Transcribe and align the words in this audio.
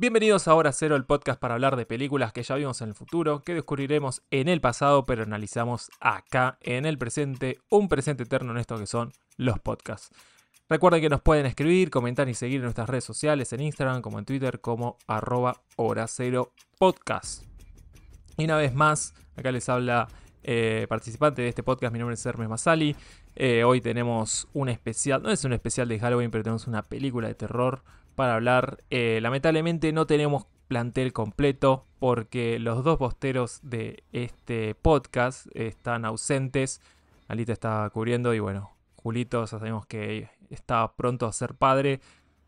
Bienvenidos 0.00 0.46
a 0.46 0.54
Hora 0.54 0.70
Cero, 0.70 0.94
el 0.94 1.04
podcast 1.04 1.40
para 1.40 1.54
hablar 1.54 1.74
de 1.74 1.84
películas 1.84 2.32
que 2.32 2.44
ya 2.44 2.54
vimos 2.54 2.80
en 2.82 2.90
el 2.90 2.94
futuro, 2.94 3.42
que 3.42 3.52
descubriremos 3.52 4.22
en 4.30 4.46
el 4.46 4.60
pasado, 4.60 5.04
pero 5.04 5.24
analizamos 5.24 5.90
acá 5.98 6.56
en 6.60 6.86
el 6.86 6.98
presente, 6.98 7.58
un 7.68 7.88
presente 7.88 8.22
eterno 8.22 8.52
en 8.52 8.58
esto 8.58 8.78
que 8.78 8.86
son 8.86 9.10
los 9.36 9.58
podcasts. 9.58 10.10
Recuerden 10.68 11.00
que 11.00 11.08
nos 11.08 11.20
pueden 11.20 11.46
escribir, 11.46 11.90
comentar 11.90 12.28
y 12.28 12.34
seguir 12.34 12.58
en 12.58 12.62
nuestras 12.62 12.88
redes 12.88 13.02
sociales, 13.02 13.52
en 13.52 13.60
Instagram 13.60 14.00
como 14.00 14.20
en 14.20 14.24
Twitter, 14.24 14.60
como 14.60 14.98
arroba 15.08 15.62
Hora 15.74 16.06
Cero 16.06 16.52
Podcast. 16.78 17.42
Y 18.36 18.44
una 18.44 18.56
vez 18.56 18.72
más, 18.72 19.14
acá 19.34 19.50
les 19.50 19.68
habla 19.68 20.06
eh, 20.44 20.86
participante 20.88 21.42
de 21.42 21.48
este 21.48 21.64
podcast, 21.64 21.92
mi 21.92 21.98
nombre 21.98 22.14
es 22.14 22.24
Hermes 22.24 22.48
Masali. 22.48 22.94
Eh, 23.34 23.64
hoy 23.64 23.80
tenemos 23.80 24.46
un 24.52 24.68
especial, 24.68 25.24
no 25.24 25.30
es 25.32 25.42
un 25.42 25.54
especial 25.54 25.88
de 25.88 25.98
Halloween, 25.98 26.30
pero 26.30 26.44
tenemos 26.44 26.68
una 26.68 26.82
película 26.82 27.26
de 27.26 27.34
terror 27.34 27.82
para 28.18 28.34
hablar. 28.34 28.82
Eh, 28.90 29.20
lamentablemente 29.22 29.92
no 29.92 30.08
tenemos 30.08 30.48
plantel 30.66 31.12
completo 31.12 31.86
porque 32.00 32.58
los 32.58 32.82
dos 32.82 32.98
posteros 32.98 33.60
de 33.62 34.02
este 34.10 34.74
podcast 34.74 35.46
están 35.54 36.04
ausentes. 36.04 36.80
Alita 37.28 37.52
está 37.52 37.88
cubriendo 37.92 38.34
y 38.34 38.40
bueno, 38.40 38.72
Julito 38.96 39.42
ya 39.42 39.46
sabemos 39.46 39.86
que 39.86 40.30
está 40.50 40.96
pronto 40.96 41.26
a 41.26 41.32
ser 41.32 41.54
padre 41.54 42.00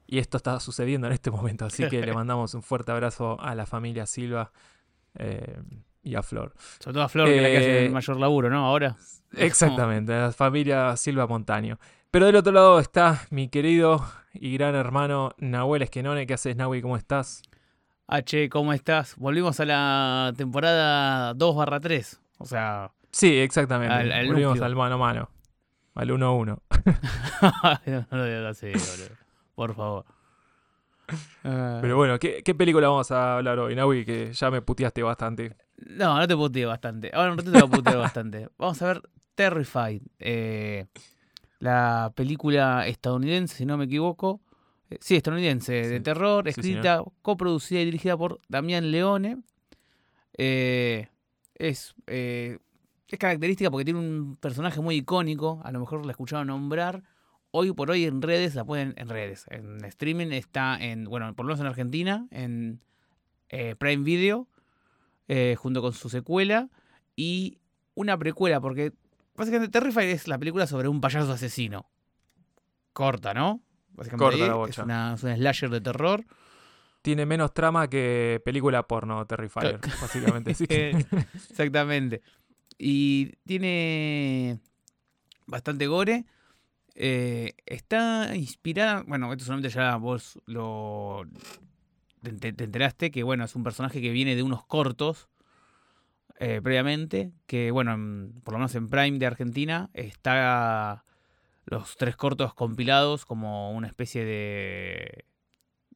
y 0.08 0.18
esto 0.18 0.38
está 0.38 0.58
sucediendo 0.58 1.06
en 1.06 1.12
este 1.12 1.30
momento. 1.30 1.66
Así 1.66 1.88
que 1.88 2.04
le 2.04 2.12
mandamos 2.14 2.52
un 2.54 2.64
fuerte 2.64 2.90
abrazo 2.90 3.40
a 3.40 3.54
la 3.54 3.64
familia 3.64 4.06
Silva 4.06 4.50
eh, 5.14 5.62
y 6.02 6.16
a 6.16 6.24
Flor. 6.24 6.52
Sobre 6.80 6.94
todo 6.94 7.04
a 7.04 7.08
Flor, 7.08 7.28
que 7.28 7.36
es 7.36 7.42
la 7.42 7.48
que 7.48 7.56
hace 7.58 7.82
Eh, 7.82 7.86
el 7.86 7.92
mayor 7.92 8.16
laburo, 8.16 8.50
¿no? 8.50 8.66
Ahora. 8.66 8.96
Exactamente, 9.36 10.10
la 10.10 10.32
familia 10.32 10.96
Silva 10.96 11.28
Montaño. 11.28 11.78
Pero 12.10 12.26
del 12.26 12.36
otro 12.36 12.52
lado 12.52 12.80
está 12.80 13.20
mi 13.30 13.48
querido 13.48 14.04
y 14.34 14.54
gran 14.54 14.74
hermano 14.74 15.32
Nahuel 15.38 15.82
Esquenone. 15.82 16.26
¿Qué 16.26 16.34
haces, 16.34 16.56
Nahui? 16.56 16.82
¿Cómo 16.82 16.96
estás? 16.96 17.42
H, 18.08 18.48
¿cómo 18.48 18.72
estás? 18.72 19.14
Volvimos 19.16 19.60
a 19.60 19.64
la 19.64 20.32
temporada 20.36 21.34
2 21.34 21.56
barra 21.56 21.78
3. 21.78 22.20
O 22.38 22.46
sea, 22.46 22.90
Sí, 23.12 23.38
exactamente. 23.38 23.94
Al- 23.94 24.12
al 24.12 24.26
Volvimos 24.26 24.50
núcleo. 24.54 24.64
al 24.66 24.76
mano 24.76 24.94
a 24.96 24.98
mano. 24.98 25.30
Al 25.94 26.10
1-1. 26.10 26.58
no 28.10 28.16
lo 28.18 28.24
digas 28.24 28.44
así, 28.56 28.66
boludo. 28.66 29.16
Por 29.54 29.74
favor. 29.74 30.04
Ah, 31.44 31.78
Pero 31.80 31.96
bueno, 31.96 32.18
¿qué, 32.18 32.42
qué 32.44 32.54
película 32.54 32.88
vamos 32.88 33.10
a 33.10 33.36
hablar 33.36 33.58
hoy, 33.58 33.74
Nahui? 33.74 34.04
Que 34.04 34.32
ya 34.32 34.50
me 34.50 34.62
puteaste 34.62 35.02
bastante. 35.02 35.56
No, 35.76 36.18
no 36.18 36.26
te 36.28 36.36
puteo 36.36 36.68
bastante. 36.68 37.10
Ahora 37.12 37.32
un 37.32 37.38
ratito 37.38 37.52
te 37.52 37.60
voy 37.62 37.68
a 37.68 37.76
putear 37.76 37.98
bastante. 37.98 38.48
Vamos 38.58 38.80
a 38.82 38.86
ver 38.86 39.02
Terrified. 39.34 40.02
eh, 40.20 40.86
la 41.60 42.12
película 42.16 42.86
estadounidense, 42.88 43.54
si 43.54 43.66
no 43.66 43.76
me 43.76 43.84
equivoco. 43.84 44.40
Eh, 44.88 44.98
sí, 45.00 45.14
estadounidense, 45.14 45.72
de 45.72 46.00
terror, 46.00 46.44
Sí, 46.44 46.50
escrita, 46.50 47.04
coproducida 47.22 47.80
y 47.80 47.84
dirigida 47.84 48.16
por 48.16 48.40
Damián 48.48 48.90
Leone. 48.90 49.38
Eh, 50.36 51.08
es, 51.54 51.94
eh, 52.06 52.58
es 53.06 53.18
característica 53.18 53.70
porque 53.70 53.84
tiene 53.84 54.00
un 54.00 54.36
personaje 54.36 54.80
muy 54.80 54.96
icónico. 54.96 55.60
A 55.62 55.70
lo 55.70 55.80
mejor 55.80 56.04
la 56.04 56.12
escucharon 56.12 56.48
nombrar. 56.48 57.04
Hoy 57.50 57.72
por 57.72 57.90
hoy 57.90 58.04
en 58.04 58.22
redes, 58.22 58.54
la 58.54 58.64
pueden 58.64 58.94
en 58.96 59.08
redes. 59.10 59.44
En 59.50 59.84
streaming 59.84 60.28
está 60.28 60.78
en, 60.80 61.04
bueno, 61.04 61.34
por 61.34 61.44
lo 61.44 61.48
menos 61.48 61.60
en 61.60 61.66
Argentina, 61.66 62.26
en 62.30 62.80
Prime 63.78 64.04
Video 64.04 64.48
junto 65.56 65.82
con 65.82 65.92
su 65.92 66.08
secuela 66.08 66.70
y 67.16 67.58
una 67.94 68.16
precuela, 68.16 68.60
porque 68.60 68.92
básicamente 69.40 69.72
Terrifier 69.72 70.10
es 70.10 70.28
la 70.28 70.38
película 70.38 70.66
sobre 70.66 70.88
un 70.88 71.00
payaso 71.00 71.32
asesino. 71.32 71.90
Corta, 72.92 73.32
¿no? 73.32 73.62
Básicamente 73.94 74.36
Corta 74.36 74.46
la 74.46 74.54
bocha. 74.54 74.82
Es, 74.82 74.84
una, 74.84 75.14
es 75.14 75.20
slasher 75.20 75.70
de 75.70 75.80
terror. 75.80 76.24
Tiene 77.02 77.24
menos 77.24 77.54
trama 77.54 77.88
que 77.88 78.42
película 78.44 78.86
porno 78.86 79.26
Terrifier, 79.26 79.80
básicamente. 80.00 80.54
Que... 80.66 81.06
Exactamente. 81.48 82.20
Y 82.78 83.32
tiene 83.46 84.60
bastante 85.46 85.86
gore. 85.86 86.26
Eh, 86.94 87.54
está 87.64 88.36
inspirada. 88.36 89.04
Bueno, 89.06 89.32
esto 89.32 89.46
solamente 89.46 89.70
ya 89.70 89.96
vos 89.96 90.38
lo. 90.44 91.24
Te 92.22 92.48
enteraste 92.48 93.10
que, 93.10 93.22
bueno, 93.22 93.44
es 93.44 93.56
un 93.56 93.64
personaje 93.64 94.02
que 94.02 94.10
viene 94.10 94.36
de 94.36 94.42
unos 94.42 94.66
cortos 94.66 95.30
eh, 96.40 96.60
previamente. 96.62 97.32
Que, 97.46 97.70
bueno, 97.70 97.92
en- 97.94 98.32
por 98.42 98.54
lo 98.54 98.58
menos 98.58 98.74
en 98.74 98.88
Prime 98.88 99.18
de 99.20 99.26
Argentina 99.26 99.90
está 99.94 101.04
los 101.66 101.96
tres 101.96 102.16
cortos 102.16 102.54
compilados 102.54 103.24
como 103.24 103.70
una 103.72 103.86
especie 103.86 104.24
de. 104.24 105.24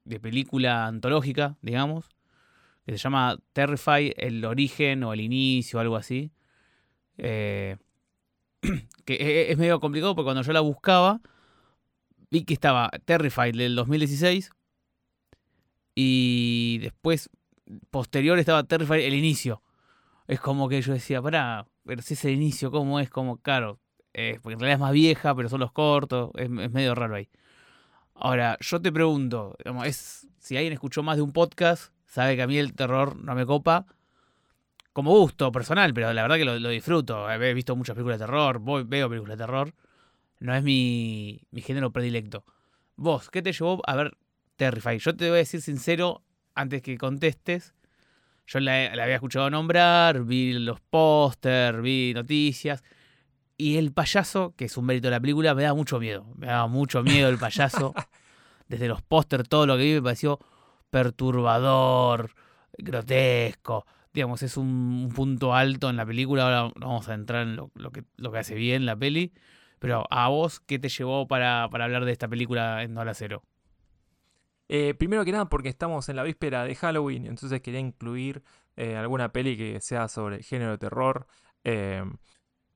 de 0.05 0.21
película 0.21 0.87
antológica, 0.87 1.57
digamos 1.63 2.11
que 2.87 2.93
se 2.93 2.99
llama 2.99 3.39
Terrify, 3.55 4.13
el 4.17 4.45
origen 4.45 5.05
o 5.05 5.13
el 5.15 5.21
inicio, 5.23 5.81
algo 5.81 5.97
así. 5.97 6.33
Eh, 7.19 7.79
que 9.07 9.15
e- 9.15 9.53
es 9.53 9.59
medio 9.59 9.81
complicado 9.81 10.15
porque 10.15 10.27
cuando 10.27 10.43
yo 10.43 10.53
la 10.53 10.61
buscaba, 10.61 11.21
vi 12.31 12.45
que 12.45 12.53
estaba 12.55 12.91
Terrify 13.07 13.53
del 13.53 13.75
2016 13.77 14.51
y 15.95 16.79
después, 16.83 17.31
posterior, 17.91 18.39
estaba 18.39 18.65
Terrify 18.65 19.03
el 19.03 19.15
inicio. 19.15 19.63
Es 20.27 20.41
como 20.41 20.69
que 20.69 20.81
yo 20.81 20.93
decía, 20.93 21.21
pará, 21.21 21.67
pero 21.85 22.03
si 22.03 22.15
es 22.15 22.25
el 22.25 22.33
inicio, 22.33 22.71
¿cómo 22.71 22.99
es? 23.01 23.11
Como, 23.11 23.39
claro, 23.39 23.81
eh, 24.15 24.39
porque 24.43 24.55
en 24.55 24.61
realidad 24.61 24.77
es 24.77 24.81
más 24.81 24.93
vieja, 24.93 25.35
pero 25.35 25.49
son 25.49 25.61
los 25.61 25.73
cortos, 25.73 26.31
es, 26.37 26.49
medio 26.49 26.95
raro 26.95 27.17
ahí. 27.17 27.29
Ahora, 28.15 28.57
yo 28.61 28.81
te 28.81 28.93
pregunto, 28.93 29.57
es, 29.85 30.29
si 30.39 30.57
alguien 30.57 30.73
escuchó 30.73 31.03
más 31.03 31.17
de 31.17 31.23
un 31.23 31.33
podcast, 31.33 31.93
sabe 32.07 32.37
que 32.37 32.43
a 32.43 32.47
mí 32.47 32.57
el 32.57 32.75
terror 32.75 33.17
no 33.17 33.35
me 33.35 33.45
copa 33.45 33.87
como 34.95 35.11
gusto 35.11 35.51
personal, 35.51 35.93
pero 35.93 36.13
la 36.13 36.23
verdad 36.23 36.37
que 36.37 36.45
lo, 36.45 36.59
lo 36.61 36.69
disfruto. 36.69 37.29
He 37.29 37.53
visto 37.53 37.75
muchas 37.75 37.95
películas 37.95 38.21
de 38.21 38.27
terror, 38.27 38.61
voy, 38.61 38.85
veo 38.85 39.09
películas 39.09 39.37
de 39.37 39.45
terror. 39.45 39.75
No 40.39 40.55
es 40.55 40.63
mi, 40.63 41.43
mi 41.51 41.61
género 41.63 41.93
predilecto. 41.93 42.45
Vos, 42.97 43.29
¿qué 43.31 43.43
te 43.43 43.53
llevó 43.53 43.83
a 43.87 43.97
ver 43.97 44.17
Terrify? 44.57 44.99
Yo 44.99 45.17
te 45.17 45.29
voy 45.29 45.35
a 45.35 45.39
decir 45.39 45.61
sincero, 45.63 46.23
antes 46.55 46.81
que 46.81 46.97
contestes, 46.97 47.75
yo 48.47 48.61
la, 48.61 48.95
la 48.95 49.05
había 49.05 49.17
escuchado 49.17 49.49
nombrar, 49.51 50.23
vi 50.25 50.53
los 50.55 50.81
póster, 50.81 51.81
vi 51.81 52.13
noticias. 52.15 52.83
Y 53.57 53.77
el 53.77 53.93
payaso, 53.93 54.55
que 54.57 54.65
es 54.67 54.77
un 54.77 54.87
mérito 54.87 55.07
de 55.09 55.13
la 55.13 55.21
película, 55.21 55.55
me 55.55 55.63
da 55.63 55.75
mucho 55.75 56.01
miedo. 56.01 56.27
Me 56.37 56.49
da 56.49 56.67
mucho 56.67 57.03
miedo 57.03 57.29
el 57.29 57.39
payaso. 57.39 57.95
Desde 58.69 58.89
los 58.89 59.03
póster, 59.03 59.47
todo 59.47 59.67
lo 59.67 59.77
que 59.77 59.85
vi 59.85 59.95
me 59.95 60.03
pareció 60.03 60.41
perturbador, 60.91 62.31
grotesco. 62.79 63.87
Digamos, 64.13 64.43
es 64.43 64.57
un, 64.57 64.67
un 64.67 65.09
punto 65.11 65.55
alto 65.55 65.91
en 65.91 65.97
la 65.97 66.07
película. 66.07 66.45
Ahora 66.45 66.73
vamos 66.77 67.09
a 67.09 67.15
entrar 67.15 67.43
en 67.43 67.57
lo, 67.57 67.71
lo 67.75 67.91
que, 67.91 68.05
lo 68.17 68.33
que 68.33 68.39
hace 68.39 68.55
bien 68.55 68.87
la 68.87 68.97
peli. 68.97 69.33
Pero 69.79 70.07
a 70.11 70.29
vos, 70.29 70.61
¿qué 70.61 70.79
te 70.79 70.89
llevó 70.89 71.27
para, 71.29 71.69
para 71.71 71.85
hablar 71.85 72.05
de 72.05 72.13
esta 72.13 72.29
película 72.29 72.83
en 72.83 72.97
Hora 72.97 73.15
Cero? 73.15 73.43
Eh, 74.69 74.95
primero 74.95 75.25
que 75.25 75.33
nada, 75.33 75.49
porque 75.49 75.69
estamos 75.69 76.09
en 76.09 76.17
la 76.17 76.23
víspera 76.23 76.65
de 76.65 76.75
Halloween, 76.75 77.27
entonces 77.27 77.61
quería 77.61 77.81
incluir 77.81 78.43
eh, 78.77 78.97
alguna 78.97 79.33
peli 79.33 79.57
que 79.57 79.81
sea 79.81 80.09
sobre 80.09 80.37
el 80.37 80.43
género 80.45 80.73
de 80.73 80.79
terror. 80.79 81.27
eh, 81.65 82.05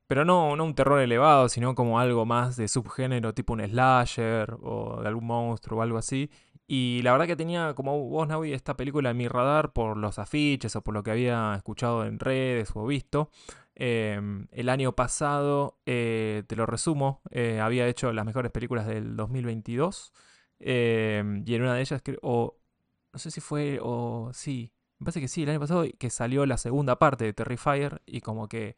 pero 0.06 0.24
no, 0.24 0.56
no 0.56 0.64
un 0.64 0.74
terror 0.74 1.00
elevado, 1.00 1.48
sino 1.50 1.74
como 1.74 2.00
algo 2.00 2.24
más 2.26 2.56
de 2.56 2.68
subgénero, 2.68 3.34
tipo 3.34 3.52
un 3.52 3.60
slasher 3.60 4.56
o 4.62 5.02
de 5.02 5.08
algún 5.08 5.26
monstruo 5.26 5.80
o 5.80 5.82
algo 5.82 5.98
así. 5.98 6.30
Y 6.66 7.00
la 7.02 7.12
verdad 7.12 7.26
que 7.26 7.36
tenía, 7.36 7.74
como 7.74 7.98
vos, 8.08 8.26
Navi, 8.28 8.52
esta 8.54 8.76
película 8.76 9.10
en 9.10 9.18
mi 9.18 9.28
radar 9.28 9.72
por 9.72 9.96
los 9.98 10.18
afiches 10.18 10.74
o 10.76 10.82
por 10.82 10.94
lo 10.94 11.02
que 11.02 11.10
había 11.10 11.54
escuchado 11.56 12.06
en 12.06 12.18
redes 12.18 12.70
o 12.74 12.86
visto. 12.86 13.30
Eh, 13.74 14.20
el 14.52 14.68
año 14.70 14.92
pasado, 14.94 15.78
eh, 15.86 16.42
te 16.46 16.56
lo 16.56 16.66
resumo, 16.66 17.20
había 17.62 17.86
hecho 17.86 18.12
las 18.12 18.24
mejores 18.26 18.50
películas 18.50 18.86
del 18.86 19.14
2022. 19.16 20.12
Eh, 20.60 21.42
y 21.46 21.54
en 21.54 21.62
una 21.62 21.74
de 21.74 21.80
ellas, 21.80 22.02
o 22.22 22.56
no 23.12 23.18
sé 23.18 23.30
si 23.30 23.40
fue, 23.40 23.78
o 23.82 24.30
sí, 24.32 24.72
me 24.98 25.04
parece 25.04 25.20
que 25.20 25.28
sí, 25.28 25.42
el 25.42 25.50
año 25.50 25.60
pasado, 25.60 25.84
que 25.98 26.10
salió 26.10 26.46
la 26.46 26.56
segunda 26.56 26.98
parte 26.98 27.24
de 27.24 27.32
Terrifier 27.32 28.02
y 28.06 28.20
como 28.20 28.48
que 28.48 28.76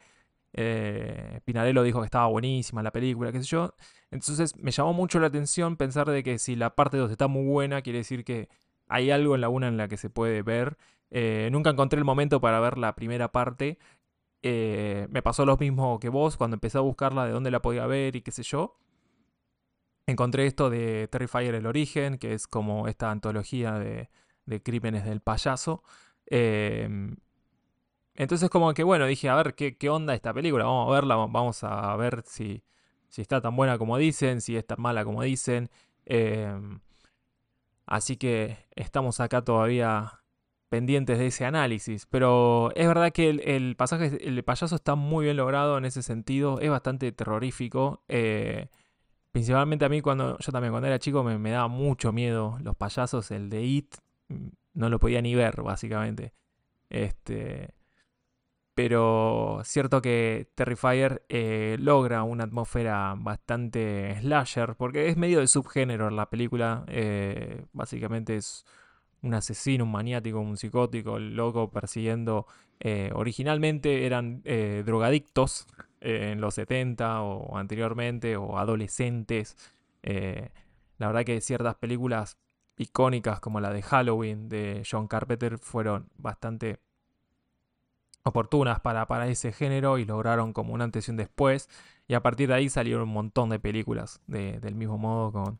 eh, 0.53 1.41
Pinarello 1.45 1.83
dijo 1.83 2.01
que 2.01 2.07
estaba 2.07 2.27
buenísima 2.27 2.83
la 2.83 2.93
película, 2.93 3.33
qué 3.33 3.41
sé 3.43 3.47
yo. 3.49 3.75
Entonces 4.11 4.57
me 4.57 4.71
llamó 4.71 4.93
mucho 4.93 5.21
la 5.21 5.29
atención 5.29 5.77
pensar 5.77 6.09
de 6.11 6.23
que 6.23 6.39
si 6.39 6.57
la 6.57 6.75
parte 6.75 6.97
2 6.97 7.11
está 7.11 7.29
muy 7.29 7.45
buena, 7.45 7.83
quiere 7.83 7.99
decir 8.01 8.25
que 8.25 8.49
hay 8.89 9.11
algo 9.11 9.35
en 9.35 9.41
la 9.41 9.49
una 9.49 9.69
en 9.69 9.77
la 9.77 9.89
que 9.89 9.97
se 9.97 10.11
puede 10.11 10.43
ver. 10.43 10.77
Eh, 11.11 11.49
nunca 11.53 11.71
encontré 11.71 11.99
el 11.99 12.05
momento 12.05 12.41
para 12.41 12.61
ver 12.61 12.79
la 12.79 12.95
primera 12.95 13.33
parte. 13.33 13.79
Eh, 14.43 15.07
me 15.11 15.23
pasó 15.23 15.45
lo 15.47 15.57
mismo 15.57 16.01
que 16.01 16.09
vos 16.09 16.37
cuando 16.37 16.57
empecé 16.57 16.79
a 16.79 16.83
buscarla 16.83 17.27
de 17.27 17.33
dónde 17.33 17.51
la 17.51 17.63
podía 17.63 17.87
ver 17.87 18.17
y 18.17 18.23
qué 18.23 18.33
sé 18.33 18.43
yo. 18.43 18.77
Encontré 20.11 20.47
esto 20.47 20.71
de 20.71 21.09
Terrifier 21.09 21.55
el 21.55 21.67
origen, 21.67 22.19
que 22.19 22.35
es 22.35 22.47
como 22.47 22.89
esta 22.89 23.11
antología 23.11 23.79
de, 23.79 24.09
crímenes 24.63 25.05
del 25.05 25.21
payaso. 25.21 25.83
Em, 26.27 27.17
entonces 28.15 28.51
como 28.51 28.75
que 28.75 28.83
bueno, 28.85 29.07
dije, 29.07 29.29
a 29.29 29.37
ver 29.37 29.55
qué, 29.55 29.77
qué 29.77 29.89
onda 29.91 30.15
esta 30.15 30.35
película, 30.35 30.65
vamos 30.65 30.89
a 30.89 30.93
verla, 30.93 31.17
vamos 31.17 31.65
a 31.65 31.97
ver 31.97 32.23
si, 32.27 32.65
si 33.09 33.23
está 33.23 33.41
tan 33.41 33.57
buena 33.57 33.79
como 33.79 33.97
dicen, 33.99 34.41
si 34.41 34.57
es 34.57 34.67
tan 34.67 34.81
mala 34.81 35.05
como 35.05 35.23
dicen. 35.23 35.71
Em, 36.07 36.81
Así 37.91 38.17
que 38.17 38.57
estamos 38.77 39.19
acá 39.19 39.43
todavía 39.43 40.23
pendientes 40.69 41.19
de 41.19 41.27
ese 41.27 41.45
análisis. 41.45 42.07
Pero 42.07 42.71
es 42.77 42.87
verdad 42.87 43.13
que 43.13 43.29
el, 43.31 43.77
pasaje, 43.77 44.17
el 44.27 44.45
payaso 44.45 44.77
está 44.77 44.95
muy 44.95 45.25
bien 45.25 45.37
logrado 45.37 45.77
en 45.77 45.85
ese 45.85 46.03
sentido. 46.05 46.61
Es 46.61 46.71
bastante 46.71 47.11
terrorífico. 47.11 48.05
Eh, 48.09 48.69
principalmente 49.33 49.85
a 49.85 49.89
mí 49.89 50.01
cuando 50.01 50.39
yo 50.39 50.53
también 50.53 50.73
cuando 50.73 50.89
era 50.89 50.99
chico 50.99 51.23
me, 51.23 51.39
me, 51.39 51.51
daba 51.51 51.69
mucho 51.69 52.13
miedo 52.13 52.59
los 52.63 52.77
payasos. 52.77 53.31
El 53.31 53.51
de 53.51 53.63
It 53.63 53.97
mm, 54.29 54.49
no 54.75 54.89
lo 54.89 54.99
podía 54.99 55.23
ni 55.23 55.35
ver, 55.35 55.63
básicamente. 55.63 56.33
Este, 56.89 57.75
pero 58.75 59.61
cierto 59.65 60.01
que 60.03 60.49
Terrifier 60.55 61.25
eh, 61.29 61.77
logra 61.81 62.23
una 62.23 62.45
atmósfera 62.45 63.15
bastante 63.19 64.17
slasher, 64.21 64.75
porque 64.77 65.09
es 65.09 65.17
medio 65.17 65.41
de 65.41 65.49
subgénero 65.49 66.11
la 66.11 66.31
película. 66.31 66.85
Eh, 66.89 67.67
básicamente 67.73 68.37
es 68.37 68.65
un 69.23 69.35
asesino, 69.35 69.85
un 69.85 69.93
maniático, 69.93 70.41
un 70.41 70.57
psicótico, 70.57 71.19
el 71.19 71.37
loco 71.37 71.71
persiguiendo. 71.71 72.47
Eh, 72.81 73.11
originalmente 73.15 74.07
eran 74.07 74.43
drogadictos 74.43 75.67
en 76.01 76.41
los 76.41 76.55
70 76.55 77.23
o 77.23 77.57
anteriormente, 77.57 78.37
o 78.37 78.59
adolescentes. 78.59 79.57
la 80.03 81.07
verdad 81.07 81.25
que 81.25 81.41
ciertas 81.41 81.77
películas 81.77 82.39
icónicas 82.77 83.41
como 83.41 83.61
la 83.61 83.73
de 83.73 83.83
Halloween 83.83 84.49
de 84.49 84.83
John 84.91 85.07
Carpenter 85.07 85.59
fueron 85.59 86.09
bastante 86.17 86.81
oportunas 88.23 88.81
para, 88.81 89.07
para 89.07 89.29
ese 89.29 89.53
género 89.53 89.99
y 89.99 90.05
lograron 90.05 90.53
como 90.53 90.75
un 90.75 90.83
antes 90.83 91.09
y 91.09 91.11
un 91.11 91.17
después. 91.17 91.69
Y 92.09 92.15
a 92.15 92.23
partir 92.23 92.49
de 92.49 92.55
ahí 92.55 92.69
salieron 92.69 93.03
un 93.03 93.15
montón 93.15 93.51
de 93.51 93.59
películas 93.59 94.21
del 94.27 94.75
mismo 94.75 94.99
modo 94.99 95.33
con, 95.33 95.59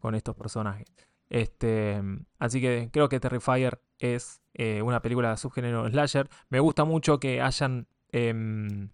con 0.00 0.14
estos 0.14 0.34
personajes. 0.34 0.86
Este, 1.28 2.02
así 2.38 2.60
que 2.60 2.88
creo 2.92 3.08
que 3.08 3.20
Terrifier 3.20 3.80
es 3.98 4.40
eh, 4.54 4.82
una 4.82 5.02
película 5.02 5.30
de 5.30 5.36
subgénero 5.36 5.88
slasher. 5.88 6.28
Me 6.48 6.60
gusta 6.60 6.84
mucho 6.84 7.18
que 7.20 7.40
hayan 7.40 7.86
em, 8.12 8.90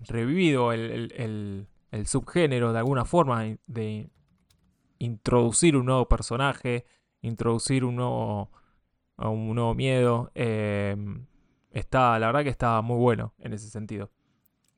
revivido 0.00 0.72
el, 0.72 1.66
el, 1.90 2.06
subgénero 2.06 2.72
de 2.72 2.78
alguna 2.78 3.04
forma, 3.04 3.44
de 3.66 4.10
introducir 4.98 5.76
un 5.76 5.86
nuevo 5.86 6.08
personaje, 6.08 6.84
introducir 7.22 7.84
un 7.84 7.96
nuevo, 7.96 8.50
un 9.16 9.54
nuevo 9.54 9.74
miedo. 9.74 10.30
Em, 10.34 11.26
está, 11.70 12.18
la 12.18 12.26
verdad 12.26 12.44
que 12.44 12.50
está 12.50 12.80
muy 12.82 12.96
bueno 12.96 13.34
en 13.38 13.52
ese 13.52 13.68
sentido. 13.68 14.10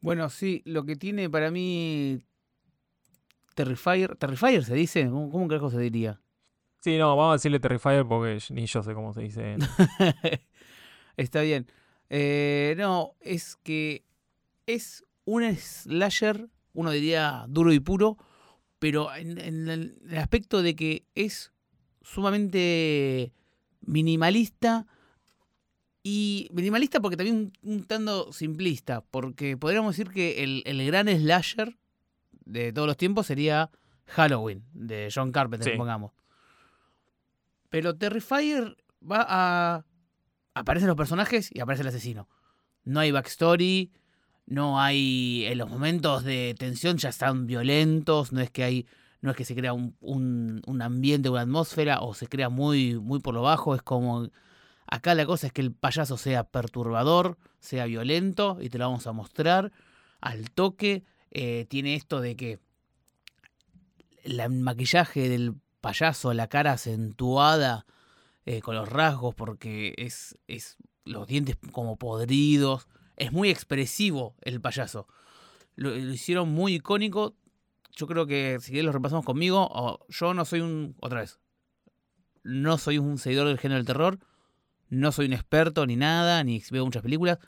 Bueno, 0.00 0.30
sí, 0.30 0.62
lo 0.64 0.84
que 0.84 0.96
tiene 0.96 1.28
para 1.28 1.50
mí 1.50 2.24
Terrifier, 3.54 4.16
Terrifier 4.16 4.64
se 4.64 4.74
dice, 4.74 5.04
¿cómo, 5.10 5.30
cómo 5.30 5.48
carajo 5.48 5.70
se 5.70 5.78
diría? 5.78 6.20
Sí, 6.80 6.96
no, 6.96 7.14
vamos 7.14 7.32
a 7.32 7.34
decirle 7.34 7.60
Terrifier 7.60 8.06
porque 8.06 8.38
ni 8.50 8.64
yo 8.66 8.82
sé 8.82 8.94
cómo 8.94 9.12
se 9.12 9.20
dice. 9.20 9.56
está 11.16 11.42
bien. 11.42 11.66
Eh, 12.08 12.74
no, 12.78 13.16
es 13.20 13.56
que 13.56 14.06
es 14.66 15.04
un 15.30 15.56
slasher, 15.56 16.48
uno 16.72 16.90
diría 16.90 17.44
duro 17.48 17.72
y 17.72 17.80
puro, 17.80 18.16
pero 18.78 19.14
en, 19.14 19.38
el 19.38 20.18
aspecto 20.18 20.62
de 20.62 20.74
que 20.74 21.04
es 21.14 21.52
sumamente 22.02 23.32
minimalista 23.80 24.86
y 26.02 26.48
minimalista 26.52 27.00
porque 27.00 27.16
también 27.16 27.52
un, 27.62 27.84
tanto 27.84 28.32
simplista, 28.32 29.02
porque 29.02 29.56
podríamos 29.56 29.96
decir 29.96 30.12
que 30.12 30.42
el, 30.42 30.86
gran 30.86 31.06
slasher 31.08 31.78
de 32.44 32.72
todos 32.72 32.88
los 32.88 32.96
tiempos 32.96 33.26
sería 33.26 33.70
Halloween, 34.06 34.64
de 34.72 35.10
John 35.14 35.30
Carpenter, 35.30 35.76
pongamos. 35.76 36.12
Pero 37.68 37.96
Terrifier 37.96 38.76
va 39.00 39.24
a... 39.28 39.84
Aparecen 40.54 40.88
los 40.88 40.96
personajes 40.96 41.48
y 41.54 41.60
aparece 41.60 41.82
el 41.82 41.88
asesino. 41.88 42.28
No 42.82 42.98
hay 42.98 43.12
backstory, 43.12 43.92
no 44.50 44.80
hay... 44.80 45.46
En 45.46 45.56
los 45.56 45.70
momentos 45.70 46.24
de 46.24 46.54
tensión 46.58 46.98
ya 46.98 47.08
están 47.08 47.46
violentos, 47.46 48.32
no 48.32 48.40
es 48.40 48.50
que 48.50 48.64
hay... 48.64 48.86
No 49.22 49.30
es 49.30 49.36
que 49.36 49.44
se 49.44 49.54
crea 49.54 49.74
un, 49.74 49.96
un, 50.00 50.62
un 50.66 50.82
ambiente, 50.82 51.28
una 51.28 51.42
atmósfera, 51.42 52.00
o 52.00 52.14
se 52.14 52.26
crea 52.26 52.48
muy, 52.48 52.98
muy 52.98 53.20
por 53.20 53.34
lo 53.34 53.42
bajo, 53.42 53.74
es 53.74 53.82
como 53.82 54.30
Acá 54.90 55.14
la 55.14 55.24
cosa 55.24 55.46
es 55.46 55.52
que 55.52 55.60
el 55.60 55.72
payaso 55.72 56.16
sea 56.16 56.42
perturbador, 56.42 57.38
sea 57.60 57.86
violento, 57.86 58.58
y 58.60 58.70
te 58.70 58.78
lo 58.78 58.86
vamos 58.86 59.06
a 59.06 59.12
mostrar 59.12 59.70
al 60.20 60.50
toque. 60.50 61.04
Eh, 61.30 61.64
tiene 61.68 61.94
esto 61.94 62.20
de 62.20 62.34
que 62.34 62.58
el 64.24 64.50
maquillaje 64.50 65.28
del 65.28 65.54
payaso, 65.80 66.34
la 66.34 66.48
cara 66.48 66.72
acentuada 66.72 67.86
eh, 68.46 68.60
con 68.62 68.74
los 68.74 68.88
rasgos, 68.88 69.32
porque 69.36 69.94
es, 69.96 70.36
es 70.48 70.76
los 71.04 71.28
dientes 71.28 71.56
como 71.70 71.96
podridos. 71.96 72.88
Es 73.20 73.32
muy 73.32 73.50
expresivo 73.50 74.34
el 74.42 74.60
payaso. 74.60 75.06
Lo, 75.76 75.96
hicieron 75.96 76.48
muy 76.50 76.74
icónico. 76.74 77.36
Yo 77.92 78.06
creo 78.06 78.26
que 78.26 78.58
si 78.60 78.80
lo 78.82 78.92
repasamos 78.92 79.24
conmigo, 79.24 80.04
yo 80.08 80.34
no 80.34 80.44
soy 80.44 80.60
un. 80.60 80.96
Otra 81.00 81.20
vez. 81.20 81.38
No 82.42 82.78
soy 82.78 82.98
un 82.98 83.18
seguidor 83.18 83.46
del 83.48 83.58
género 83.58 83.76
del 83.76 83.86
terror 83.86 84.18
no 84.90 85.12
soy 85.12 85.26
un 85.26 85.32
experto 85.32 85.86
ni 85.86 85.96
nada, 85.96 86.44
ni 86.44 86.62
veo 86.70 86.84
muchas 86.84 87.02
películas, 87.02 87.38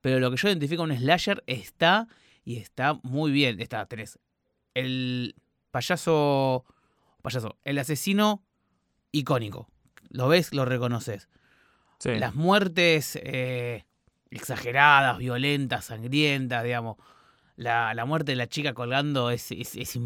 pero 0.00 0.20
lo 0.20 0.30
que 0.30 0.36
yo 0.36 0.48
identifico 0.48 0.82
un 0.82 0.96
slasher 0.96 1.42
está 1.46 2.06
y 2.44 2.58
está 2.58 3.00
muy 3.02 3.32
bien. 3.32 3.60
Está, 3.60 3.86
tenés 3.86 4.18
el 4.74 5.34
payaso, 5.70 6.64
payaso, 7.22 7.58
el 7.64 7.78
asesino 7.78 8.44
icónico. 9.12 9.68
Lo 10.10 10.28
ves, 10.28 10.52
lo 10.52 10.64
reconoces. 10.64 11.28
Las 12.04 12.34
muertes 12.34 13.18
eh, 13.22 13.84
exageradas, 14.30 15.18
violentas, 15.18 15.86
sangrientas, 15.86 16.64
digamos. 16.64 16.96
La, 17.56 18.04
muerte 18.06 18.32
de 18.32 18.36
la 18.36 18.48
chica 18.48 18.72
colgando 18.72 19.30
es, 19.30 19.50
es, 19.50 19.98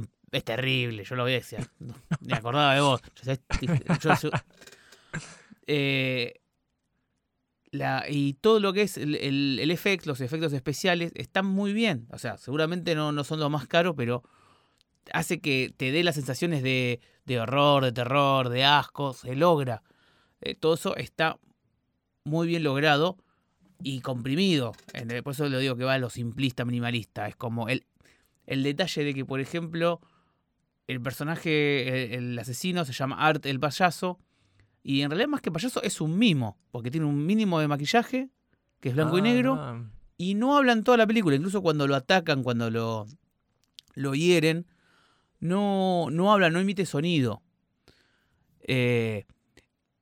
terrible. 0.45 1.05
Yo 1.05 1.15
lo 1.15 1.25
veía 1.25 1.37
decía, 1.39 1.61
me 2.21 2.35
acordaba 2.35 2.75
de 2.75 2.81
vos. 2.81 3.01
eh, 5.67 6.41
y 8.09 8.35
todo 8.35 8.61
lo 8.61 8.73
que 8.73 8.83
es 8.83 8.97
el, 8.97 9.15
el, 9.17 9.71
efecto, 9.71 10.11
los 10.11 10.21
efectos 10.21 10.53
especiales, 10.53 11.13
están 11.15 11.47
muy 11.47 11.73
bien. 11.73 12.07
O 12.11 12.19
sea, 12.19 12.37
seguramente 12.39 12.95
no, 12.95 13.13
no 13.13 13.25
son 13.25 13.41
los 13.41 13.51
más 13.51 13.67
caros, 13.69 13.95
pero 13.97 14.23
hace 15.13 15.41
que 15.41 15.73
te 15.77 15.93
dé 15.93 16.03
las 16.03 16.15
sensaciones 16.15 16.63
de, 16.63 17.01
de 17.25 17.41
horror, 17.41 17.85
de 17.85 17.93
terror, 17.93 18.49
de 18.49 18.65
asco, 18.65 19.13
se 19.13 19.37
logra. 19.37 19.83
Eh, 20.41 20.55
todo 20.55 20.75
eso 20.75 20.97
está 20.97 21.39
muy 22.25 22.47
bien 22.49 22.63
logrado 22.63 23.19
y 23.83 24.01
comprimido. 24.01 24.73
Por 25.23 25.33
eso 25.33 25.49
lo 25.49 25.59
digo 25.59 25.77
que 25.77 25.85
va 25.85 25.95
a 25.95 25.99
lo 25.99 26.11
simplista, 26.11 26.65
minimalista. 26.65 27.29
Es 27.29 27.37
como 27.37 27.69
el, 27.69 27.87
el 28.47 28.63
detalle 28.63 29.05
de 29.05 29.15
que, 29.15 29.25
por 29.25 29.41
ejemplo, 29.41 30.01
el 30.87 31.01
personaje, 31.01 32.15
el 32.15 32.39
asesino 32.39 32.85
se 32.85 32.93
llama 32.93 33.17
Art 33.17 33.47
el 33.47 33.61
payaso 33.61 34.19
y 34.87 35.01
en 35.01 35.11
realidad, 35.11 35.29
más 35.29 35.41
que 35.41 35.51
payaso, 35.51 35.83
es 35.83 36.03
un 36.03 36.19
mimo, 36.19 36.59
porque 36.71 36.91
tiene 36.91 37.07
un 37.07 37.25
mínimo 37.25 37.59
de 37.59 37.67
maquillaje, 37.67 38.29
que 38.81 38.91
es 38.91 38.95
blanco 38.95 39.17
y 39.17 39.23
negro, 39.23 39.55
ah. 39.59 39.83
y 40.19 40.35
no 40.35 40.59
hablan 40.59 40.85
toda 40.85 40.99
la 40.99 41.07
película. 41.07 41.35
Incluso 41.35 41.63
cuando 41.63 41.87
lo 41.87 41.97
atacan, 41.97 42.43
cuando 42.43 42.71
lo, 42.71 43.07
lo 43.95 44.15
hieren, 44.15 44.67
no, 45.41 46.09
no 46.11 46.31
habla, 46.31 46.51
no 46.51 46.61
emite 46.61 46.85
sonido. 46.85 47.43
Eh, 48.61 49.25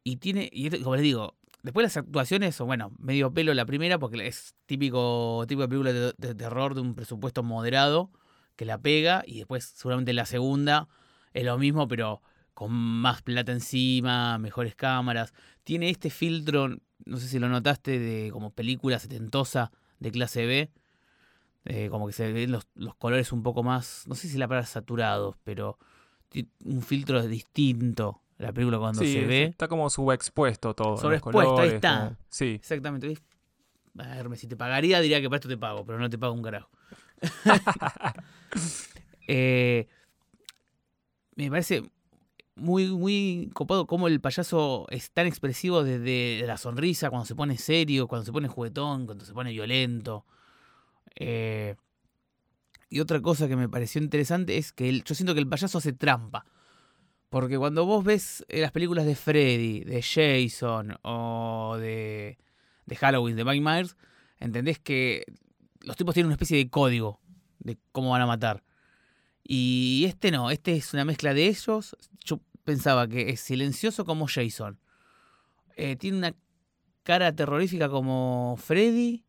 y 0.02 0.16
tiene, 0.16 0.50
y 0.52 0.68
como 0.80 0.96
les 0.96 1.04
digo, 1.04 1.36
después 1.62 1.84
las 1.84 1.96
actuaciones 1.96 2.56
son, 2.56 2.66
bueno, 2.66 2.92
medio 2.98 3.32
pelo 3.32 3.54
la 3.54 3.66
primera, 3.66 3.98
porque 3.98 4.26
es 4.26 4.54
típico, 4.66 5.44
típico 5.46 5.62
de 5.62 5.68
película 5.68 5.92
de, 5.92 6.34
terror 6.34 6.74
de 6.74 6.80
un 6.80 6.94
presupuesto 6.94 7.42
moderado, 7.42 8.10
que 8.56 8.64
la 8.64 8.78
pega, 8.78 9.22
y 9.26 9.38
después 9.38 9.64
seguramente 9.64 10.12
la 10.12 10.26
segunda 10.26 10.88
es 11.32 11.44
lo 11.44 11.58
mismo, 11.58 11.88
pero 11.88 12.22
con 12.54 12.72
más 12.72 13.22
plata 13.22 13.52
encima, 13.52 14.38
mejores 14.38 14.74
cámaras. 14.74 15.32
Tiene 15.64 15.90
este 15.90 16.10
filtro, 16.10 16.68
no 17.04 17.16
sé 17.16 17.28
si 17.28 17.38
lo 17.38 17.48
notaste, 17.48 17.98
de 17.98 18.30
como 18.30 18.50
película 18.50 18.98
setentosa 18.98 19.72
de 19.98 20.10
clase 20.10 20.46
B. 20.46 20.70
Eh, 21.64 21.88
como 21.90 22.08
que 22.08 22.12
se 22.12 22.32
ven 22.32 22.50
los, 22.50 22.66
colores 22.98 23.32
un 23.32 23.42
poco 23.42 23.62
más, 23.62 24.04
no 24.08 24.16
sé 24.16 24.28
si 24.28 24.36
la 24.36 24.48
palabra 24.48 24.66
saturados, 24.66 25.36
pero 25.44 25.78
un 26.64 26.82
filtro 26.82 27.22
distinto 27.26 28.21
la 28.42 28.52
película 28.52 28.78
cuando 28.78 29.00
se 29.00 29.24
ve. 29.24 29.44
Está 29.44 29.68
como 29.68 29.88
subexpuesto 29.88 30.74
todo. 30.74 30.96
Sobreexpuesto, 30.96 31.58
ahí 31.58 31.70
está. 31.70 32.16
Sí. 32.28 32.56
Exactamente. 32.60 33.18
A 33.98 34.22
ver, 34.22 34.36
si 34.36 34.46
te 34.46 34.56
pagaría 34.56 35.00
diría 35.00 35.20
que 35.20 35.28
para 35.28 35.36
esto 35.36 35.48
te 35.48 35.56
pago, 35.56 35.84
pero 35.84 35.98
no 35.98 36.08
te 36.08 36.18
pago 36.18 36.34
un 36.34 36.42
carajo. 36.42 36.70
Eh, 39.28 39.86
me 41.36 41.48
parece 41.48 41.84
muy, 42.56 42.88
muy 42.88 43.50
copado 43.54 43.86
cómo 43.86 44.08
el 44.08 44.20
payaso 44.20 44.86
es 44.90 45.10
tan 45.12 45.26
expresivo 45.26 45.84
desde 45.84 46.44
la 46.46 46.58
sonrisa, 46.58 47.08
cuando 47.08 47.24
se 47.24 47.34
pone 47.34 47.56
serio, 47.56 48.08
cuando 48.08 48.26
se 48.26 48.32
pone 48.32 48.48
juguetón, 48.48 49.06
cuando 49.06 49.24
se 49.24 49.32
pone 49.32 49.52
violento. 49.52 50.26
Eh, 51.14 51.76
y 52.88 53.00
otra 53.00 53.22
cosa 53.22 53.48
que 53.48 53.56
me 53.56 53.68
pareció 53.68 54.02
interesante 54.02 54.58
es 54.58 54.72
que 54.72 55.00
yo 55.00 55.14
siento 55.14 55.34
que 55.34 55.40
el 55.40 55.48
payaso 55.48 55.78
hace 55.78 55.92
trampa. 55.92 56.44
Porque 57.32 57.56
cuando 57.56 57.86
vos 57.86 58.04
ves 58.04 58.44
eh, 58.48 58.60
las 58.60 58.72
películas 58.72 59.06
de 59.06 59.16
Freddy, 59.16 59.84
de 59.84 60.02
Jason 60.02 60.98
o 61.00 61.78
de, 61.80 62.36
de 62.84 62.96
Halloween, 62.96 63.36
de 63.36 63.44
Mike 63.46 63.62
Myers, 63.62 63.96
entendés 64.38 64.78
que 64.78 65.24
los 65.80 65.96
tipos 65.96 66.12
tienen 66.12 66.26
una 66.26 66.34
especie 66.34 66.58
de 66.58 66.68
código 66.68 67.20
de 67.60 67.78
cómo 67.90 68.10
van 68.10 68.20
a 68.20 68.26
matar. 68.26 68.62
Y 69.42 70.04
este 70.06 70.30
no, 70.30 70.50
este 70.50 70.76
es 70.76 70.92
una 70.92 71.06
mezcla 71.06 71.32
de 71.32 71.46
ellos. 71.46 71.96
Yo 72.22 72.38
pensaba 72.64 73.08
que 73.08 73.30
es 73.30 73.40
silencioso 73.40 74.04
como 74.04 74.26
Jason. 74.28 74.78
Eh, 75.76 75.96
tiene 75.96 76.18
una 76.18 76.34
cara 77.02 77.34
terrorífica 77.34 77.88
como 77.88 78.58
Freddy. 78.58 79.24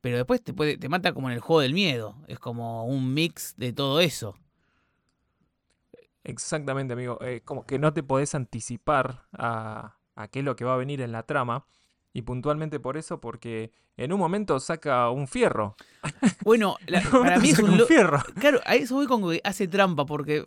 Pero 0.00 0.16
después 0.16 0.42
te, 0.42 0.52
puede, 0.52 0.78
te 0.78 0.88
mata 0.88 1.12
como 1.12 1.28
en 1.28 1.34
el 1.34 1.40
juego 1.40 1.60
del 1.60 1.74
miedo. 1.74 2.16
Es 2.26 2.40
como 2.40 2.86
un 2.86 3.14
mix 3.14 3.54
de 3.56 3.72
todo 3.72 4.00
eso. 4.00 4.36
Exactamente, 6.30 6.94
amigo. 6.94 7.18
Eh, 7.20 7.42
como 7.44 7.66
que 7.66 7.78
no 7.78 7.92
te 7.92 8.02
podés 8.02 8.34
anticipar 8.34 9.26
a, 9.32 9.96
a 10.16 10.28
qué 10.28 10.38
es 10.40 10.44
lo 10.44 10.56
que 10.56 10.64
va 10.64 10.74
a 10.74 10.78
venir 10.78 11.00
en 11.00 11.12
la 11.12 11.24
trama. 11.24 11.64
Y 12.12 12.22
puntualmente 12.22 12.80
por 12.80 12.96
eso, 12.96 13.20
porque 13.20 13.70
en 13.96 14.12
un 14.12 14.18
momento 14.18 14.58
saca 14.60 15.10
un 15.10 15.28
fierro. 15.28 15.76
Bueno, 16.44 16.76
la- 16.86 17.02
para 17.02 17.38
mí 17.38 17.50
es 17.50 17.58
un... 17.58 17.78
fierro. 17.86 18.20
Claro, 18.40 18.60
a 18.64 18.74
eso 18.74 18.94
voy 18.94 19.06
con 19.06 19.28
que 19.30 19.40
hace 19.44 19.68
trampa, 19.68 20.06
porque 20.06 20.46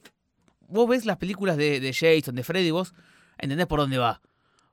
vos 0.68 0.88
ves 0.90 1.06
las 1.06 1.18
películas 1.18 1.56
de, 1.58 1.80
de 1.80 1.94
Jason, 1.94 2.36
de 2.36 2.44
Freddy, 2.44 2.72
vos 2.72 2.94
entendés 3.38 3.68
por 3.68 3.80
dónde 3.80 3.98
va. 3.98 4.22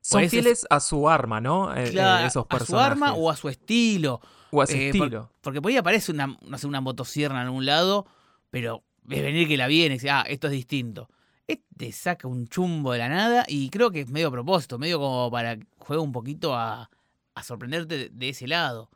Son 0.01 0.23
ese- 0.23 0.31
fieles 0.31 0.67
a 0.71 0.81
su 0.81 1.09
arma, 1.09 1.41
¿no? 1.41 1.75
Eh, 1.77 1.85
eh, 1.89 1.91
Claro, 1.91 2.27
esos 2.27 2.41
a 2.41 2.43
su 2.45 2.49
personajes. 2.49 2.91
arma 2.93 3.13
o 3.15 3.31
a 3.31 3.37
su 3.37 3.49
estilo. 3.51 4.21
O 4.51 4.63
a 4.63 4.67
su 4.67 4.73
eh, 4.73 4.91
por- 4.97 5.07
estilo. 5.07 5.31
Porque 5.43 5.61
por 5.63 5.71
ahí 5.71 5.77
aparece 5.77 6.11
una, 6.11 6.37
no 6.41 6.59
sé, 6.59 6.67
una 6.67 6.81
motosierra 6.81 7.37
en 7.37 7.43
algún 7.47 7.67
lado, 7.67 8.07
pero 8.51 8.83
ves 9.11 9.23
venir 9.23 9.49
que 9.49 9.57
la 9.57 9.67
viene 9.67 9.99
ah, 10.09 10.25
esto 10.29 10.47
es 10.47 10.53
distinto. 10.53 11.09
Este 11.47 11.91
saca 11.91 12.29
un 12.29 12.47
chumbo 12.47 12.93
de 12.93 12.99
la 13.01 13.09
nada 13.09 13.45
y 13.49 13.71
creo 13.71 13.91
que 13.91 14.03
es 14.03 14.09
medio 14.09 14.29
a 14.29 14.31
propósito, 14.31 14.79
medio 14.79 15.01
como 15.01 15.31
para 15.31 15.57
que 15.57 15.67
juegue 15.79 16.01
un 16.01 16.13
poquito 16.13 16.55
a, 16.55 16.89
a 17.35 17.43
sorprenderte 17.43 18.09
de, 18.11 18.29
ese 18.29 18.47
lado. 18.47 18.89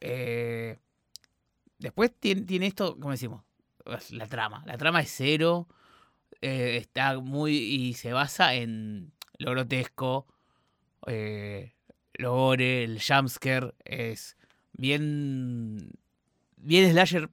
Eh, 0.00 0.78
después 1.78 2.10
tiene, 2.18 2.42
tiene 2.42 2.66
esto, 2.66 2.98
como 2.98 3.10
decimos, 3.10 3.42
la 4.10 4.26
trama. 4.26 4.62
La 4.66 4.78
trama 4.78 5.02
es 5.02 5.12
cero, 5.14 5.68
eh, 6.40 6.78
está 6.78 7.18
muy 7.20 7.56
y 7.56 7.94
se 7.94 8.14
basa 8.14 8.54
en 8.54 9.12
lo 9.38 9.50
grotesco, 9.50 10.26
eh, 11.06 11.74
lo 12.14 12.32
gore, 12.32 12.84
el 12.84 12.98
jumpscare 13.00 13.74
es 13.84 14.38
bien 14.72 15.90
bien 16.56 16.90
slasher 16.90 17.30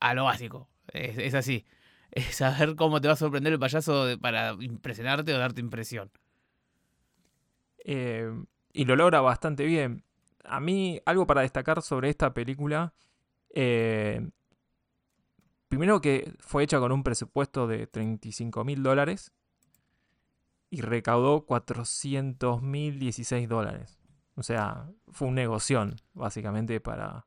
a 0.00 0.14
lo 0.14 0.24
básico. 0.24 0.69
Es, 0.92 1.18
es 1.18 1.34
así. 1.34 1.66
Es 2.12 2.36
saber 2.36 2.74
cómo 2.74 3.00
te 3.00 3.06
va 3.06 3.14
a 3.14 3.16
sorprender 3.16 3.52
el 3.52 3.60
payaso 3.60 4.04
para 4.20 4.54
impresionarte 4.58 5.32
o 5.32 5.38
darte 5.38 5.60
impresión. 5.60 6.10
Eh, 7.84 8.28
y 8.72 8.84
lo 8.84 8.96
logra 8.96 9.20
bastante 9.20 9.64
bien. 9.64 10.04
A 10.44 10.58
mí, 10.58 11.00
algo 11.06 11.24
para 11.26 11.42
destacar 11.42 11.82
sobre 11.82 12.10
esta 12.10 12.34
película. 12.34 12.94
eh, 13.54 14.28
primero 15.68 16.00
que 16.00 16.34
fue 16.40 16.64
hecha 16.64 16.80
con 16.80 16.90
un 16.90 17.04
presupuesto 17.04 17.68
de 17.68 17.86
35 17.86 18.64
mil 18.64 18.82
dólares. 18.82 19.32
Y 20.68 20.80
recaudó 20.82 21.46
400 21.46 22.60
mil 22.60 22.98
16 22.98 23.48
dólares. 23.48 24.00
O 24.34 24.42
sea, 24.42 24.90
fue 25.08 25.28
un 25.28 25.34
negoción, 25.34 25.96
básicamente, 26.12 26.80
para, 26.80 27.26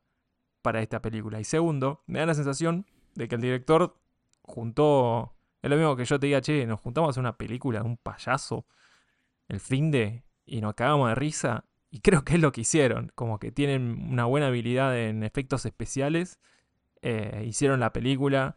para 0.60 0.82
esta 0.82 1.00
película. 1.00 1.40
Y 1.40 1.44
segundo, 1.44 2.02
me 2.06 2.18
da 2.18 2.26
la 2.26 2.34
sensación 2.34 2.86
de 3.14 3.28
que 3.28 3.34
el 3.36 3.40
director 3.40 3.96
juntó. 4.42 5.34
Es 5.62 5.70
lo 5.70 5.76
mismo 5.76 5.96
que 5.96 6.04
yo 6.04 6.20
te 6.20 6.26
diga, 6.26 6.40
che, 6.40 6.66
nos 6.66 6.80
juntamos 6.80 7.08
a 7.08 7.10
hacer 7.10 7.20
una 7.20 7.36
película 7.38 7.80
de 7.80 7.86
un 7.86 7.96
payaso 7.96 8.66
el 9.48 9.60
fin 9.60 9.90
de 9.90 10.24
y 10.46 10.60
nos 10.60 10.74
cagamos 10.74 11.08
de 11.08 11.14
risa. 11.14 11.64
Y 11.90 12.00
creo 12.00 12.24
que 12.24 12.34
es 12.34 12.40
lo 12.40 12.52
que 12.52 12.62
hicieron. 12.62 13.12
Como 13.14 13.38
que 13.38 13.52
tienen 13.52 14.08
una 14.10 14.24
buena 14.26 14.48
habilidad 14.48 14.98
en 14.98 15.22
efectos 15.22 15.64
especiales. 15.66 16.38
eh, 17.02 17.44
hicieron 17.46 17.80
la 17.80 17.92
película. 17.92 18.56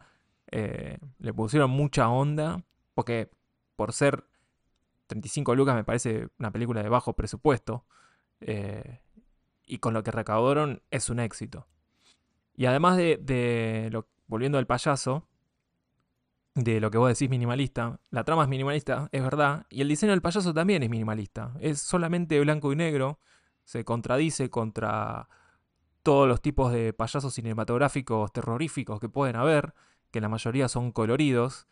eh, 0.50 0.98
le 1.18 1.32
pusieron 1.32 1.70
mucha 1.70 2.08
onda. 2.08 2.64
Porque 2.94 3.30
por 3.76 3.92
ser 3.92 4.24
35 5.06 5.54
lucas 5.54 5.74
me 5.76 5.84
parece 5.84 6.28
una 6.38 6.50
película 6.50 6.82
de 6.82 6.88
bajo 6.88 7.14
presupuesto. 7.14 7.84
eh, 8.40 9.00
y 9.66 9.78
con 9.78 9.92
lo 9.94 10.02
que 10.02 10.10
recaudaron 10.10 10.82
es 10.90 11.10
un 11.10 11.20
éxito. 11.20 11.66
Y 12.56 12.66
además 12.66 12.96
de, 12.96 13.18
de 13.20 13.88
lo, 13.92 14.08
volviendo 14.28 14.58
al 14.58 14.66
payaso, 14.66 15.26
de 16.54 16.80
lo 16.80 16.90
que 16.90 16.98
vos 16.98 17.08
decís 17.08 17.30
minimalista, 17.30 18.00
la 18.10 18.24
trama 18.24 18.42
es 18.42 18.48
minimalista, 18.48 19.08
es 19.12 19.22
verdad, 19.22 19.66
y 19.70 19.80
el 19.80 19.88
diseño 19.88 20.12
del 20.12 20.22
payaso 20.22 20.54
también 20.54 20.82
es 20.82 20.90
minimalista, 20.90 21.52
es 21.60 21.80
solamente 21.80 22.38
blanco 22.40 22.72
y 22.72 22.76
negro, 22.76 23.18
se 23.64 23.84
contradice 23.84 24.50
contra 24.50 25.28
todos 26.02 26.26
los 26.26 26.40
tipos 26.40 26.72
de 26.72 26.92
payasos 26.92 27.34
cinematográficos 27.34 28.32
terroríficos 28.32 29.00
que 29.00 29.08
pueden 29.08 29.36
haber, 29.36 29.74
que 30.10 30.20
la 30.20 30.28
mayoría 30.28 30.68
son 30.68 30.90
coloridos, 30.92 31.66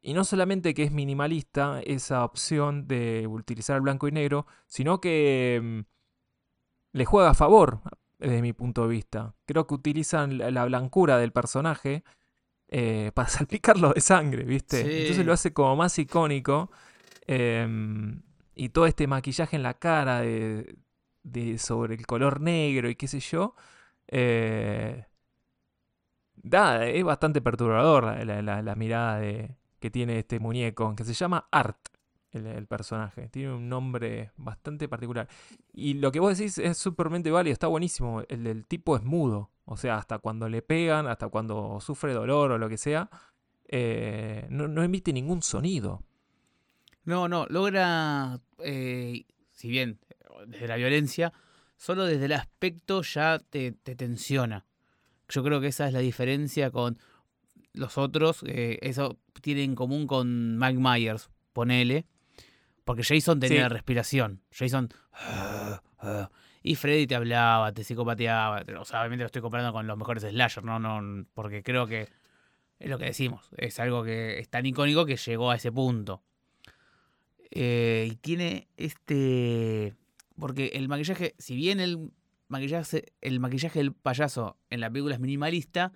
y 0.00 0.14
no 0.14 0.24
solamente 0.24 0.74
que 0.74 0.82
es 0.82 0.92
minimalista 0.92 1.80
esa 1.84 2.24
opción 2.24 2.86
de 2.86 3.26
utilizar 3.26 3.76
el 3.76 3.82
blanco 3.82 4.08
y 4.08 4.12
negro, 4.12 4.46
sino 4.66 5.00
que 5.00 5.60
mm, 5.62 5.80
le 6.92 7.04
juega 7.04 7.30
a 7.30 7.34
favor 7.34 7.80
desde 8.18 8.42
mi 8.42 8.52
punto 8.52 8.82
de 8.82 8.88
vista. 8.88 9.34
Creo 9.46 9.66
que 9.66 9.74
utilizan 9.74 10.38
la, 10.38 10.50
la 10.50 10.64
blancura 10.66 11.18
del 11.18 11.32
personaje 11.32 12.04
eh, 12.68 13.12
para 13.14 13.28
salpicarlo 13.30 13.92
de 13.94 14.00
sangre, 14.00 14.44
¿viste? 14.44 14.82
Sí. 14.82 14.88
Entonces 15.00 15.26
lo 15.26 15.32
hace 15.32 15.52
como 15.54 15.76
más 15.76 15.98
icónico. 15.98 16.70
em, 17.26 18.22
y 18.54 18.70
todo 18.70 18.86
este 18.86 19.06
maquillaje 19.08 19.56
en 19.56 19.62
la 19.64 19.74
cara 19.74 20.20
de, 20.20 20.76
de- 21.24 21.58
sobre 21.58 21.94
el 21.96 22.06
color 22.06 22.40
negro 22.40 22.88
y 22.90 22.96
qué 22.96 23.08
sé 23.08 23.20
yo. 23.20 23.54
eh, 24.08 25.06
da, 26.36 26.86
es 26.86 27.04
bastante 27.04 27.40
perturbador 27.40 28.04
la, 28.04 28.24
la- 28.24 28.42
la- 28.42 28.62
la 28.62 28.74
mirada 28.74 29.18
de, 29.18 29.56
que 29.80 29.90
tiene 29.90 30.18
este 30.18 30.38
muñeco, 30.40 30.94
que 30.96 31.04
se 31.04 31.14
llama 31.14 31.48
Art, 31.50 31.78
el, 32.34 32.46
el 32.46 32.66
personaje. 32.66 33.28
Tiene 33.28 33.52
un 33.52 33.68
nombre 33.68 34.30
bastante 34.36 34.88
particular. 34.88 35.28
Y 35.72 35.94
lo 35.94 36.12
que 36.12 36.20
vos 36.20 36.36
decís 36.36 36.58
es 36.58 36.76
súpermente 36.78 37.30
válido, 37.30 37.52
está 37.52 37.66
buenísimo. 37.66 38.22
El 38.28 38.44
del 38.44 38.66
tipo 38.66 38.96
es 38.96 39.02
mudo. 39.02 39.50
O 39.64 39.76
sea, 39.76 39.96
hasta 39.96 40.18
cuando 40.18 40.48
le 40.48 40.62
pegan, 40.62 41.06
hasta 41.06 41.28
cuando 41.28 41.80
sufre 41.80 42.12
dolor 42.12 42.52
o 42.52 42.58
lo 42.58 42.68
que 42.68 42.76
sea, 42.76 43.08
eh, 43.66 44.46
no, 44.50 44.68
no 44.68 44.82
emite 44.82 45.12
ningún 45.12 45.42
sonido. 45.42 46.02
No, 47.04 47.28
no, 47.28 47.46
logra, 47.48 48.40
eh, 48.58 49.24
si 49.52 49.68
bien 49.68 49.98
desde 50.46 50.68
la 50.68 50.76
violencia, 50.76 51.32
solo 51.76 52.04
desde 52.04 52.26
el 52.26 52.32
aspecto 52.32 53.02
ya 53.02 53.38
te, 53.38 53.72
te 53.72 53.94
tensiona. 53.94 54.66
Yo 55.28 55.42
creo 55.42 55.60
que 55.60 55.68
esa 55.68 55.86
es 55.86 55.92
la 55.92 56.00
diferencia 56.00 56.70
con 56.70 56.98
los 57.72 57.98
otros. 57.98 58.42
eh, 58.46 58.78
eso 58.82 59.18
tiene 59.40 59.64
en 59.64 59.74
común 59.74 60.06
con 60.06 60.58
Mike 60.58 60.78
Myers, 60.78 61.30
ponele. 61.52 62.06
Porque 62.84 63.02
Jason 63.02 63.40
tenía 63.40 63.62
Sí. 63.64 63.68
respiración. 63.68 64.42
Jason. 64.50 64.88
Y 66.62 66.76
Freddy 66.76 67.06
te 67.06 67.14
hablaba, 67.14 67.72
te 67.72 67.84
psicopateaba. 67.84 68.62
O 68.78 68.84
sea, 68.84 69.00
obviamente 69.00 69.22
lo 69.22 69.26
estoy 69.26 69.42
comparando 69.42 69.72
con 69.72 69.86
los 69.86 69.96
mejores 69.98 70.22
slasher, 70.22 70.64
¿no? 70.64 70.78
no 70.78 71.26
Porque 71.34 71.62
creo 71.62 71.86
que 71.86 72.08
es 72.78 72.90
lo 72.90 72.98
que 72.98 73.06
decimos. 73.06 73.48
Es 73.56 73.78
algo 73.80 74.02
que 74.04 74.38
es 74.38 74.48
tan 74.48 74.64
icónico 74.66 75.04
que 75.06 75.16
llegó 75.16 75.50
a 75.50 75.56
ese 75.56 75.72
punto. 75.72 76.22
Eh, 77.50 78.08
y 78.10 78.16
tiene 78.16 78.68
este. 78.76 79.94
Porque 80.38 80.68
el 80.74 80.88
maquillaje, 80.88 81.34
si 81.38 81.54
bien 81.54 81.80
el 81.80 82.10
maquillaje, 82.48 83.12
el 83.20 83.40
maquillaje 83.40 83.78
del 83.78 83.92
payaso 83.92 84.58
en 84.70 84.80
la 84.80 84.90
película 84.90 85.14
es 85.14 85.20
minimalista, 85.20 85.92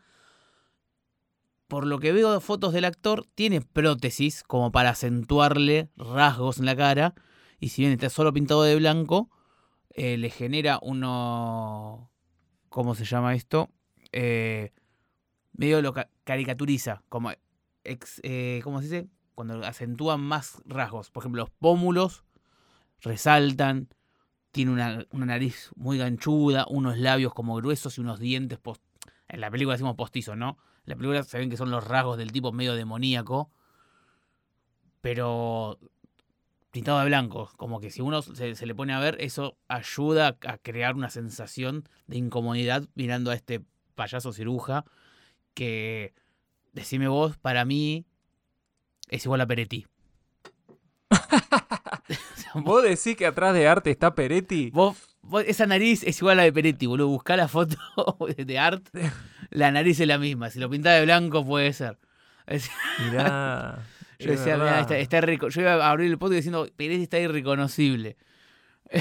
por 1.68 1.86
lo 1.86 1.98
que 2.00 2.12
veo 2.12 2.32
de 2.32 2.40
fotos 2.40 2.72
del 2.72 2.84
actor, 2.86 3.26
tiene 3.34 3.60
prótesis 3.60 4.42
como 4.42 4.72
para 4.72 4.90
acentuarle 4.90 5.90
rasgos 5.96 6.58
en 6.58 6.64
la 6.66 6.74
cara. 6.74 7.14
Y 7.60 7.68
si 7.68 7.82
bien 7.82 7.92
está 7.92 8.08
solo 8.08 8.32
pintado 8.32 8.62
de 8.62 8.74
blanco, 8.76 9.30
eh, 9.90 10.16
le 10.16 10.30
genera 10.30 10.78
uno. 10.82 12.10
¿Cómo 12.68 12.94
se 12.94 13.04
llama 13.04 13.34
esto? 13.34 13.68
Eh, 14.12 14.72
medio 15.52 15.82
lo 15.82 15.92
ca- 15.92 16.10
caricaturiza. 16.24 17.02
Como. 17.08 17.32
ex- 17.84 18.20
eh, 18.22 18.60
¿Cómo 18.64 18.80
se 18.80 18.84
dice? 18.86 19.08
Cuando 19.34 19.64
acentúan 19.64 20.20
más 20.20 20.62
rasgos. 20.64 21.10
Por 21.10 21.22
ejemplo, 21.22 21.42
los 21.42 21.50
pómulos 21.50 22.24
resaltan. 23.00 23.88
Tiene 24.50 24.70
una, 24.72 25.04
una 25.10 25.26
nariz 25.26 25.70
muy 25.76 25.98
ganchuda, 25.98 26.66
unos 26.70 26.96
labios 26.98 27.34
como 27.34 27.54
gruesos 27.56 27.98
y 27.98 28.00
unos 28.00 28.18
dientes. 28.18 28.58
en 29.28 29.40
la 29.40 29.50
película 29.50 29.74
decimos 29.74 29.94
postizos, 29.94 30.36
¿no? 30.36 30.56
La 30.88 30.96
película 30.96 31.22
se 31.22 31.38
ven 31.38 31.50
que 31.50 31.56
son 31.58 31.70
los 31.70 31.86
rasgos 31.86 32.16
del 32.16 32.32
tipo 32.32 32.50
medio 32.50 32.74
demoníaco. 32.74 33.50
Pero 35.00 35.78
pintado 36.70 36.98
de 37.00 37.06
blanco. 37.06 37.50
Como 37.56 37.80
que 37.80 37.90
si 37.90 38.00
uno 38.02 38.22
se, 38.22 38.54
se 38.54 38.66
le 38.66 38.74
pone 38.74 38.94
a 38.94 39.00
ver, 39.00 39.16
eso 39.20 39.56
ayuda 39.68 40.28
a, 40.28 40.50
a 40.52 40.58
crear 40.58 40.94
una 40.94 41.10
sensación 41.10 41.88
de 42.06 42.16
incomodidad 42.18 42.88
mirando 42.94 43.30
a 43.30 43.34
este 43.34 43.62
payaso 43.94 44.32
ciruja. 44.32 44.84
Que, 45.54 46.14
decime 46.72 47.08
vos, 47.08 47.36
para 47.36 47.64
mí 47.64 48.06
es 49.08 49.24
igual 49.24 49.40
a 49.42 49.46
Peretti. 49.46 49.86
¿Vos 52.54 52.82
decís 52.82 53.16
que 53.16 53.26
atrás 53.26 53.54
de 53.54 53.68
arte 53.68 53.90
está 53.90 54.14
Peretti? 54.14 54.70
Vos, 54.70 54.96
vos- 55.22 55.44
esa 55.46 55.66
nariz 55.66 56.02
es 56.04 56.18
igual 56.18 56.34
a 56.34 56.36
la 56.36 56.42
de 56.44 56.52
Peretti, 56.52 56.86
boludo. 56.86 57.08
Buscá 57.08 57.36
la 57.36 57.48
foto 57.48 57.76
de 58.36 58.58
Art. 58.58 58.88
La 59.50 59.70
nariz 59.70 59.98
es 60.00 60.06
la 60.06 60.18
misma. 60.18 60.50
Si 60.50 60.58
lo 60.58 60.68
pintás 60.70 60.98
de 60.98 61.04
blanco 61.04 61.44
puede 61.44 61.72
ser. 61.72 61.98
Es- 62.46 62.70
Mirá. 63.04 63.78
Yo 64.18 64.32
decía, 64.32 64.56
mirá, 64.56 64.80
está, 64.80 64.98
está 64.98 65.18
irreco- 65.18 65.48
Yo 65.48 65.60
iba 65.60 65.74
a 65.74 65.90
abrir 65.90 66.10
el 66.10 66.18
podcast 66.18 66.36
diciendo, 66.38 66.68
Peretti 66.76 67.04
está 67.04 67.18
irreconocible. 67.20 68.16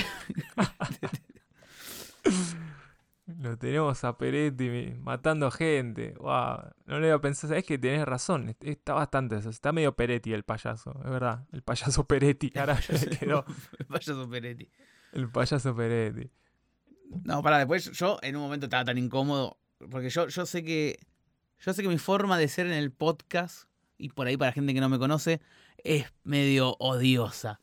Lo 3.40 3.58
tenemos 3.58 4.04
a 4.06 4.18
Peretti 4.18 4.94
matando 5.02 5.52
gente. 5.52 6.14
Wow. 6.20 6.72
No 6.86 7.00
le 7.00 7.08
iba 7.08 7.18
a 7.18 7.22
pensar. 7.22 7.52
Es 7.58 7.66
que 7.66 7.78
tenés 7.78 8.06
razón. 8.06 8.48
est- 8.50 8.64
Está 8.64 8.94
bastante. 8.94 9.36
eso, 9.38 9.50
Está 9.50 9.74
medio 9.74 9.94
Peretti 9.96 10.32
el 10.34 10.44
payaso. 10.44 10.98
Es 11.04 11.10
verdad. 11.10 11.46
El 11.52 11.62
payaso 11.62 12.06
Peretti. 12.08 12.54
Ahora 12.58 12.80
le 12.90 13.18
quedó. 13.18 13.44
Payaso 13.90 14.30
Peretti. 14.30 14.72
El 15.12 15.30
payaso 15.30 15.76
Peretti. 15.76 16.30
No, 17.24 17.42
para 17.44 17.58
después 17.58 17.92
yo 17.92 18.18
en 18.22 18.36
un 18.38 18.44
momento 18.44 18.68
estaba 18.68 18.86
tan 18.86 18.98
incómodo. 18.98 19.58
Porque 19.92 20.10
yo, 20.10 20.28
yo 20.28 20.46
sé 20.46 20.64
que. 20.64 21.00
Yo 21.60 21.74
sé 21.74 21.82
que 21.82 21.90
mi 21.90 21.98
forma 21.98 22.38
de 22.38 22.48
ser 22.48 22.68
en 22.68 22.74
el 22.74 22.92
podcast, 22.92 23.68
y 23.98 24.10
por 24.10 24.28
ahí 24.28 24.38
para 24.38 24.52
gente 24.52 24.74
que 24.76 24.80
no 24.82 24.90
me 24.90 25.00
conoce, 25.00 25.42
es 25.84 26.06
medio 26.24 26.76
odiosa. 26.80 27.60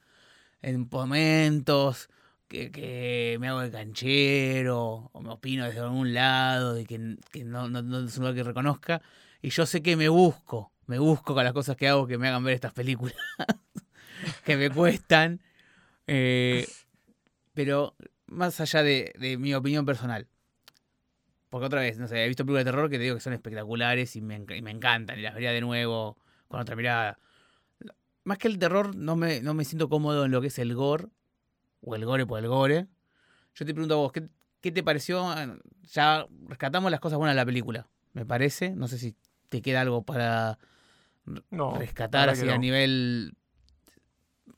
En 0.62 0.88
momentos 0.90 2.08
que, 2.48 2.72
que 2.72 3.36
me 3.40 3.48
hago 3.48 3.60
de 3.60 3.70
canchero, 3.70 5.10
o 5.12 5.20
me 5.22 5.30
opino 5.30 5.64
desde 5.64 5.80
algún 5.80 6.12
lado, 6.12 6.74
de 6.74 6.86
que, 6.86 7.16
que 7.30 7.44
no, 7.44 7.68
no- 7.68 7.82
no 7.82 8.00
es 8.06 8.16
un 8.16 8.22
lugar 8.24 8.34
que 8.34 8.42
reconozca. 8.42 9.00
Y 9.42 9.50
yo 9.50 9.64
sé 9.66 9.82
que 9.82 9.96
me 9.96 10.08
busco, 10.08 10.72
me 10.86 10.98
busco 10.98 11.34
con 11.34 11.44
las 11.44 11.52
cosas 11.52 11.76
que 11.76 11.86
hago 11.88 12.06
que 12.06 12.18
me 12.18 12.28
hagan 12.28 12.42
ver 12.44 12.54
estas 12.54 12.72
películas 12.72 13.14
que 14.44 14.56
me 14.56 14.70
cuestan. 14.70 15.40
Eh, 16.06 16.66
pero 17.52 17.94
más 18.26 18.60
allá 18.60 18.82
de, 18.82 19.12
de 19.18 19.36
mi 19.38 19.54
opinión 19.54 19.86
personal. 19.86 20.26
Porque 21.54 21.66
otra 21.66 21.82
vez, 21.82 21.98
no 21.98 22.08
sé, 22.08 22.24
he 22.24 22.26
visto 22.26 22.44
películas 22.44 22.64
de 22.64 22.72
terror 22.72 22.90
que 22.90 22.96
te 22.96 23.04
digo 23.04 23.14
que 23.14 23.20
son 23.20 23.32
espectaculares 23.32 24.16
y 24.16 24.20
me, 24.20 24.44
y 24.56 24.60
me 24.60 24.72
encantan 24.72 25.20
y 25.20 25.22
las 25.22 25.34
vería 25.34 25.52
de 25.52 25.60
nuevo 25.60 26.18
con 26.48 26.58
otra 26.58 26.74
mirada. 26.74 27.16
Más 28.24 28.38
que 28.38 28.48
el 28.48 28.58
terror, 28.58 28.96
no 28.96 29.14
me, 29.14 29.40
no 29.40 29.54
me 29.54 29.64
siento 29.64 29.88
cómodo 29.88 30.24
en 30.24 30.32
lo 30.32 30.40
que 30.40 30.48
es 30.48 30.58
el 30.58 30.74
gore, 30.74 31.06
o 31.80 31.94
el 31.94 32.04
gore 32.04 32.26
por 32.26 32.40
el 32.40 32.48
gore. 32.48 32.88
Yo 33.54 33.64
te 33.64 33.72
pregunto 33.72 33.94
a 33.94 33.98
vos, 33.98 34.10
¿qué, 34.10 34.28
qué 34.60 34.72
te 34.72 34.82
pareció? 34.82 35.32
Ya 35.92 36.26
rescatamos 36.48 36.90
las 36.90 36.98
cosas 36.98 37.18
buenas 37.18 37.36
de 37.36 37.42
la 37.42 37.46
película, 37.46 37.86
me 38.14 38.26
parece. 38.26 38.70
No 38.74 38.88
sé 38.88 38.98
si 38.98 39.14
te 39.48 39.62
queda 39.62 39.82
algo 39.82 40.02
para 40.02 40.58
No. 41.52 41.78
rescatar 41.78 42.30
así 42.30 42.48
a 42.50 42.58
nivel 42.58 43.36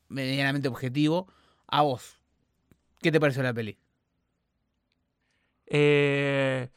medianamente 0.09 0.67
objetivo. 0.67 1.27
A 1.67 1.83
vos, 1.83 2.19
¿qué 3.03 3.11
te 3.11 3.19
pareció 3.19 3.43
la 3.43 3.53
peli? 3.53 3.77
Eh, 5.69 6.69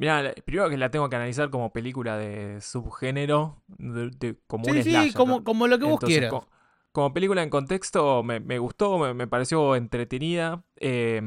mirá, 0.00 0.22
la- 0.22 0.32
primero 0.34 0.70
que 0.70 0.76
la 0.78 0.90
tengo 0.90 1.08
que 1.10 1.16
analizar 1.16 1.50
como 1.50 1.72
película 1.72 2.18
de 2.18 2.60
subgénero, 2.62 3.62
de- 3.68 4.10
de- 4.10 4.38
como 4.48 4.68
un 4.70 4.76
Sí, 4.76 4.82
sí, 4.82 5.12
slasher, 5.12 5.14
como, 5.14 5.42
¿no? 5.42 5.44
como 5.44 5.66
lo 5.66 5.78
que 5.78 5.84
vos 5.84 6.00
Entonces, 6.00 6.02
quieras. 6.02 6.26
co- 6.26 6.48
como 6.92 7.12
película 7.14 7.42
en 7.42 7.50
contexto, 7.50 8.22
me, 8.22 8.40
me 8.40 8.58
gustó, 8.58 8.98
me, 8.98 9.14
me 9.14 9.26
pareció 9.28 9.76
entretenida. 9.76 10.64
eh, 10.76 11.22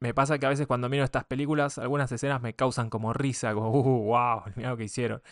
me 0.00 0.14
pasa 0.14 0.38
que 0.38 0.46
a 0.46 0.50
veces 0.50 0.66
cuando 0.66 0.88
miro 0.88 1.04
estas 1.04 1.24
películas, 1.24 1.78
algunas 1.78 2.12
escenas 2.12 2.40
me 2.42 2.54
causan 2.54 2.90
como 2.90 3.12
risa, 3.14 3.54
como, 3.54 3.70
uh, 3.70 4.04
wow, 4.06 4.42
mirá 4.56 4.70
lo 4.70 4.76
que 4.76 4.84
hicieron. 4.84 5.22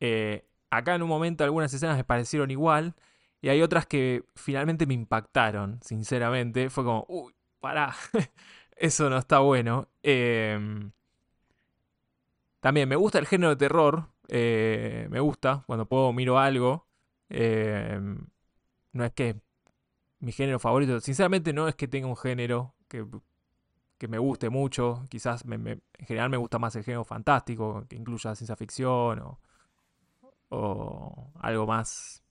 Eh, 0.00 0.46
acá 0.70 0.94
en 0.94 1.02
un 1.02 1.08
momento 1.08 1.44
algunas 1.44 1.72
escenas 1.74 1.96
me 1.96 2.04
parecieron 2.04 2.50
igual, 2.50 2.94
y 3.42 3.48
hay 3.50 3.62
otras 3.62 3.86
que 3.86 4.24
finalmente 4.36 4.86
me 4.86 4.94
impactaron, 4.94 5.80
sinceramente. 5.82 6.70
Fue 6.70 6.84
como, 6.84 7.04
uy, 7.08 7.34
pará, 7.60 7.94
eso 8.76 9.10
no 9.10 9.18
está 9.18 9.40
bueno. 9.40 9.88
Em, 10.02 10.92
también 12.62 12.88
me 12.88 12.94
gusta 12.94 13.18
el 13.18 13.26
género 13.26 13.50
de 13.50 13.56
terror, 13.56 14.08
eh, 14.28 15.08
me 15.10 15.18
gusta 15.18 15.64
cuando 15.66 15.86
puedo 15.88 16.12
miro 16.12 16.38
algo. 16.38 16.86
em, 17.28 18.26
no 18.92 19.04
es 19.04 19.12
que 19.14 19.40
mi 20.20 20.32
género 20.32 20.58
favorito, 20.60 21.00
sinceramente 21.00 21.52
no 21.52 21.68
es 21.68 21.74
que 21.74 21.88
tenga 21.88 22.06
un 22.08 22.16
género 22.16 22.76
que, 22.88 23.04
que 23.98 24.08
me 24.08 24.18
guste 24.18 24.48
mucho, 24.50 25.04
quizás 25.10 25.44
en 25.44 25.82
general 26.06 26.30
me 26.30 26.36
gusta 26.36 26.58
más 26.60 26.76
el 26.76 26.84
género 26.84 27.04
fantástico, 27.04 27.84
que 27.88 27.96
incluya 27.96 28.34
ciencia 28.36 28.56
ficción 28.56 29.20
o, 29.20 29.40
o 30.50 31.32
algo 31.40 31.66
más, 31.66 32.22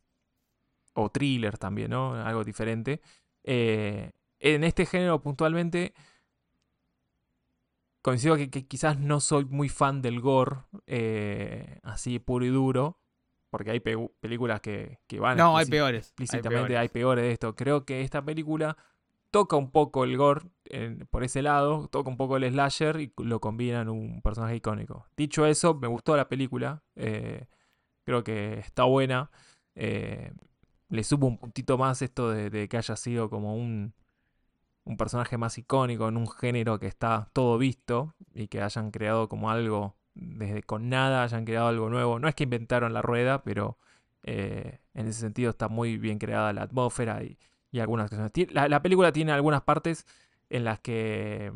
o 0.94 1.10
thriller 1.10 1.58
también, 1.58 1.92
¿no? 1.92 2.16
Algo 2.16 2.44
diferente. 2.46 3.02
Eh, 3.44 4.12
en 4.40 4.64
este 4.64 4.86
género 4.86 5.22
puntualmente 5.22 5.94
coincido 8.02 8.36
que, 8.36 8.50
que 8.50 8.68
quizás 8.68 9.00
no 9.00 9.20
soy 9.20 9.46
muy 9.46 9.70
fan 9.70 10.02
del 10.02 10.20
gore, 10.22 10.58
eh, 10.88 11.80
así 11.84 12.20
puro 12.20 12.46
y 12.46 12.50
duro, 12.50 13.00
porque 13.50 13.72
hay 13.72 13.80
pe- 13.80 14.10
películas 14.20 14.62
que, 14.62 15.00
que 15.08 15.20
van 15.20 15.38
No, 15.38 15.58
hay 15.58 15.66
peores. 15.66 15.96
hay 15.96 16.00
explícitamente 16.10 16.50
peores. 16.70 16.78
hay 16.78 16.90
peores 16.90 17.24
de 17.26 17.32
esto. 17.32 17.56
Creo 17.56 17.86
que 17.86 18.02
esta 18.02 18.24
película 18.24 18.78
toca 19.30 19.56
un 19.56 19.72
poco 19.72 20.04
el 20.04 20.18
gore 20.18 20.50
por 21.10 21.24
ese 21.24 21.42
lado, 21.42 21.88
toca 21.90 22.10
un 22.10 22.18
poco 22.18 22.38
el 22.38 22.50
slasher 22.50 23.00
y 23.02 23.14
lo 23.18 23.40
combina 23.40 23.82
en 23.82 23.90
un 23.90 24.22
personaje 24.22 24.56
icónico. 24.56 25.06
Dicho 25.18 25.46
eso, 25.46 25.74
me 25.76 25.88
gustó 25.88 26.16
la 26.18 26.28
película. 26.30 26.84
eh, 26.96 27.46
creo 28.06 28.24
que 28.24 28.60
está 28.60 28.84
buena. 28.86 29.32
eh, 29.76 30.32
le 30.90 31.04
supo 31.06 31.28
un 31.28 31.38
puntito 31.38 31.78
más 31.78 32.02
esto 32.02 32.30
de, 32.32 32.50
de 32.50 32.68
que 32.68 32.78
haya 32.78 32.96
sido 32.98 33.30
como 33.30 33.56
un, 33.56 33.94
un 34.92 34.98
personaje 34.98 35.38
más 35.38 35.58
icónico 35.58 36.10
en 36.10 36.18
un 36.18 36.30
género 36.30 36.78
que 36.78 36.88
está 36.88 37.30
todo 37.34 37.58
visto 37.58 38.14
y 38.34 38.48
que 38.48 38.62
hayan 38.62 38.92
creado 38.92 39.30
como 39.30 39.50
algo 39.50 39.96
desde 40.14 40.64
con 40.64 40.90
nada, 40.90 41.24
hayan 41.24 41.46
creado 41.46 41.68
algo 41.68 41.90
nuevo. 41.90 42.20
No 42.20 42.28
es 42.28 42.36
que 42.36 42.44
inventaron 42.44 42.94
la 42.94 43.02
rueda, 43.02 43.42
pero 43.44 43.78
eh, 44.24 44.80
en 44.94 45.08
ese 45.08 45.22
sentido 45.22 45.52
está 45.52 45.70
muy 45.70 45.98
bien 45.98 46.20
creada 46.20 46.52
la 46.52 46.64
atmósfera 46.64 47.24
y, 47.24 47.40
y 47.72 47.80
algunas 47.80 48.10
cosas. 48.10 48.32
La 48.52 48.82
película 48.82 49.14
tiene 49.14 49.32
algunas 49.32 49.62
partes 49.62 50.06
en 50.50 50.66
las 50.66 50.80
que 50.82 51.54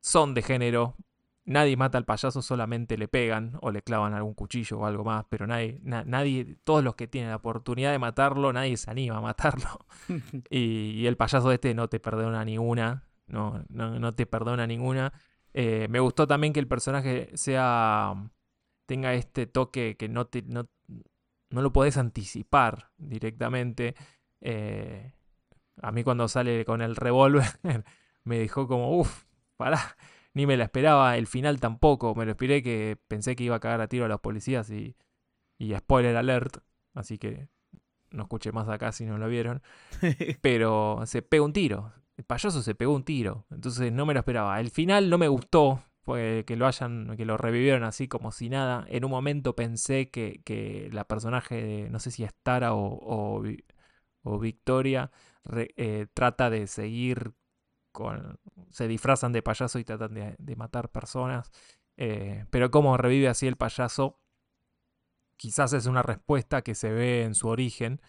son 0.00 0.34
de 0.34 0.42
género. 0.42 0.96
Nadie 1.46 1.76
mata 1.76 1.98
al 1.98 2.06
payaso, 2.06 2.40
solamente 2.40 2.96
le 2.96 3.06
pegan 3.06 3.58
o 3.60 3.70
le 3.70 3.82
clavan 3.82 4.14
algún 4.14 4.32
cuchillo 4.32 4.78
o 4.78 4.86
algo 4.86 5.04
más, 5.04 5.26
pero 5.28 5.46
nadie, 5.46 5.78
na- 5.82 6.02
nadie, 6.04 6.56
todos 6.64 6.82
los 6.82 6.94
que 6.94 7.06
tienen 7.06 7.28
la 7.30 7.36
oportunidad 7.36 7.92
de 7.92 7.98
matarlo, 7.98 8.50
nadie 8.52 8.76
se 8.78 8.90
anima 8.90 9.18
a 9.18 9.20
matarlo. 9.20 9.68
Y, 10.50 10.92
y 11.02 11.06
el 11.06 11.16
payaso 11.16 11.52
este 11.52 11.74
no 11.74 11.88
te 11.88 12.00
perdona 12.00 12.44
ninguna. 12.44 13.04
No, 13.26 13.64
no, 13.68 13.98
no 13.98 14.12
te 14.12 14.26
perdona 14.26 14.66
ninguna. 14.66 15.12
Eh, 15.52 15.86
me 15.90 16.00
gustó 16.00 16.26
también 16.26 16.52
que 16.52 16.60
el 16.60 16.68
personaje 16.68 17.30
sea. 17.34 18.14
tenga 18.86 19.14
este 19.14 19.46
toque 19.46 19.96
que 19.98 20.08
no 20.08 20.26
te. 20.26 20.42
no, 20.42 20.68
no 21.50 21.62
lo 21.62 21.72
podés 21.72 21.96
anticipar 21.96 22.90
directamente. 22.98 23.94
Eh, 24.40 25.12
a 25.82 25.92
mí 25.92 26.04
cuando 26.04 26.28
sale 26.28 26.64
con 26.64 26.82
el 26.82 26.96
revólver 26.96 27.46
me 28.24 28.38
dejó 28.38 28.66
como, 28.68 28.98
uff, 28.98 29.24
pará, 29.56 29.96
ni 30.34 30.46
me 30.46 30.56
la 30.56 30.64
esperaba. 30.64 31.16
El 31.16 31.26
final 31.26 31.60
tampoco, 31.60 32.14
me 32.14 32.24
lo 32.26 32.32
esperé 32.32 32.62
que 32.62 32.98
pensé 33.08 33.36
que 33.36 33.44
iba 33.44 33.56
a 33.56 33.60
cagar 33.60 33.80
a 33.80 33.88
tiro 33.88 34.04
a 34.04 34.08
los 34.08 34.20
policías 34.20 34.70
y, 34.70 34.96
y 35.58 35.74
spoiler 35.76 36.16
alert. 36.16 36.58
Así 36.94 37.18
que 37.18 37.48
no 38.10 38.24
escuché 38.24 38.52
más 38.52 38.68
acá 38.68 38.92
si 38.92 39.04
no 39.06 39.18
lo 39.18 39.28
vieron 39.28 39.62
pero 40.40 41.02
se 41.06 41.22
pega 41.22 41.44
un 41.44 41.52
tiro. 41.52 41.92
El 42.16 42.24
payaso 42.24 42.62
se 42.62 42.74
pegó 42.74 42.94
un 42.94 43.04
tiro. 43.04 43.46
Entonces 43.50 43.92
no 43.92 44.06
me 44.06 44.14
lo 44.14 44.20
esperaba. 44.20 44.60
El 44.60 44.70
final 44.70 45.10
no 45.10 45.18
me 45.18 45.28
gustó. 45.28 45.82
Fue 46.02 46.44
que 46.46 46.56
lo 46.56 46.66
hayan, 46.66 47.16
que 47.16 47.24
lo 47.24 47.36
revivieron 47.38 47.82
así 47.82 48.08
como 48.08 48.30
si 48.30 48.50
nada. 48.50 48.84
En 48.88 49.04
un 49.06 49.10
momento 49.10 49.56
pensé 49.56 50.10
que, 50.10 50.42
que 50.44 50.90
la 50.92 51.04
personaje 51.06 51.54
de, 51.64 51.90
no 51.90 51.98
sé 51.98 52.10
si 52.10 52.24
es 52.24 52.34
Tara 52.42 52.74
o, 52.74 52.98
o, 53.36 53.40
Vi- 53.40 53.64
o 54.22 54.38
Victoria, 54.38 55.10
re- 55.44 55.72
eh, 55.76 56.06
trata 56.14 56.50
de 56.50 56.66
seguir 56.66 57.32
con. 57.94 58.38
Se 58.68 58.88
disfrazan 58.88 59.32
de 59.32 59.40
payaso 59.40 59.78
y 59.78 59.84
tratan 59.84 60.12
de, 60.12 60.34
de 60.36 60.56
matar 60.56 60.90
personas. 60.90 61.50
Eh, 61.96 62.44
pero 62.50 62.70
como 62.70 62.96
revive 62.98 63.28
así 63.28 63.46
el 63.46 63.56
payaso, 63.56 64.20
quizás 65.36 65.72
es 65.72 65.86
una 65.86 66.02
respuesta 66.02 66.62
que 66.62 66.74
se 66.74 66.92
ve 66.92 67.22
en 67.22 67.34
su 67.34 67.48
origen. 67.48 68.02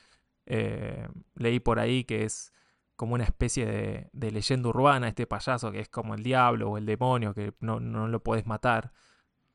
Eh, 0.48 1.08
leí 1.36 1.60
por 1.60 1.80
ahí 1.80 2.04
que 2.04 2.24
es 2.26 2.52
como 2.96 3.14
una 3.14 3.24
especie 3.24 3.66
de, 3.66 4.10
de 4.12 4.32
leyenda 4.32 4.70
urbana 4.70 5.08
este 5.08 5.28
payaso, 5.28 5.72
que 5.72 5.82
es 5.82 5.90
como 5.90 6.16
el 6.16 6.24
diablo 6.24 6.72
o 6.72 6.78
el 6.78 6.86
demonio, 6.86 7.34
que 7.34 7.54
no, 7.60 7.80
no 7.80 8.08
lo 8.08 8.24
podés 8.24 8.48
matar. 8.48 8.92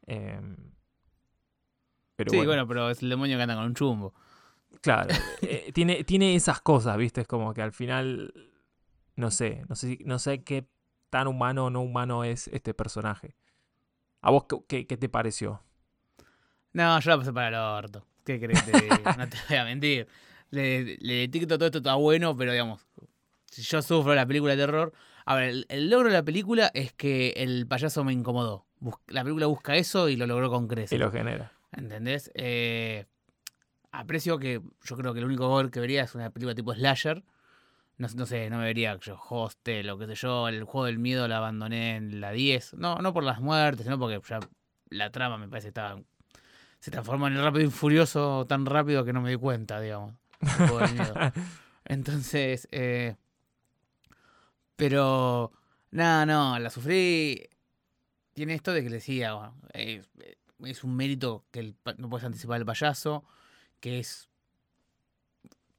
Em, 0.06 0.56
pero 2.14 2.30
sí, 2.30 2.36
bueno, 2.36 2.50
bueno. 2.50 2.68
pero 2.68 2.90
es 2.90 3.02
el 3.02 3.08
demonio 3.08 3.36
que 3.36 3.42
anda 3.42 3.56
con 3.56 3.64
un 3.64 3.74
chumbo. 3.74 4.14
claro, 4.80 5.12
eh, 5.42 5.72
tiene, 5.72 6.04
tiene 6.04 6.36
esas 6.36 6.60
cosas, 6.60 6.96
¿viste? 6.96 7.22
Es 7.22 7.26
como 7.26 7.52
que 7.52 7.62
al 7.62 7.72
final, 7.72 8.32
no 9.20 9.30
sé, 9.30 9.64
no 9.68 9.76
sé, 9.76 9.98
no 10.04 10.18
sé 10.18 10.42
qué 10.42 10.66
tan 11.10 11.26
humano 11.28 11.66
o 11.66 11.70
no 11.70 11.80
humano 11.82 12.24
es 12.24 12.48
este 12.48 12.74
personaje. 12.74 13.36
¿A 14.22 14.30
vos 14.30 14.44
qué, 14.68 14.86
qué- 14.86 14.96
te 14.96 15.08
pareció? 15.08 15.62
No, 16.72 16.98
yo 17.00 17.10
la 17.10 17.18
pasé 17.18 17.32
para 17.32 17.48
el 17.48 17.54
orto. 17.54 18.06
¿Qué 18.24 18.38
crees? 18.40 18.62
No 19.16 19.28
te 19.28 19.36
voy 19.48 19.56
a 19.58 19.64
mentir. 19.64 20.06
Le, 20.50 20.96
le 21.00 21.24
etiqueto 21.24 21.56
todo 21.58 21.66
esto 21.66 21.78
está 21.78 21.94
bueno, 21.94 22.36
pero 22.36 22.52
digamos, 22.52 22.80
si 23.46 23.62
yo 23.62 23.82
sufro 23.82 24.14
la 24.14 24.26
película 24.26 24.54
de 24.56 24.64
terror. 24.66 24.92
A 25.26 25.34
ver, 25.36 25.44
el, 25.50 25.66
el 25.68 25.90
logro 25.90 26.08
de 26.08 26.14
la 26.14 26.22
película 26.24 26.70
es 26.74 26.92
que 26.92 27.30
el 27.36 27.66
payaso 27.66 28.02
me 28.04 28.12
incomodó. 28.12 28.66
La 29.08 29.22
película 29.22 29.46
busca 29.46 29.76
eso 29.76 30.08
y 30.08 30.16
lo 30.16 30.26
logró 30.26 30.50
con 30.50 30.64
Y 30.64 30.68
creces. 30.68 30.98
lo 30.98 31.10
genera. 31.12 31.52
¿Entendés? 31.72 32.30
Eh, 32.34 33.06
aprecio 33.92 34.38
que 34.38 34.60
yo 34.84 34.96
creo 34.96 35.12
que 35.12 35.20
el 35.20 35.26
único 35.26 35.48
gore 35.48 35.70
que 35.70 35.80
vería 35.80 36.02
es 36.04 36.14
una 36.14 36.30
película 36.30 36.54
tipo 36.54 36.72
slasher. 36.74 37.22
No, 38.00 38.08
no 38.16 38.24
sé, 38.24 38.48
no 38.48 38.56
me 38.56 38.64
vería 38.64 38.98
yo 38.98 39.20
Hostel 39.28 39.90
o 39.90 39.98
qué 39.98 40.06
sé 40.06 40.14
yo. 40.14 40.48
El 40.48 40.64
juego 40.64 40.86
del 40.86 40.98
miedo 40.98 41.28
la 41.28 41.36
abandoné 41.36 41.96
en 41.96 42.18
la 42.22 42.32
10. 42.32 42.74
No, 42.74 42.96
no 42.96 43.12
por 43.12 43.22
las 43.22 43.42
muertes, 43.42 43.84
sino 43.84 43.98
porque 43.98 44.18
ya 44.26 44.40
la 44.88 45.10
trama 45.10 45.36
me 45.36 45.48
parece 45.48 45.66
que 45.66 45.68
estaba, 45.68 46.00
se 46.78 46.90
transformó 46.90 47.26
en 47.26 47.34
el 47.34 47.42
rápido 47.42 47.66
y 47.66 47.70
furioso 47.70 48.46
tan 48.46 48.64
rápido 48.64 49.04
que 49.04 49.12
no 49.12 49.20
me 49.20 49.28
di 49.28 49.36
cuenta, 49.36 49.78
digamos. 49.82 50.14
el 50.40 50.48
juego 50.48 50.78
del 50.78 50.94
miedo. 50.94 51.14
Entonces, 51.84 52.68
eh, 52.70 53.16
pero, 54.76 55.52
nada, 55.90 56.24
no, 56.24 56.58
la 56.58 56.70
sufrí. 56.70 57.50
Tiene 58.32 58.54
esto 58.54 58.72
de 58.72 58.82
que 58.82 58.88
le 58.88 58.96
decía, 58.96 59.34
bueno, 59.34 59.54
es 60.64 60.84
un 60.84 60.96
mérito 60.96 61.44
que 61.50 61.60
el 61.60 61.76
no 61.98 62.08
puedes 62.08 62.24
anticipar 62.24 62.60
el 62.60 62.64
payaso, 62.64 63.24
que 63.78 63.98
es 63.98 64.29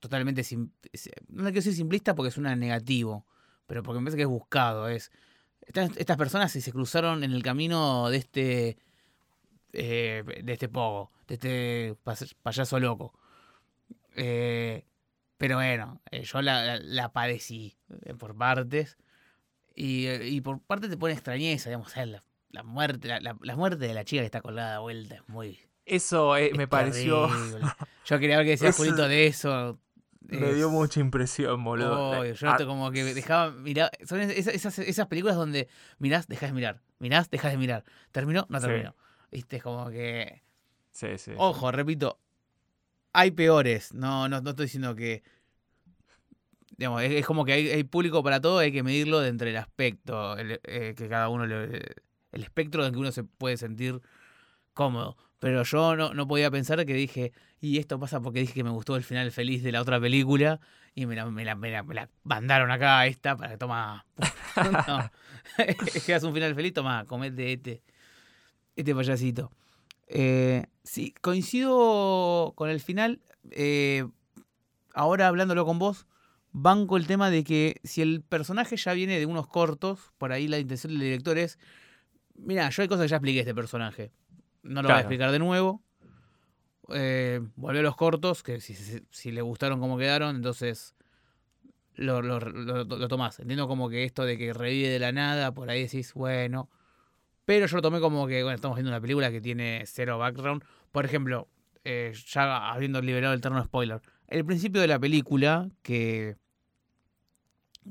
totalmente, 0.01 0.43
sim- 0.43 0.71
es- 0.91 1.09
no 1.29 1.43
le 1.43 1.51
quiero 1.51 1.63
decir 1.63 1.75
simplista 1.75 2.13
porque 2.15 2.31
suena 2.31 2.53
negativo, 2.57 3.25
pero 3.67 3.81
porque 3.83 3.99
me 3.99 4.05
parece 4.05 4.17
que 4.17 4.23
es 4.23 4.27
buscado, 4.27 4.89
es, 4.89 5.11
estas, 5.61 5.95
estas 5.95 6.17
personas 6.17 6.51
se 6.51 6.59
se 6.59 6.73
cruzaron 6.73 7.23
en 7.23 7.31
el 7.31 7.41
camino 7.43 8.09
de 8.09 8.17
este, 8.17 8.77
eh, 9.71 10.23
de 10.43 10.51
este 10.53 10.67
pogo, 10.67 11.11
de 11.27 11.35
este 11.35 11.95
payaso 12.43 12.77
loco. 12.79 13.13
Eh, 14.15 14.85
pero 15.37 15.55
bueno, 15.55 16.01
eh, 16.11 16.23
yo 16.23 16.41
la, 16.41 16.77
la- 16.77 17.11
padecí 17.13 17.77
eh, 18.03 18.13
por 18.13 18.35
partes. 18.35 18.97
Y, 19.73 20.05
eh, 20.07 20.27
y 20.27 20.41
por 20.41 20.59
parte 20.61 20.89
te 20.89 20.97
pone 20.97 21.13
extrañeza, 21.13 21.69
digamos. 21.69 21.95
La, 21.95 22.23
la 22.49 22.63
muerte, 22.63 23.07
la, 23.21 23.55
muerte 23.55 23.87
de 23.87 23.93
la 23.93 24.03
chica 24.03 24.21
que 24.21 24.25
está 24.25 24.41
colgada 24.41 24.75
a 24.75 24.79
vuelta 24.79 25.15
es 25.15 25.29
muy. 25.29 25.59
Eso 25.85 26.35
eh, 26.35 26.47
es 26.51 26.57
me 26.57 26.67
pareció. 26.67 27.29
Yo 28.05 28.19
quería 28.19 28.37
ver 28.37 28.45
qué 28.45 28.51
decía 28.51 28.69
Eso- 28.69 28.77
Julito 28.83 29.07
de 29.07 29.27
eso. 29.27 29.79
Me 30.21 30.53
dio 30.53 30.69
mucha 30.69 30.99
impresión, 30.99 31.63
boludo. 31.63 32.23
Yo 32.25 32.47
Ah, 32.47 32.51
esto 32.51 32.67
como 32.67 32.91
que 32.91 33.03
dejaba 33.13 33.51
mirar. 33.51 33.91
Son 34.05 34.19
esas, 34.21 34.53
esas, 34.53 34.79
esas 34.79 35.07
películas 35.07 35.36
donde 35.36 35.67
mirás, 35.99 36.27
dejas 36.27 36.49
de 36.49 36.53
mirar. 36.53 36.81
Mirás, 36.99 37.29
dejas 37.29 37.51
de 37.51 37.57
mirar. 37.57 37.84
Terminó, 38.12 38.45
no 38.49 38.60
Sí. 38.60 38.67
terminó. 38.67 38.95
Viste, 39.31 39.57
es 39.57 39.63
como 39.63 39.89
que. 39.89 40.41
sí, 40.91 41.07
sí, 41.17 41.31
sí. 41.31 41.31
Ojo, 41.38 41.71
repito, 41.71 42.19
hay 43.13 43.31
peores. 43.31 43.93
No, 43.93 44.29
no, 44.29 44.41
no 44.41 44.51
estoy 44.51 44.65
diciendo 44.67 44.95
que. 44.95 45.23
Digamos, 46.77 47.01
es, 47.03 47.12
es 47.12 47.25
como 47.25 47.45
que 47.45 47.53
hay, 47.53 47.69
hay 47.69 47.84
público 47.84 48.23
para 48.23 48.39
todo, 48.41 48.60
hay 48.60 48.71
que 48.71 48.84
medirlo 48.84 49.19
de 49.19 49.29
entre 49.29 49.51
el 49.51 49.57
aspecto, 49.57 50.38
el, 50.38 50.60
eh, 50.63 50.93
que 50.97 51.07
cada 51.10 51.29
uno 51.29 51.45
le- 51.45 51.81
el 52.31 52.43
espectro 52.43 52.86
en 52.86 52.93
que 52.93 52.99
uno 52.99 53.12
se 53.12 53.23
puede 53.23 53.57
sentir 53.57 54.01
cómodo. 54.73 55.17
Pero 55.39 55.63
yo 55.63 55.95
no, 55.95 56.13
no 56.13 56.27
podía 56.27 56.49
pensar 56.49 56.84
que 56.86 56.93
dije, 56.93 57.34
y 57.62 57.78
esto 57.78 58.00
pasa 58.00 58.19
porque 58.19 58.39
dije 58.39 58.54
que 58.54 58.63
me 58.63 58.71
gustó 58.71 58.95
el 58.95 59.04
final 59.04 59.32
feliz 59.32 59.62
de 59.63 59.71
la 59.71 59.82
otra 59.82 60.00
película, 60.02 60.60
y 60.95 61.06
me 61.06 61.15
la, 61.15 61.26
me 61.28 61.45
la, 61.45 61.56
me 61.56 61.71
la- 61.71 61.84
me 61.84 61.93
la 61.95 62.10
mandaron 62.24 62.71
acá 62.71 63.00
a 63.00 63.06
esta 63.08 63.38
para 63.38 63.52
que 63.52 63.58
toma. 63.58 64.06
no. 64.88 65.10
es 65.58 66.04
que 66.06 66.13
hace 66.13 66.26
un 66.26 66.34
final 66.34 66.54
feliz, 66.56 66.74
toma, 66.74 67.06
comete 67.06 67.54
este, 67.54 67.84
este 68.76 68.93
payasito. 68.95 69.52
Eh, 70.08 70.65
sí, 70.84 71.13
coincido 71.21 72.54
con 72.56 72.69
el 72.69 72.80
final. 72.82 73.21
eh, 73.52 74.06
ahora 74.93 75.28
hablándolo 75.28 75.65
con 75.65 75.80
vos, 75.80 76.06
banco 76.52 76.97
el 76.97 77.08
tema 77.08 77.30
de 77.30 77.43
que 77.45 77.80
si 77.84 78.02
el 78.02 78.21
personaje 78.24 78.76
ya 78.76 78.91
viene 78.93 79.17
de 79.19 79.26
unos 79.26 79.47
cortos, 79.47 80.12
por 80.17 80.32
ahí 80.34 80.47
la 80.50 80.60
intención 80.60 80.91
del 80.93 81.02
director 81.02 81.38
es, 81.38 81.58
mira, 82.36 82.69
yo 82.69 82.82
hay 82.82 82.88
cosas 82.89 83.04
que 83.06 83.10
ya 83.10 83.15
expliqué 83.17 83.39
a 83.39 83.41
este 83.43 83.56
personaje, 83.56 84.12
no 84.63 84.82
lo 84.82 84.89
voy 84.89 84.97
a 84.97 85.00
explicar 85.02 85.32
de 85.32 85.39
nuevo. 85.39 85.82
Eh, 86.93 87.41
volvió 87.56 87.82
a 87.82 87.84
los 87.84 87.95
cortos, 87.95 88.43
que 88.43 88.60
si, 88.60 89.32
le 89.32 89.41
gustaron 89.41 89.80
como 89.80 89.97
quedaron, 89.97 90.36
entonces 90.36 90.95
lo, 91.95 92.21
lo, 92.21 92.39
lo, 92.39 92.84
lo 92.84 93.08
tomás. 93.08 93.39
Entiendo 93.39 93.67
como 93.67 93.89
que 93.89 94.04
esto 94.04 94.23
de 94.23 94.38
que 94.38 94.54
revive 94.54 94.89
de 94.89 94.99
la 94.99 95.12
nada, 95.12 95.54
por 95.54 95.69
ahí 95.69 95.84
decís, 95.84 96.13
bueno. 96.13 96.69
Pero 97.45 97.65
yo 97.65 97.77
lo 97.77 97.82
tomé 97.82 97.99
como 97.99 98.27
que, 98.27 98.43
bueno, 98.43 98.56
estamos 98.56 98.77
viendo 98.77 98.91
una 98.91 99.01
película 99.01 99.32
que 99.32 99.41
tiene 99.41 99.84
cero 99.86 100.17
background. 100.17 100.63
Por 100.91 101.06
ejemplo, 101.06 101.47
eh, 101.84 102.13
ya 102.27 102.71
habiendo 102.71 103.01
liberado 103.01 103.34
el 103.34 103.41
terreno 103.41 103.63
spoiler, 103.63 104.01
el 104.27 104.45
principio 104.45 104.82
de 104.82 104.88
la 104.88 104.99
película, 104.99 105.69
que, 105.82 106.38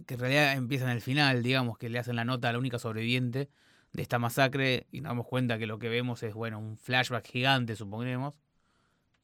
que 0.06 0.14
en 0.14 0.20
realidad 0.20 0.52
empieza 0.54 0.84
en 0.84 0.90
el 0.90 1.00
final, 1.00 1.42
digamos, 1.42 1.76
que 1.76 1.88
le 1.88 1.98
hacen 1.98 2.16
la 2.16 2.24
nota 2.24 2.48
a 2.48 2.52
la 2.52 2.58
única 2.58 2.78
sobreviviente 2.78 3.50
de 3.92 4.02
esta 4.02 4.18
masacre 4.18 4.86
y 4.92 5.00
nos 5.00 5.10
damos 5.10 5.26
cuenta 5.26 5.58
que 5.58 5.66
lo 5.66 5.78
que 5.78 5.88
vemos 5.88 6.22
es, 6.22 6.34
bueno, 6.34 6.58
un 6.58 6.78
flashback 6.78 7.26
gigante, 7.26 7.76
suponemos, 7.76 8.34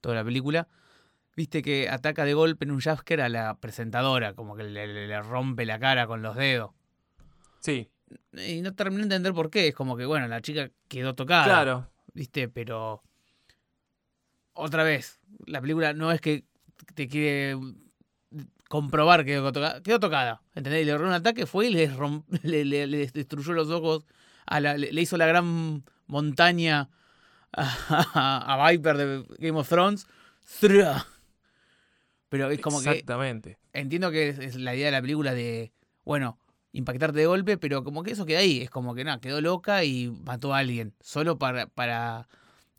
toda 0.06 0.16
la 0.16 0.24
película. 0.24 0.68
Viste 1.36 1.60
que 1.62 1.88
ataca 1.88 2.24
de 2.24 2.32
golpe 2.34 2.64
en 2.64 2.70
un 2.70 2.80
jumpscare 2.80 3.22
a 3.22 3.28
la 3.28 3.58
presentadora, 3.58 4.34
como 4.34 4.56
que 4.56 4.62
le, 4.64 4.86
le- 4.86 5.06
le 5.06 5.22
rompe 5.22 5.66
la 5.66 5.78
cara 5.78 6.06
con 6.06 6.22
los 6.22 6.34
dedos. 6.36 6.70
Sí, 7.60 7.90
Y 8.32 8.62
no 8.62 8.74
terminé 8.74 9.00
de 9.00 9.04
entender 9.16 9.34
por 9.34 9.50
qué. 9.50 9.68
Es 9.68 9.74
como 9.74 9.96
que, 9.96 10.06
bueno, 10.06 10.28
la 10.28 10.40
chica 10.40 10.70
quedó 10.88 11.14
tocada. 11.14 11.44
claro. 11.44 11.90
¿Viste? 12.14 12.48
Pero. 12.48 13.02
Otra 14.54 14.84
vez, 14.84 15.20
la 15.46 15.60
película 15.60 15.92
no 15.92 16.10
es 16.12 16.20
que 16.20 16.44
te 16.94 17.08
quiere 17.08 17.56
comprobar 18.68 19.20
que 19.24 19.32
quedó 19.32 19.52
tocada. 19.52 19.82
Quedó 19.82 20.00
tocada. 20.00 20.42
¿Entendés? 20.54 20.82
Y 20.82 20.84
le 20.86 20.92
agarró 20.92 21.08
un 21.08 21.12
ataque, 21.14 21.44
fue 21.46 21.66
y 21.66 21.70
le, 22.42 22.64
le, 22.64 23.06
destruyó 23.08 23.52
los 23.52 23.68
ojos. 23.70 24.06
A 24.46 24.60
la- 24.60 24.76
le 24.78 25.00
hizo 25.02 25.16
la 25.16 25.26
gran 25.26 25.84
montaña 26.06 26.88
a, 27.52 28.54
a 28.66 28.70
Viper 28.70 28.96
de 28.96 29.24
Game 29.38 29.58
of 29.58 29.68
Thrones. 29.68 30.06
Pero 32.28 32.50
es 32.50 32.60
como 32.60 32.80
que 32.82 32.90
Exactamente. 32.90 33.58
entiendo 33.72 34.10
que 34.10 34.28
es, 34.30 34.38
es 34.38 34.56
la 34.56 34.74
idea 34.74 34.86
de 34.86 34.92
la 34.92 35.00
película 35.00 35.32
de, 35.32 35.72
bueno, 36.04 36.38
impactarte 36.72 37.18
de 37.20 37.26
golpe, 37.26 37.56
pero 37.56 37.84
como 37.84 38.02
que 38.02 38.10
eso 38.12 38.26
queda 38.26 38.40
ahí. 38.40 38.60
Es 38.62 38.70
como 38.70 38.94
que 38.94 39.04
nada, 39.04 39.20
quedó 39.20 39.40
loca 39.40 39.84
y 39.84 40.10
mató 40.10 40.52
a 40.52 40.58
alguien. 40.58 40.94
Solo 41.00 41.38
para, 41.38 41.66
para 41.68 42.28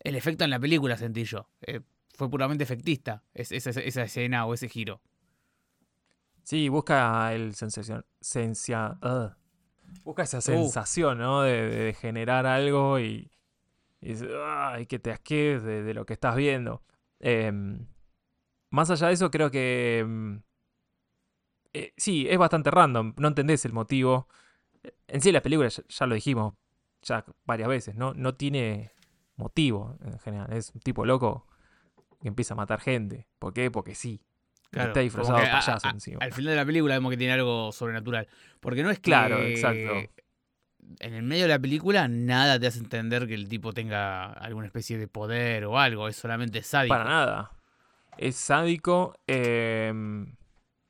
el 0.02 0.16
efecto 0.16 0.44
en 0.44 0.50
la 0.50 0.60
película, 0.60 0.98
sentí 0.98 1.24
yo. 1.24 1.50
Eh, 1.62 1.82
fue 2.14 2.30
puramente 2.30 2.64
efectista 2.64 3.24
es- 3.34 3.52
esa, 3.52 3.70
esa 3.70 4.04
escena 4.04 4.46
o 4.46 4.54
ese 4.54 4.68
giro. 4.70 5.02
Sí, 6.44 6.70
busca 6.70 7.34
el 7.34 7.56
sensación. 7.56 8.06
Sencia, 8.22 8.98
ugh. 9.02 9.34
busca 10.04 10.24
esa 10.24 10.38
Uh. 10.40 10.42
sensación, 10.42 11.18
¿no? 11.20 11.42
De, 11.42 11.68
de 11.70 11.94
generar 11.94 12.46
algo 12.46 13.00
y, 13.00 13.32
y, 14.08 14.12
dices, 14.14 14.30
"Ay, 14.46 14.86
que 14.86 15.00
te 15.00 15.12
asques 15.12 15.64
de, 15.64 15.84
de 15.84 15.94
lo 15.94 16.06
que 16.06 16.14
estás 16.14 16.36
viendo. 16.36 16.82
Em, 17.20 17.86
más 18.72 18.90
allá 18.90 19.08
de 19.08 19.14
eso, 19.14 19.30
creo 19.32 19.52
que. 19.52 20.00
em, 20.00 20.42
eh, 21.74 21.94
sí, 21.98 22.28
es 22.30 22.38
bastante 22.38 22.72
random. 22.72 23.14
No 23.18 23.28
entendés 23.28 23.66
el 23.66 23.74
motivo. 23.74 24.28
En 25.08 25.22
sí, 25.22 25.32
la 25.32 25.42
película, 25.42 25.68
ya, 25.70 25.84
ya 25.88 26.06
lo 26.06 26.16
dijimos 26.16 26.54
ya 27.02 27.24
varias 27.46 27.70
veces, 27.70 27.96
¿no? 27.96 28.14
No 28.14 28.34
tiene 28.36 28.92
motivo 29.36 29.98
en 30.04 30.18
general. 30.20 30.52
Es 30.54 30.72
un 30.74 30.82
tipo 30.82 31.06
loco 31.06 31.46
que 32.22 32.28
empieza 32.28 32.54
a 32.54 32.58
matar 32.58 32.80
gente. 32.82 33.28
¿Por 33.40 33.54
qué? 33.54 33.70
Porque 33.72 33.94
sí. 33.96 34.22
Claro, 34.72 34.90
Está 34.90 35.00
disfrazado 35.02 35.40
de 35.40 35.48
a- 35.48 35.52
payaso 35.52 35.88
a- 35.88 35.92
encima. 35.92 36.20
Al 36.24 36.34
final 36.34 36.52
de 36.52 36.56
la 36.58 36.66
película 36.66 36.96
vemos 36.96 37.12
que 37.12 37.18
tiene 37.18 37.34
algo 37.34 37.72
sobrenatural. 37.72 38.28
Porque 38.60 38.84
no 38.84 38.90
es 38.90 38.98
que 38.98 39.04
Claro, 39.04 39.44
exacto. 39.44 40.02
En 41.00 41.14
el 41.14 41.24
medio 41.24 41.44
de 41.44 41.50
la 41.50 41.60
película 41.60 42.08
nada 42.08 42.60
te 42.60 42.68
hace 42.68 42.80
entender 42.80 43.28
que 43.28 43.34
el 43.34 43.48
tipo 43.50 43.74
tenga 43.74 44.32
alguna 44.34 44.68
especie 44.68 44.98
de 44.98 45.08
poder 45.08 45.66
o 45.66 45.80
algo. 45.80 46.08
Es 46.08 46.16
solamente 46.16 46.62
sádico. 46.64 46.94
Para 46.96 47.04
nada. 47.06 47.52
Es 48.18 48.36
sádico. 48.36 49.16
em, 49.28 50.36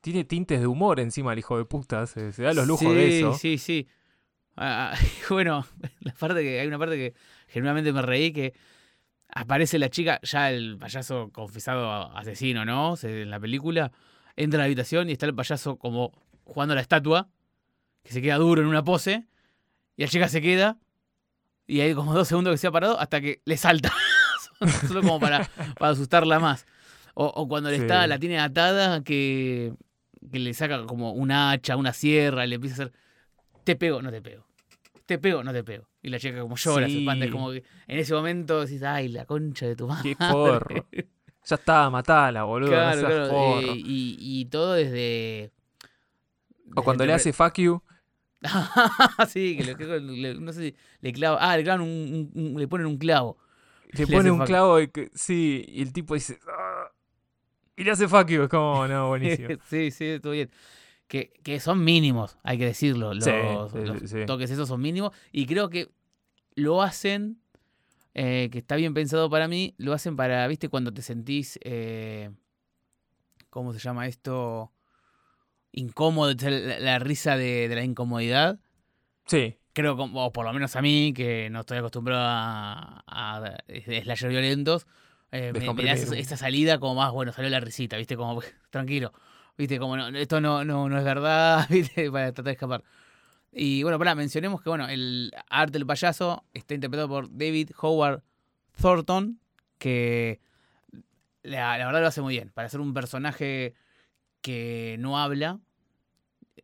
tiene 0.02 0.24
tintes 0.24 0.60
de 0.62 0.68
humor 0.68 1.00
encima 1.00 1.34
el 1.34 1.40
hijo 1.40 1.58
de 1.58 1.66
puta. 1.66 2.06
Se, 2.08 2.32
se 2.32 2.44
da 2.44 2.54
los 2.54 2.68
lujos 2.68 2.94
de 2.96 3.10
Sí, 3.10 3.18
eso. 3.18 3.34
Sí, 3.34 3.58
sí. 3.58 3.88
Ah, 4.56 4.94
ah, 4.94 4.98
bueno, 5.30 5.66
la 6.00 6.14
parte 6.14 6.42
que, 6.42 6.60
hay 6.60 6.68
una 6.68 6.80
parte 6.80 6.96
que 6.96 7.14
genuinamente 7.48 7.92
me 7.94 8.02
reí 8.02 8.32
que 8.32 8.54
aparece 9.30 9.78
la 9.78 9.90
chica, 9.90 10.20
ya 10.24 10.50
el 10.52 10.78
payaso 10.78 11.30
confesado 11.32 11.92
asesino, 12.18 12.66
¿no? 12.66 12.96
Se- 12.96 13.24
en 13.24 13.30
la 13.30 13.40
película, 13.40 13.92
entra 14.36 14.58
a 14.60 14.62
la 14.62 14.66
habitación 14.66 15.10
y 15.10 15.14
está 15.14 15.26
el 15.26 15.36
payaso 15.36 15.78
como 15.78 16.12
jugando 16.46 16.72
a 16.74 16.76
la 16.76 16.82
estatua, 16.82 17.30
que 18.04 18.14
se 18.14 18.22
queda 18.22 18.38
duro 18.38 18.62
en 18.62 18.68
una 18.68 18.84
pose, 18.84 19.28
y 19.98 20.04
la 20.04 20.08
chica 20.08 20.30
se 20.30 20.42
queda, 20.42 20.78
y 21.66 21.82
hay 21.82 21.94
como 21.94 22.14
dos 22.14 22.28
segundos 22.30 22.54
que 22.54 22.58
se 22.58 22.68
ha 22.68 22.72
parado 22.72 22.98
hasta 23.00 23.20
que 23.20 23.42
le 23.44 23.58
salta, 23.58 23.92
solo 24.88 25.02
como 25.02 25.20
para, 25.20 25.50
para 25.78 25.92
asustarla 25.92 26.40
más. 26.40 26.66
O, 27.14 27.26
o 27.26 27.48
cuando 27.48 27.70
le 27.70 27.78
está, 27.78 28.06
la 28.08 28.20
tiene 28.20 28.40
atada, 28.40 29.04
que, 29.04 29.74
que 30.32 30.40
le 30.40 30.54
saca 30.54 30.86
como 30.86 31.12
un 31.14 31.32
hacha, 31.32 31.76
una 31.76 31.92
sierra, 31.92 32.46
y 32.46 32.50
le 32.50 32.56
empieza 32.56 32.84
a 32.84 32.86
hacer, 32.86 32.98
te 33.64 33.76
pego, 33.76 34.02
no 34.02 34.12
te 34.12 34.22
pego. 34.22 34.46
Te 35.06 35.18
pego, 35.18 35.44
no 35.44 35.52
te 35.52 35.64
pego. 35.64 35.88
Y 36.04 36.10
la 36.10 36.20
chica 36.20 36.40
como 36.40 36.56
llora, 36.58 36.88
se 36.88 37.00
espanta, 37.00 37.26
es 37.26 37.32
como 37.32 37.52
que 37.52 37.64
en 37.88 37.98
ese 37.98 38.14
momento 38.14 38.64
decís, 38.64 38.84
ay, 38.84 39.08
la 39.08 39.26
concha 39.26 39.66
de 39.66 39.76
tu 39.76 39.88
madre. 39.88 40.16
Qué 40.16 40.26
forro. 40.26 40.86
Ya 41.46 41.56
está, 41.56 41.90
matala, 41.90 42.44
boludo. 42.44 42.70
Claro, 42.72 43.00
claro. 43.00 43.60
eh, 43.62 43.74
y, 43.78 44.18
y 44.20 44.46
todo 44.46 44.74
desde. 44.74 45.52
O 46.76 46.84
cuando 46.84 47.06
le 47.06 47.14
hace 47.14 47.32
fuck 47.32 47.56
you. 47.56 47.82
sí, 49.28 49.58
que 49.58 49.64
le, 49.76 50.00
le- 50.00 50.34
no 50.36 50.54
sé 50.54 50.70
si 50.70 50.76
le 51.02 51.14
clava. 51.14 51.38
Ah, 51.42 51.58
le 51.58 51.64
clavan 51.64 51.82
un, 51.82 52.32
un- 52.36 52.54
un- 52.54 52.60
le 52.60 52.68
ponen 52.68 52.88
un 52.88 52.98
clavo. 52.98 53.38
Le 53.92 54.00
Le 54.02 54.08
pone 54.08 54.20
hace 54.20 54.32
un 54.32 54.38
fuck. 54.40 54.48
clavo 54.48 54.80
y 54.80 54.88
que- 54.90 55.10
sí, 55.14 55.66
y 55.68 55.82
el 55.82 55.94
tipo 55.94 56.14
dice. 56.14 56.38
"Ah", 56.48 56.92
y 57.76 57.84
le 57.84 57.92
hace 57.92 58.08
fuck 58.08 58.28
you. 58.28 58.44
Es 58.44 58.50
como, 58.50 58.88
no, 58.88 59.08
buenísimo. 59.10 59.50
sí, 59.70 59.92
sí, 59.92 60.20
todo 60.22 60.34
bien. 60.34 60.50
Que, 61.08 61.32
que 61.44 61.60
son 61.62 61.84
mínimos, 61.84 62.38
hay 62.44 62.58
que 62.58 62.66
decirlo. 62.66 63.14
Los, 63.14 63.24
Sí, 63.24 63.32
sí, 63.72 63.78
los 63.86 64.00
sí, 64.02 64.08
sí. 64.08 64.26
toques 64.26 64.52
esos 64.52 64.68
son 64.68 64.82
mínimos. 64.82 65.14
Y 65.32 65.46
creo 65.46 65.70
que 65.70 65.90
lo 66.56 66.82
hacen, 66.82 67.40
eh, 68.14 68.50
que 68.52 68.58
está 68.60 68.76
bien 68.76 68.94
pensado 68.94 69.30
para 69.30 69.48
mí, 69.48 69.74
lo 69.78 69.94
hacen 69.94 70.16
para, 70.18 70.46
viste, 70.48 70.68
cuando 70.70 70.94
te 70.94 71.02
sentís, 71.02 71.58
eh, 71.64 72.30
¿cómo 73.50 73.72
se 73.74 73.80
llama 73.80 74.08
esto? 74.08 74.72
Incómodo, 75.78 76.34
la, 76.50 76.80
la 76.80 77.00
risa 77.00 77.38
de, 77.38 77.68
de 77.68 77.76
la 77.76 77.84
incomodidad. 77.84 78.60
Sí, 79.28 79.58
Creo, 79.74 79.94
o 79.94 80.32
por 80.34 80.44
lo 80.44 80.54
menos 80.54 80.76
a 80.76 80.82
mí, 80.82 81.14
que 81.16 81.52
no 81.52 81.60
estoy 81.60 81.78
acostumbrado 81.78 82.24
a, 82.26 83.04
a 83.06 83.58
slasher 84.02 84.30
violentos, 84.30 84.88
eh, 85.32 85.52
me- 85.54 85.72
me, 85.74 85.84
da 85.84 85.94
esa 85.94 86.36
salida 86.36 86.80
como 86.80 86.96
más, 86.96 87.12
bueno, 87.12 87.32
salió 87.32 87.52
la 87.52 87.60
risita, 87.60 87.96
¿viste? 87.96 88.18
Como, 88.18 88.42
tranquilo, 88.72 89.14
¿viste? 89.56 89.78
Como, 89.78 89.96
no, 89.96 90.08
esto 90.08 90.42
no, 90.42 90.66
no, 90.66 90.90
no 90.90 90.98
es 90.98 91.04
verdad, 91.04 91.68
¿viste? 91.70 92.10
Para 92.12 92.26
tratar 92.32 92.46
de 92.46 92.52
escapar. 92.54 92.84
Y 93.52 93.84
bueno, 93.84 94.00
pará, 94.00 94.16
mencionemos 94.16 94.64
que, 94.64 94.70
bueno, 94.70 94.88
el 94.88 95.32
arte 95.48 95.74
del 95.74 95.86
payaso 95.86 96.44
está 96.56 96.74
interpretado 96.74 97.08
por 97.08 97.30
David 97.30 97.70
Howard 97.80 98.24
Thornton, 98.82 99.40
que 99.78 100.40
la, 101.44 101.78
la 101.78 101.86
verdad 101.86 102.02
lo 102.02 102.08
hace 102.08 102.22
muy 102.22 102.34
bien. 102.34 102.50
Para 102.50 102.68
ser 102.70 102.80
un 102.80 102.96
personaje 102.96 103.76
que 104.42 104.96
no 105.00 105.20
habla, 105.20 105.60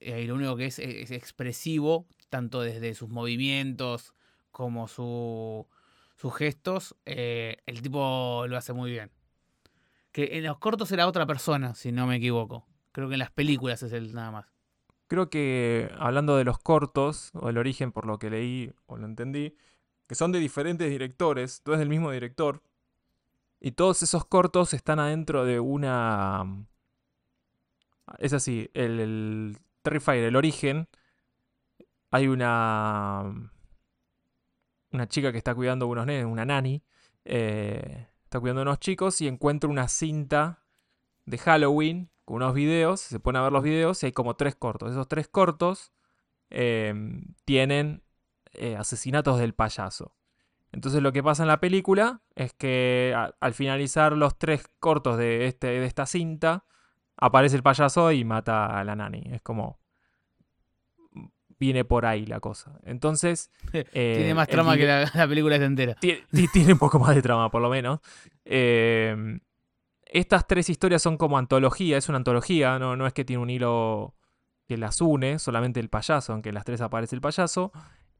eh, 0.03 0.25
lo 0.27 0.35
único 0.35 0.55
que 0.55 0.65
es 0.65 0.79
es 0.79 1.11
expresivo, 1.11 2.05
tanto 2.29 2.61
desde 2.61 2.93
sus 2.95 3.09
movimientos 3.09 4.13
como 4.51 4.87
su, 4.87 5.67
sus 6.15 6.35
gestos, 6.35 6.95
eh, 7.05 7.57
el 7.65 7.81
tipo 7.81 8.45
lo 8.47 8.57
hace 8.57 8.73
muy 8.73 8.91
bien. 8.91 9.11
Que 10.11 10.37
en 10.37 10.43
los 10.43 10.59
cortos 10.59 10.91
era 10.91 11.07
otra 11.07 11.25
persona, 11.25 11.73
si 11.75 11.91
no 11.91 12.05
me 12.05 12.17
equivoco. 12.17 12.65
Creo 12.91 13.07
que 13.07 13.15
en 13.15 13.19
las 13.19 13.31
películas 13.31 13.81
es 13.83 13.91
él 13.93 14.13
nada 14.13 14.31
más. 14.31 14.45
creo 15.07 15.29
que 15.29 15.91
hablando 15.99 16.37
de 16.37 16.43
los 16.43 16.57
cortos, 16.57 17.31
o 17.33 17.49
el 17.49 17.57
origen 17.57 17.91
por 17.91 18.05
lo 18.05 18.17
que 18.17 18.29
leí 18.29 18.73
o 18.87 18.97
lo 18.97 19.05
entendí, 19.05 19.55
que 20.07 20.15
son 20.15 20.31
de 20.31 20.39
diferentes 20.39 20.89
directores, 20.89 21.61
todo 21.63 21.75
es 21.75 21.79
del 21.79 21.89
mismo 21.89 22.11
director, 22.11 22.63
y 23.59 23.71
todos 23.73 24.01
esos 24.03 24.25
cortos 24.25 24.73
están 24.73 24.99
adentro 24.99 25.45
de 25.45 25.59
una... 25.59 26.65
Es 28.19 28.33
así, 28.33 28.69
el, 28.73 28.99
el 28.99 29.57
Terrifier, 29.83 30.23
el 30.23 30.35
origen, 30.35 30.87
hay 32.11 32.27
una... 32.27 33.51
Una 34.91 35.07
chica 35.07 35.31
que 35.31 35.39
está 35.39 35.55
cuidando 35.55 35.85
a 35.85 35.89
unos 35.89 36.05
nenes, 36.05 36.25
una 36.25 36.45
nani, 36.45 36.83
eh, 37.25 38.07
está 38.23 38.39
cuidando 38.39 38.61
a 38.61 38.63
unos 38.63 38.79
chicos 38.79 39.21
y 39.21 39.27
encuentra 39.27 39.67
una 39.69 39.87
cinta 39.87 40.63
de 41.25 41.39
Halloween 41.39 42.11
con 42.25 42.37
unos 42.37 42.53
videos, 42.53 43.01
se 43.01 43.19
pone 43.19 43.39
a 43.39 43.41
ver 43.41 43.51
los 43.51 43.63
videos 43.63 44.03
y 44.03 44.07
hay 44.07 44.11
como 44.11 44.35
tres 44.35 44.55
cortos. 44.55 44.91
Esos 44.91 45.07
tres 45.07 45.27
cortos 45.27 45.93
eh, 46.51 46.93
tienen 47.45 48.03
eh, 48.53 48.75
asesinatos 48.77 49.39
del 49.39 49.55
payaso. 49.55 50.15
Entonces 50.71 51.01
lo 51.01 51.11
que 51.11 51.23
pasa 51.23 51.43
en 51.43 51.47
la 51.47 51.59
película 51.59 52.21
es 52.35 52.53
que 52.53 53.15
al 53.39 53.53
finalizar 53.53 54.13
los 54.13 54.37
tres 54.37 54.67
cortos 54.79 55.17
de, 55.17 55.47
este, 55.47 55.67
de 55.67 55.85
esta 55.85 56.05
cinta, 56.05 56.65
aparece 57.17 57.55
el 57.55 57.63
payaso 57.63 58.11
y 58.11 58.23
mata 58.25 58.79
a 58.79 58.83
la 58.83 58.95
nani. 58.95 59.23
Es 59.31 59.41
como... 59.41 59.79
Viene 61.59 61.85
por 61.85 62.05
ahí 62.05 62.25
la 62.25 62.39
cosa. 62.39 62.79
Entonces... 62.83 63.49
Tiene 63.71 63.85
eh, 64.31 64.33
más 64.33 64.47
trama 64.47 64.75
que 64.75 64.85
la, 64.85 65.09
la 65.13 65.27
película 65.27 65.55
esta 65.55 65.65
entera. 65.65 65.95
Tie- 66.01 66.25
ti- 66.31 66.47
Tiene 66.53 66.73
un 66.73 66.79
poco 66.79 66.99
más 66.99 67.15
de 67.15 67.21
trama, 67.21 67.49
por 67.49 67.61
lo 67.61 67.69
menos. 67.69 67.99
Eh, 68.43 69.39
estas 70.05 70.45
tres 70.47 70.69
historias 70.69 71.01
son 71.01 71.17
como 71.17 71.37
antología, 71.37 71.97
es 71.97 72.09
una 72.09 72.17
antología, 72.17 72.77
no, 72.79 72.95
no 72.95 73.07
es 73.07 73.13
que 73.13 73.23
tiene 73.25 73.41
un 73.41 73.49
hilo 73.49 74.15
que 74.67 74.77
las 74.77 74.99
une, 75.01 75.39
solamente 75.39 75.79
el 75.79 75.89
payaso, 75.89 76.33
aunque 76.33 76.49
en 76.49 76.55
las 76.55 76.65
tres 76.65 76.81
aparece 76.81 77.15
el 77.15 77.21
payaso. 77.21 77.71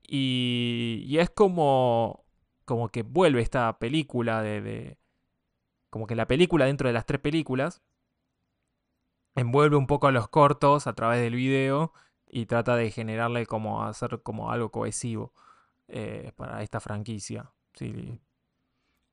Y, 0.07 1.03
y 1.07 1.17
es 1.19 1.29
como, 1.29 2.25
como 2.65 2.89
que 2.89 3.03
vuelve 3.03 3.41
esta 3.41 3.77
película 3.79 4.41
de, 4.41 4.61
de- 4.61 4.97
Como 5.89 6.07
que 6.07 6.15
la 6.15 6.27
película 6.27 6.65
dentro 6.65 6.87
de 6.87 6.93
las 6.93 7.05
tres 7.05 7.19
películas 7.19 7.81
envuelve 9.35 9.75
un 9.75 9.87
poco 9.87 10.07
a 10.07 10.11
los 10.11 10.27
cortos 10.27 10.87
a 10.87 10.93
través 10.93 11.21
del 11.21 11.35
video 11.35 11.93
y 12.27 12.45
trata 12.45 12.75
de 12.75 12.91
generarle 12.91 13.45
como 13.45 13.83
hacer 13.83 14.21
como 14.23 14.51
algo 14.51 14.71
cohesivo 14.71 15.33
eh, 15.87 16.31
para 16.35 16.61
esta 16.63 16.79
franquicia. 16.79 17.51
Si, 17.73 18.19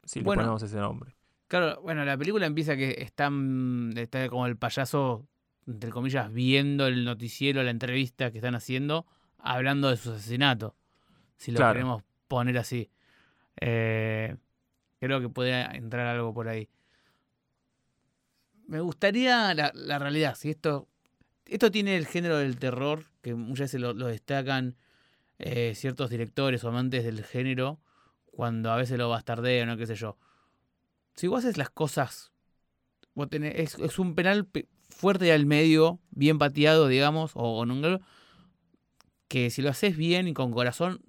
si 0.04 0.20
Bueno. 0.20 0.42
le 0.42 0.46
ponemos 0.46 0.62
ese 0.62 0.76
nombre. 0.78 1.14
Claro, 1.48 1.80
bueno, 1.82 2.04
la 2.04 2.16
película 2.16 2.46
empieza 2.46 2.76
que 2.76 2.96
están, 3.02 3.92
está 3.96 4.28
como 4.28 4.46
el 4.46 4.56
payaso, 4.56 5.26
entre 5.66 5.90
comillas, 5.90 6.32
viendo 6.32 6.86
el 6.86 7.04
noticiero, 7.04 7.62
la 7.62 7.70
entrevista 7.70 8.30
que 8.30 8.38
están 8.38 8.54
haciendo, 8.54 9.06
hablando 9.38 9.88
de 9.90 9.96
su 9.96 10.12
asesinato. 10.12 10.76
Si 11.36 11.50
lo 11.50 11.56
Claro. 11.56 11.72
queremos 11.74 12.02
poner 12.28 12.56
así. 12.58 12.90
Eh, 13.60 14.36
creo 15.00 15.20
que 15.20 15.28
puede 15.28 15.60
entrar 15.76 16.06
algo 16.06 16.32
por 16.32 16.48
ahí. 16.48 16.68
Me 18.70 18.80
gustaría 18.80 19.52
la, 19.52 19.98
realidad, 19.98 20.36
si 20.36 20.48
esto, 20.48 20.86
esto 21.46 21.72
tiene 21.72 21.96
el 21.96 22.06
género 22.06 22.38
del 22.38 22.56
terror, 22.56 23.06
que 23.20 23.34
muchas 23.34 23.64
veces 23.64 23.80
lo, 23.80 23.92
destacan 23.94 24.76
eh, 25.40 25.72
ciertos 25.74 26.08
directores 26.08 26.62
o 26.62 26.68
amantes 26.68 27.02
del 27.02 27.24
género, 27.24 27.80
cuando 28.26 28.70
a 28.70 28.76
veces 28.76 28.96
lo 28.96 29.08
bastardean 29.08 29.70
o 29.70 29.76
qué 29.76 29.88
sé 29.88 29.96
yo. 29.96 30.18
Si 31.16 31.26
vos 31.26 31.40
haces 31.40 31.56
las 31.56 31.70
cosas, 31.70 32.30
vos 33.14 33.26
tenés- 33.28 33.56
es, 33.56 33.98
un 33.98 34.14
penal 34.14 34.46
pe- 34.46 34.68
fuerte 34.88 35.32
al 35.32 35.46
medio, 35.46 35.98
bien 36.12 36.38
pateado, 36.38 36.86
digamos, 36.86 37.32
o, 37.34 37.60
o 37.60 37.66
gol, 37.66 38.00
que 39.26 39.50
si 39.50 39.62
lo 39.62 39.70
haces 39.70 39.96
bien 39.96 40.28
y 40.28 40.32
con 40.32 40.52
corazón, 40.52 41.00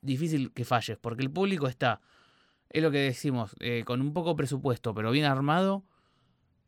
difícil 0.00 0.50
que 0.54 0.64
falles, 0.64 0.96
porque 0.96 1.22
el 1.24 1.30
público 1.30 1.68
está, 1.68 2.00
es 2.70 2.82
lo 2.82 2.90
que 2.90 3.00
decimos, 3.00 3.54
eh, 3.60 3.82
con 3.84 4.00
un 4.00 4.14
poco 4.14 4.34
presupuesto, 4.34 4.94
pero 4.94 5.10
bien 5.10 5.26
armado, 5.26 5.84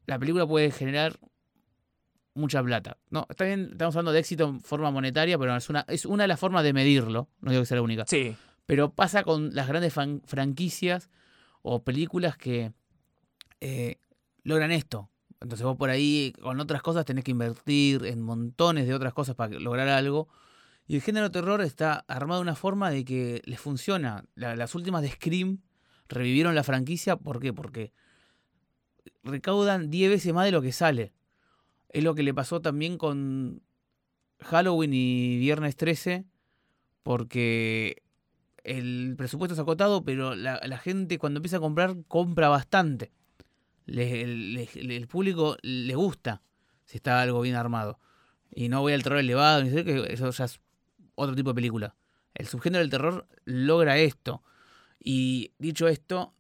la 0.07 0.19
película 0.19 0.47
puede 0.47 0.71
generar 0.71 1.19
mucha 2.35 2.63
plata. 2.63 2.99
No, 3.11 3.27
está 3.29 3.45
bien, 3.45 3.69
estamos 3.73 3.95
hablando 3.95 4.13
de 4.13 4.19
éxito 4.21 4.45
en 4.49 4.61
forma 4.61 4.91
monetaria, 4.91 5.39
pero 5.39 5.57
es 5.57 5.69
una, 5.71 5.85
es 5.89 6.05
una 6.05 6.25
de 6.25 6.29
las 6.29 6.41
formas 6.41 6.65
de 6.65 6.73
medirlo, 6.73 7.29
no 7.41 7.51
digo 7.51 7.63
que 7.63 7.67
sea 7.67 7.77
la 7.77 7.83
única. 7.83 8.05
Sí, 8.07 8.37
Pero 8.67 8.93
pasa 8.93 9.23
con 9.23 9.55
las 9.55 9.69
grandes 9.69 9.93
fan- 9.93 10.23
franquicias 10.27 11.11
o 11.63 11.85
películas 11.85 12.37
que 12.37 12.73
eh, 13.61 13.97
logran 14.43 14.73
esto. 14.73 15.11
Entonces 15.41 15.65
vos 15.65 15.77
por 15.77 15.91
ahí 15.91 16.33
con 16.41 16.59
otras 16.61 16.83
cosas 16.83 17.05
tenés 17.05 17.23
que 17.25 17.31
invertir 17.31 18.05
en 18.07 18.21
montones 18.23 18.87
de 18.87 18.95
otras 18.95 19.13
cosas 19.13 19.35
para 19.37 19.59
lograr 19.59 19.89
algo. 19.89 20.29
Y 20.87 20.97
el 20.97 21.03
género 21.03 21.31
terror 21.31 21.61
está 21.63 22.05
armado 22.09 22.41
de 22.41 22.43
una 22.43 22.55
forma 22.57 22.91
de 22.91 23.05
que 23.05 23.43
les 23.45 23.61
funciona. 23.61 24.25
La- 24.35 24.57
las 24.57 24.75
últimas 24.75 25.03
de 25.03 25.11
Scream 25.11 25.61
revivieron 26.09 26.55
la 26.55 26.63
franquicia. 26.65 27.17
¿Por 27.17 27.41
qué? 27.41 27.53
Porque 27.53 27.93
recaudan 29.23 29.91
10 29.91 30.11
veces 30.11 30.33
más 30.35 30.45
de 30.45 30.53
lo 30.53 30.63
que 30.63 30.73
sale. 30.73 31.13
Es 31.89 32.03
lo 32.03 32.15
que 32.15 32.23
le 32.23 32.35
pasó 32.35 32.61
también 32.61 32.99
con 32.99 33.63
Halloween 34.41 34.93
y 34.95 35.39
Viernes 35.39 35.77
13. 35.77 36.25
Porque 37.03 38.03
el 38.65 39.15
presupuesto 39.17 39.55
es 39.55 39.61
acotado, 39.61 40.05
pero 40.05 40.35
la, 40.35 40.79
gente 40.79 41.19
cuando 41.19 41.39
empieza 41.39 41.59
a 41.59 41.61
comprar, 41.61 41.97
compra 42.09 42.49
bastante. 42.49 43.13
El 43.87 45.07
público 45.09 45.57
le 45.63 45.95
gusta 45.95 46.43
si 46.85 46.97
está 46.97 47.21
algo 47.21 47.41
bien 47.43 47.57
armado. 47.57 47.99
Y 48.51 48.69
no 48.69 48.81
voy 48.81 48.93
al 48.93 49.03
terror 49.03 49.19
elevado, 49.19 49.63
ni 49.63 49.71
sé 49.71 49.85
que 49.85 50.13
eso 50.13 50.31
ya 50.31 50.45
es 50.45 50.61
otro 51.15 51.35
tipo 51.35 51.51
de 51.51 51.55
película. 51.55 51.95
El 52.35 52.47
subgénero 52.47 52.81
del 52.81 52.91
terror 52.91 53.27
logra 53.45 53.99
esto. 53.99 54.43
Y 54.99 55.53
dicho 55.59 55.89
esto, 55.89 56.35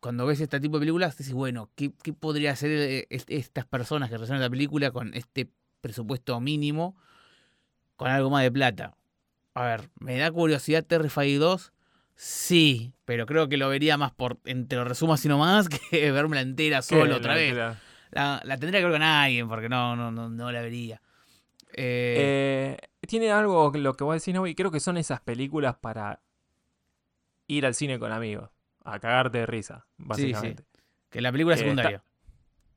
cuando 0.00 0.26
ves 0.26 0.40
este 0.40 0.60
tipo 0.60 0.76
de 0.78 0.80
películas, 0.80 1.16
dices, 1.16 1.32
bueno, 1.34 1.70
¿qué, 1.74 1.92
qué 2.02 2.12
podría 2.12 2.52
hacer 2.52 2.70
eh, 2.70 3.06
est- 3.10 3.30
estas 3.30 3.66
personas 3.66 4.08
que 4.10 4.16
realizan 4.16 4.40
la 4.40 4.50
película 4.50 4.90
con 4.90 5.14
este 5.14 5.50
presupuesto 5.80 6.40
mínimo 6.40 6.96
con 7.96 8.08
algo 8.10 8.30
más 8.30 8.42
de 8.42 8.50
plata? 8.50 8.96
A 9.54 9.64
ver, 9.64 9.90
¿me 10.00 10.16
da 10.18 10.30
curiosidad 10.30 10.84
Terrify 10.84 11.34
2? 11.34 11.72
Sí, 12.14 12.92
pero 13.04 13.26
creo 13.26 13.48
que 13.48 13.56
lo 13.56 13.68
vería 13.68 13.96
más 13.96 14.12
por, 14.12 14.38
entre 14.44 14.78
lo 14.78 14.84
resumo 14.84 15.14
así 15.14 15.28
nomás, 15.28 15.68
que 15.90 16.10
verme 16.12 16.40
entera 16.40 16.82
solo 16.82 17.16
otra 17.16 17.32
la- 17.32 17.38
vez. 17.38 17.54
la- 17.54 17.78
La, 18.12 18.40
la 18.44 18.56
tendría 18.58 18.80
que 18.80 18.84
ver 18.86 18.94
con 18.94 19.02
alguien, 19.02 19.48
porque 19.48 19.68
no, 19.68 19.96
no, 19.96 20.10
no, 20.10 20.28
no 20.28 20.50
la 20.52 20.60
vería. 20.62 21.00
Eh, 21.72 22.76
Eh, 22.76 23.06
tiene 23.06 23.30
algo 23.30 23.70
lo 23.74 23.94
que 23.94 24.02
voy 24.04 24.12
a 24.12 24.14
decir, 24.14 24.34
¿no? 24.34 24.46
Y 24.46 24.54
creo 24.54 24.70
que 24.70 24.80
son 24.80 24.96
esas 24.96 25.20
películas 25.20 25.76
para 25.76 26.20
ir 27.46 27.66
al 27.66 27.74
cine 27.74 27.98
con 27.98 28.12
amigos. 28.12 28.50
A 28.84 28.98
cagarte 28.98 29.38
de 29.38 29.46
risa, 29.46 29.86
básicamente. 29.98 30.64
que 31.10 31.20
la 31.20 31.30
película 31.30 31.54
eh, 31.54 31.58
secundaria. 31.58 32.02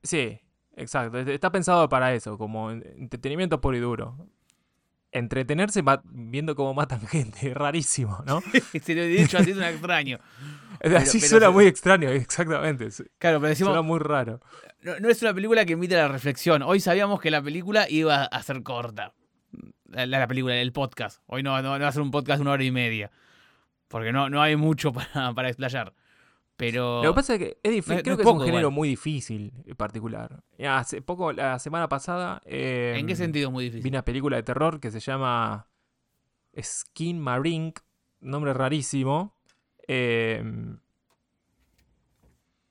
Sí. 0.02 0.40
exacto. 0.76 1.20
Está 1.20 1.52
pensado 1.52 1.88
para 1.90 2.14
eso, 2.14 2.38
como 2.38 2.72
entretenimiento 2.72 3.62
puro 3.62 3.78
y 3.78 3.80
duro. 3.80 4.28
Entretenerse 5.12 5.84
viendo 6.06 6.56
cómo 6.56 6.74
matan 6.74 7.02
gente, 7.08 7.54
rarísimo, 7.54 8.24
¿no? 8.26 8.42
de 8.74 9.22
hecho, 9.22 9.38
así 9.38 9.54
suena 9.54 9.70
extraño. 9.70 10.20
así 10.98 11.20
suena 11.22 11.52
muy 11.52 11.66
extraño, 11.66 12.10
exactamente. 12.10 12.90
Claro, 13.18 13.40
pero 13.40 13.50
decimos, 13.50 13.74
suena 13.74 13.82
muy 13.82 14.00
raro. 14.00 14.42
No, 14.82 15.08
es 15.08 15.22
una 15.22 15.34
película 15.34 15.66
que 15.66 15.74
invite 15.74 15.96
a 15.96 16.04
la 16.04 16.08
reflexión. 16.10 16.62
Hoy 16.62 16.80
sabíamos 16.80 17.22
que 17.22 17.32
la 17.32 17.42
película 17.42 17.88
iba 17.90 18.24
a 18.26 18.44
ser 18.44 18.64
corta. 18.64 19.14
La, 19.88 20.28
película, 20.28 20.56
el 20.56 20.74
podcast. 20.74 21.22
Hoy 21.28 21.44
no, 21.44 21.62
no, 21.62 21.80
va 21.80 21.88
a 21.88 21.92
ser 21.92 22.02
un 22.02 22.12
podcast 22.12 22.40
de 22.40 22.42
una 22.42 22.52
hora 22.52 22.64
y 22.64 22.72
media. 22.72 23.12
Porque 23.94 24.12
no, 24.12 24.28
no 24.28 24.42
hay 24.42 24.56
mucho 24.56 24.92
para, 25.14 25.36
para 25.36 25.50
explayar. 25.50 25.94
Pero. 26.58 27.04
Lo 27.04 27.12
que 27.12 27.16
pasa 27.16 27.34
es 27.36 27.40
que 27.40 27.58
es 27.62 27.72
difícil. 27.72 28.02
creo 28.02 28.18
que 28.18 28.24
es 28.24 28.28
un 28.28 28.42
género 28.42 28.72
muy 28.72 28.90
difícil 28.90 29.54
en 29.68 29.76
particular. 29.76 30.44
Hace 30.68 31.04
poco, 31.04 31.32
la 31.32 31.60
semana 31.60 31.88
pasada. 31.88 32.42
¿En 32.44 33.06
qué 33.06 33.16
sentido 33.16 33.52
muy 33.52 33.66
difícil? 33.66 33.84
Vi 33.84 33.90
una 33.90 34.04
película 34.04 34.36
de 34.38 34.42
terror 34.42 34.80
que 34.80 34.90
se 34.90 35.00
llama 35.00 35.68
Skin 36.60 37.20
Marine. 37.20 37.76
Nombre 38.20 38.52
rarísimo. 38.56 39.36
Em, 39.88 40.80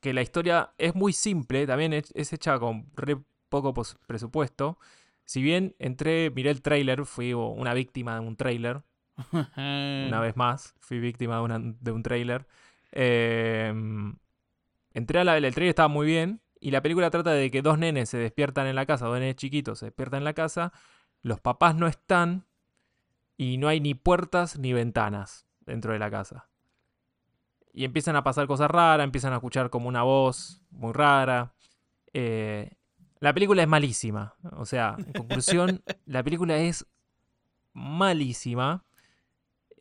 que 0.01 0.13
la 0.13 0.23
historia 0.23 0.73
es 0.77 0.97
muy 0.97 1.13
simple. 1.13 1.69
También 1.69 1.93
es, 1.93 2.33
hecha 2.33 2.59
con 2.59 2.91
re 2.97 3.17
poco 3.49 3.73
presupuesto. 4.09 4.77
Si 5.25 5.41
bien 5.41 5.77
entré, 5.79 6.33
miré 6.35 6.51
el 6.51 6.63
trailer, 6.63 7.07
fui 7.07 7.33
una 7.33 7.75
víctima 7.75 8.15
de 8.15 8.27
un 8.27 8.35
trailer. 8.35 8.83
Una 9.33 10.21
vez 10.21 10.37
más, 10.37 10.75
fui 10.81 10.99
víctima 11.01 11.37
de, 11.37 11.43
una, 11.43 11.59
de 11.59 11.93
un 11.93 12.03
trailer. 12.03 12.47
Em, 12.93 14.17
entré 14.93 15.21
a 15.21 15.25
la 15.25 15.37
el 15.37 15.55
trailer 15.55 15.71
estaba 15.71 15.89
muy 15.89 16.07
bien. 16.07 16.41
Y 16.61 16.71
la 16.71 16.81
película 16.81 17.11
trata 17.11 17.33
de 17.33 17.51
que 17.51 17.61
dos 17.61 17.77
nenes 17.77 18.09
se 18.09 18.19
despiertan 18.19 18.69
en 18.69 18.77
la 18.77 18.87
casa, 18.87 19.07
dos 19.07 19.19
nenes 19.19 19.35
chiquitos 19.35 19.81
se 19.81 19.87
despiertan 19.87 20.19
en 20.19 20.25
la 20.25 20.33
casa, 20.33 20.73
los 21.21 21.41
papás 21.41 21.75
no 21.75 21.89
están 21.89 22.47
y 23.37 23.59
no 23.59 23.67
hay 23.67 23.81
ni 23.81 23.95
puertas 23.95 24.61
ni 24.61 24.73
ventanas 24.73 25.45
dentro 25.67 25.93
de 25.93 25.99
la 25.99 26.09
casa. 26.09 26.49
Y 27.73 27.85
empiezan 27.85 28.15
a 28.15 28.23
pasar 28.23 28.47
cosas 28.47 28.71
raras, 28.71 29.03
empiezan 29.03 29.33
a 29.33 29.37
escuchar 29.37 29.71
como 29.71 29.89
una 29.89 30.05
voz 30.05 30.63
muy 30.71 30.93
rara. 30.93 31.53
Eh, 32.13 32.71
la 33.19 33.33
película 33.35 33.63
es 33.63 33.69
malísima. 33.69 34.37
O 34.53 34.65
sea, 34.65 34.95
en 34.99 35.13
conclusión, 35.15 35.83
la 36.07 36.23
película 36.23 36.59
es 36.59 36.87
malísima 37.73 38.85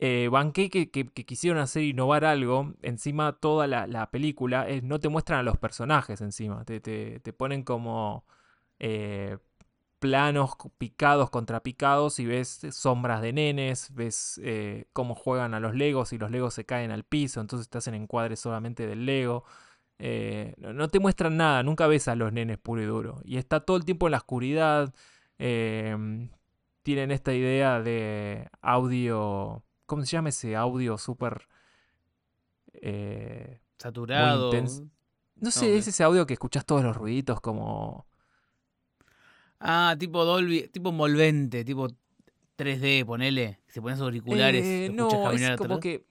eh, 0.03 0.29
banqué 0.31 0.71
que, 0.71 0.89
quisieron 0.89 1.59
hacer 1.59 1.83
innovar 1.83 2.25
algo. 2.25 2.73
Encima, 2.81 3.33
toda 3.33 3.67
la, 3.67 4.09
película 4.11 4.67
no 4.83 4.99
te 4.99 5.09
muestran 5.09 5.39
a 5.39 5.43
los 5.43 5.57
personajes 5.57 6.21
encima. 6.21 6.65
Te, 6.65 7.33
ponen 7.37 7.63
como 7.63 8.25
eh, 8.79 9.37
planos 9.99 10.55
picados 10.79 11.29
contra 11.29 11.63
picados 11.63 12.19
y 12.19 12.25
ves 12.25 12.61
sombras 12.71 13.21
de 13.21 13.33
nenes, 13.33 13.93
ves 13.93 14.41
eh, 14.43 14.85
cómo 14.93 15.15
juegan 15.15 15.53
a 15.53 15.59
los 15.59 15.75
legos 15.75 16.13
y 16.13 16.17
los 16.17 16.31
legos 16.31 16.55
se 16.55 16.65
caen 16.65 16.91
al 16.91 17.03
piso, 17.03 17.41
entonces 17.41 17.69
te 17.69 17.77
hacen 17.77 17.93
encuadres 17.95 18.39
solamente 18.39 18.87
del 18.87 19.05
lego. 19.05 19.45
Eh, 19.99 20.55
no 20.57 20.89
te 20.89 20.99
muestran 20.99 21.37
nada, 21.37 21.63
nunca 21.63 21.87
ves 21.87 22.07
a 22.07 22.15
los 22.15 22.33
nenes 22.33 22.57
puro 22.57 22.81
y 22.81 22.85
duro. 22.85 23.21
Y 23.23 23.37
está 23.37 23.61
todo 23.61 23.77
el 23.77 23.85
tiempo 23.85 24.07
en 24.07 24.11
la 24.13 24.17
oscuridad. 24.17 24.93
tienen 25.37 27.11
esta 27.11 27.33
idea 27.33 27.81
de 27.81 28.49
audio 28.61 29.63
¿Cómo 29.91 30.06
se 30.06 30.12
llama 30.12 30.30
ese 30.30 30.56
audio 30.56 30.97
súper... 30.97 31.49
Eh, 32.71 33.60
Saturado. 33.77 34.49
No 35.36 35.51
sé, 35.51 35.75
es 35.75 35.86
ese 35.86 36.01
audio 36.06 36.25
que 36.25 36.32
escuchas 36.32 36.65
todos 36.65 36.82
los 36.82 36.95
ruiditos 36.95 37.41
como... 37.41 38.06
Ah, 39.60 39.93
tipo 39.99 40.23
Dolby, 40.23 40.69
tipo 40.69 40.91
envolvente, 40.91 41.65
tipo 41.65 41.89
3D, 42.58 43.06
ponele. 43.06 43.60
Se 43.67 43.82
pones 43.82 43.99
auriculares. 43.99 44.65
Eh, 44.65 44.91
no, 44.93 45.30
es 45.30 45.58
como 45.58 45.82
que... 45.82 46.06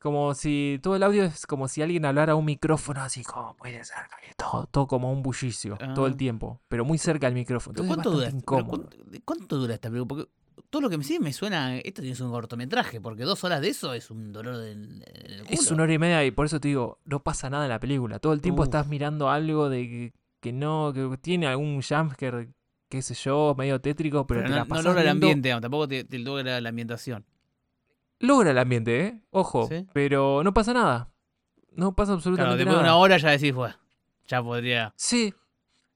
Como 0.00 0.34
si 0.34 0.80
todo 0.82 0.96
el 0.96 1.04
audio 1.04 1.22
es 1.22 1.46
como 1.46 1.68
si 1.68 1.82
alguien 1.82 2.04
hablara 2.06 2.32
a 2.32 2.36
un 2.36 2.46
micrófono 2.46 3.00
así 3.00 3.22
como 3.22 3.56
muy 3.60 3.70
de 3.70 3.84
cerca. 3.84 4.16
todo, 4.36 4.66
todo 4.66 4.86
como 4.88 5.12
un 5.12 5.22
bullicio, 5.22 5.78
todo 5.94 6.08
el 6.08 6.14
ah. 6.14 6.16
tiempo. 6.16 6.60
Pero 6.66 6.84
muy 6.84 6.98
cerca 6.98 7.28
del 7.28 7.34
micrófono. 7.36 7.80
¿Cuánto 7.86 8.10
dura, 8.10 8.28
¿cuánto, 8.44 8.90
¿cuánto, 9.24 9.56
dura 9.56 9.74
esta 9.74 9.88
película? 9.88 10.08
Porque 10.08 10.43
todo 10.70 10.82
lo 10.82 10.90
que 10.90 10.98
me, 10.98 11.04
sí 11.04 11.18
me 11.18 11.32
suena, 11.32 11.78
esto 11.78 12.02
tiene 12.02 12.16
un 12.22 12.30
cortometraje, 12.30 13.00
porque 13.00 13.24
dos 13.24 13.44
horas 13.44 13.60
de 13.60 13.68
eso 13.68 13.94
es 13.94 14.10
un 14.10 14.32
dolor 14.32 14.58
del, 14.58 15.04
Es 15.48 15.70
una 15.70 15.84
hora 15.84 15.92
y 15.92 15.98
media 15.98 16.24
y 16.24 16.30
por 16.30 16.46
eso 16.46 16.60
te 16.60 16.68
digo, 16.68 16.98
no 17.04 17.22
pasa 17.22 17.50
nada 17.50 17.64
en 17.64 17.70
la 17.70 17.80
película. 17.80 18.18
Todo 18.18 18.32
el 18.32 18.40
tiempo 18.40 18.64
estás 18.64 18.86
mirando 18.88 19.30
algo 19.30 19.68
de 19.68 20.12
que, 20.40 20.52
no, 20.52 20.92
que 20.92 21.16
tiene 21.18 21.46
algún 21.46 21.80
jumpscare, 21.82 22.48
qué 22.88 23.02
sé 23.02 23.14
yo, 23.14 23.54
medio 23.56 23.80
tétrico, 23.80 24.26
pero, 24.26 24.48
no, 24.48 24.64
no, 24.64 24.82
logra 24.82 25.02
el 25.02 25.08
ambiente, 25.08 25.50
tampoco 25.60 25.88
te, 25.88 26.06
logra 26.18 26.60
la 26.60 26.68
ambientación. 26.68 27.24
Logra 28.20 28.52
el 28.52 28.58
ambiente, 28.58 29.06
¿eh? 29.06 29.20
Ojo, 29.30 29.68
pero 29.92 30.42
no 30.42 30.54
pasa 30.54 30.72
nada. 30.72 31.10
No 31.72 31.94
pasa 31.96 32.12
absolutamente 32.12 32.62
claro, 32.62 32.70
después 32.70 32.76
de 32.76 32.82
una 32.82 32.96
hora 32.96 33.16
ya 33.16 33.30
decís, 33.30 33.52
bueno, 33.52 33.74
ya 34.28 34.42
podría. 34.42 34.94
Sí, 34.96 35.34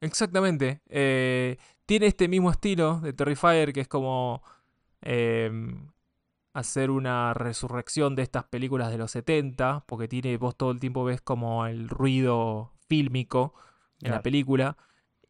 exactamente. 0.00 0.80
Eh, 0.88 1.56
tiene 1.88 2.06
este 2.06 2.28
mismo 2.28 2.50
estilo 2.52 3.00
de 3.00 3.14
Terrifier 3.14 3.72
que 3.72 3.80
es 3.80 3.88
como 3.88 4.42
Em, 5.00 5.90
hacer 6.54 6.90
una 6.90 7.34
resurrección 7.34 8.16
de 8.16 8.22
estas 8.22 8.44
películas 8.44 8.90
de 8.90 8.98
los 8.98 9.12
70, 9.12 9.84
porque 9.86 10.08
tiene, 10.08 10.36
vos 10.38 10.56
todo 10.56 10.72
el 10.72 10.80
tiempo 10.80 11.04
ves 11.04 11.20
como 11.20 11.66
el 11.66 11.88
ruido 11.88 12.72
fílmico 12.88 13.54
en 14.00 14.10
la 14.10 14.22
película. 14.22 14.76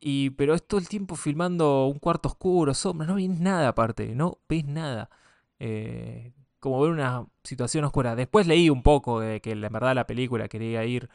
Y, 0.01 0.31
pero 0.31 0.55
es 0.55 0.67
todo 0.67 0.81
el 0.81 0.89
tiempo 0.89 1.17
filmando 1.17 1.87
un 1.87 1.99
cuarto 1.99 2.29
oscuro, 2.29 2.73
sombra, 2.73 3.07
no 3.07 3.17
ves 3.17 3.29
nada 3.29 3.69
aparte, 3.69 4.15
no 4.15 4.39
ves 4.49 4.65
nada. 4.65 5.11
Eh, 5.59 6.33
como 6.61 6.81
ver 6.81 6.93
una 6.93 7.27
situación 7.45 7.85
oscura. 7.85 8.17
Después 8.17 8.47
leí 8.47 8.71
un 8.71 8.83
poco 8.83 9.21
de 9.21 9.41
que 9.41 9.53
en 9.53 9.61
verdad 9.61 9.95
la 9.95 10.07
película 10.07 10.49
quería 10.49 10.85
ir 10.85 11.11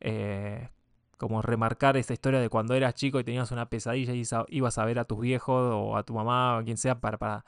eh, 0.00 0.68
como 1.26 1.40
remarcar 1.40 1.96
esa 1.96 2.12
historia 2.12 2.38
de 2.38 2.50
cuando 2.50 2.74
eras 2.74 2.94
chico 2.94 3.18
y 3.18 3.24
tenías 3.24 3.50
una 3.50 3.70
pesadilla 3.70 4.12
y 4.12 4.24
ibas 4.48 4.76
a 4.78 4.84
ver 4.84 4.98
a 4.98 5.04
tus 5.04 5.20
viejos 5.20 5.72
o 5.74 5.96
a 5.96 6.02
tu 6.02 6.12
mamá 6.12 6.58
o 6.58 6.64
quien 6.64 6.76
sea 6.76 7.00
para, 7.00 7.16
para 7.16 7.44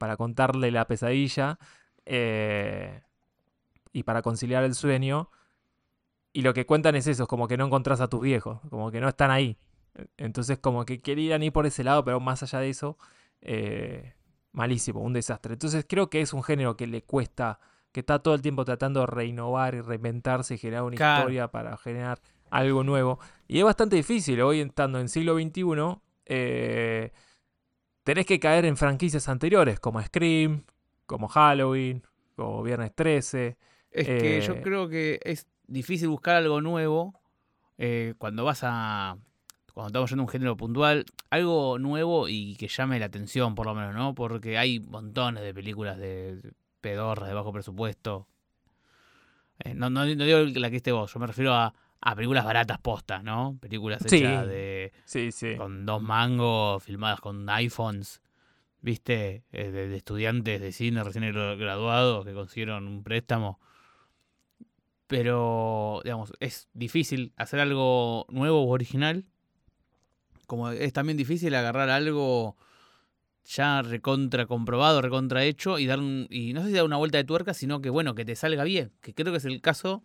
para 0.00 0.16
contarle 0.16 0.70
la 0.70 0.86
pesadilla 0.86 1.58
eh, 2.06 3.02
y 3.92 4.02
para 4.02 4.22
conciliar 4.22 4.64
el 4.64 4.74
sueño. 4.74 5.28
Y 6.32 6.40
lo 6.40 6.54
que 6.54 6.64
cuentan 6.64 6.96
es 6.96 7.06
eso, 7.06 7.24
es 7.24 7.28
como 7.28 7.46
que 7.46 7.58
no 7.58 7.66
encontrás 7.66 8.00
a 8.00 8.08
tus 8.08 8.22
viejos, 8.22 8.60
como 8.70 8.90
que 8.90 8.98
no 8.98 9.10
están 9.10 9.30
ahí. 9.30 9.58
Entonces 10.16 10.58
como 10.58 10.86
que 10.86 11.02
querían 11.02 11.42
ir 11.42 11.52
por 11.52 11.66
ese 11.66 11.84
lado, 11.84 12.02
pero 12.02 12.18
más 12.18 12.42
allá 12.42 12.60
de 12.60 12.70
eso, 12.70 12.96
eh, 13.42 14.14
malísimo, 14.52 15.00
un 15.00 15.12
desastre. 15.12 15.52
Entonces 15.52 15.84
creo 15.86 16.08
que 16.08 16.22
es 16.22 16.32
un 16.32 16.42
género 16.42 16.78
que 16.78 16.86
le 16.86 17.02
cuesta, 17.02 17.60
que 17.92 18.00
está 18.00 18.20
todo 18.20 18.32
el 18.32 18.40
tiempo 18.40 18.64
tratando 18.64 19.00
de 19.00 19.06
reinnovar 19.06 19.74
y 19.74 19.82
reinventarse 19.82 20.54
y 20.54 20.58
generar 20.58 20.84
una 20.84 20.94
historia 20.94 21.48
para 21.48 21.76
generar 21.76 22.22
algo 22.50 22.84
nuevo. 22.84 23.18
Y 23.48 23.58
es 23.58 23.64
bastante 23.64 23.96
difícil, 23.96 24.40
hoy 24.42 24.60
estando 24.60 25.00
en 25.00 25.08
siglo 25.08 25.34
XXI, 25.34 26.00
eh, 26.26 27.12
tenés 28.04 28.26
que 28.26 28.38
caer 28.38 28.64
en 28.64 28.76
franquicias 28.76 29.28
anteriores, 29.28 29.80
como 29.80 30.02
Scream, 30.02 30.64
como 31.06 31.28
Halloween, 31.28 32.02
como 32.36 32.62
Viernes 32.62 32.94
13. 32.94 33.56
Es 33.90 34.06
que 34.06 34.40
yo 34.40 34.54
eh, 34.54 34.60
creo 34.62 34.88
que 34.88 35.20
es 35.24 35.46
difícil 35.66 36.08
buscar 36.08 36.36
algo 36.36 36.60
nuevo 36.60 37.20
eh, 37.78 38.14
cuando 38.18 38.44
vas 38.44 38.60
a. 38.62 39.16
Cuando 39.72 39.88
estamos 39.88 40.10
yendo 40.10 40.22
a 40.22 40.26
un 40.26 40.30
género 40.30 40.56
puntual, 40.56 41.06
algo 41.30 41.78
nuevo 41.78 42.28
y 42.28 42.56
que 42.56 42.68
llame 42.68 42.98
la 42.98 43.06
atención, 43.06 43.54
por 43.54 43.66
lo 43.66 43.74
menos, 43.74 43.94
¿no? 43.94 44.14
Porque 44.14 44.58
hay 44.58 44.80
montones 44.80 45.42
de 45.42 45.54
películas 45.54 45.96
de 45.96 46.52
pedorras 46.80 47.28
de 47.28 47.34
bajo 47.34 47.52
presupuesto. 47.52 48.26
Eh, 49.60 49.74
no, 49.74 49.88
no, 49.88 50.04
no 50.04 50.24
digo 50.24 50.38
la 50.40 50.70
que 50.70 50.76
esté 50.76 50.92
vos, 50.92 51.12
yo 51.12 51.20
me 51.20 51.26
refiero 51.26 51.54
a 51.54 51.72
a 52.00 52.14
películas 52.14 52.44
baratas 52.44 52.78
postas, 52.78 53.22
¿no? 53.22 53.58
Películas 53.60 54.04
hechas 54.04 54.46
de. 54.46 54.92
Sí, 55.04 55.32
sí. 55.32 55.56
Con 55.56 55.84
dos 55.84 56.02
mangos, 56.02 56.82
filmadas 56.82 57.20
con 57.20 57.48
iPhones, 57.48 58.22
¿viste? 58.80 59.44
Eh, 59.52 59.70
de, 59.70 59.96
estudiantes 59.96 60.60
de 60.60 60.72
cine 60.72 61.04
recién 61.04 61.30
graduados 61.32 62.24
que 62.24 62.32
consiguieron 62.32 62.86
un 62.86 63.02
préstamo. 63.02 63.60
Pero, 65.06 66.00
digamos, 66.04 66.32
es 66.38 66.68
difícil 66.72 67.32
hacer 67.36 67.60
algo 67.60 68.26
nuevo 68.30 68.62
o 68.62 68.68
original. 68.68 69.26
Como 70.46 70.70
es 70.70 70.92
también 70.92 71.16
difícil 71.16 71.54
agarrar 71.54 71.90
algo 71.90 72.56
ya 73.44 73.82
recontra 73.82 74.46
comprobado, 74.46 75.02
recontra 75.02 75.44
hecho 75.44 75.78
y 75.78 75.86
dar 75.86 75.98
un, 75.98 76.26
y 76.30 76.52
no 76.52 76.62
sé 76.62 76.68
si 76.68 76.74
dar 76.74 76.84
una 76.84 76.96
vuelta 76.96 77.18
de 77.18 77.24
tuerca, 77.24 77.54
sino 77.54 77.80
que 77.80 77.90
bueno, 77.90 78.14
que 78.14 78.24
te 78.24 78.36
salga 78.36 78.64
bien, 78.64 78.92
que 79.00 79.14
creo 79.14 79.32
que 79.32 79.38
es 79.38 79.44
el 79.44 79.60
caso 79.60 80.04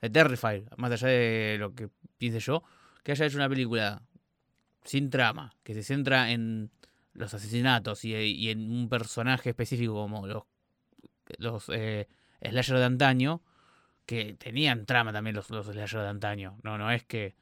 de 0.00 0.10
Terrifier, 0.10 0.64
más 0.76 0.90
allá 0.92 1.08
de 1.08 1.56
lo 1.58 1.74
que 1.74 1.88
piense 2.18 2.40
yo, 2.40 2.62
que 3.02 3.12
haya 3.12 3.26
hecho 3.26 3.36
una 3.36 3.48
película 3.48 4.02
sin 4.84 5.10
trama, 5.10 5.52
que 5.62 5.74
se 5.74 5.82
centra 5.82 6.30
en 6.30 6.70
los 7.12 7.34
asesinatos 7.34 8.04
y, 8.04 8.50
en 8.50 8.70
un 8.70 8.88
personaje 8.88 9.50
específico 9.50 9.94
como 9.94 10.26
los, 10.26 10.44
los 11.38 11.68
eh, 11.72 12.08
slasher 12.42 12.78
de 12.78 12.84
antaño, 12.84 13.42
que 14.06 14.34
tenían 14.34 14.86
trama 14.86 15.12
también 15.12 15.36
los, 15.36 15.50
los 15.50 15.66
slasher 15.66 16.00
de 16.00 16.08
antaño. 16.08 16.58
No, 16.62 16.78
no 16.78 16.90
es 16.90 17.04
que 17.04 17.34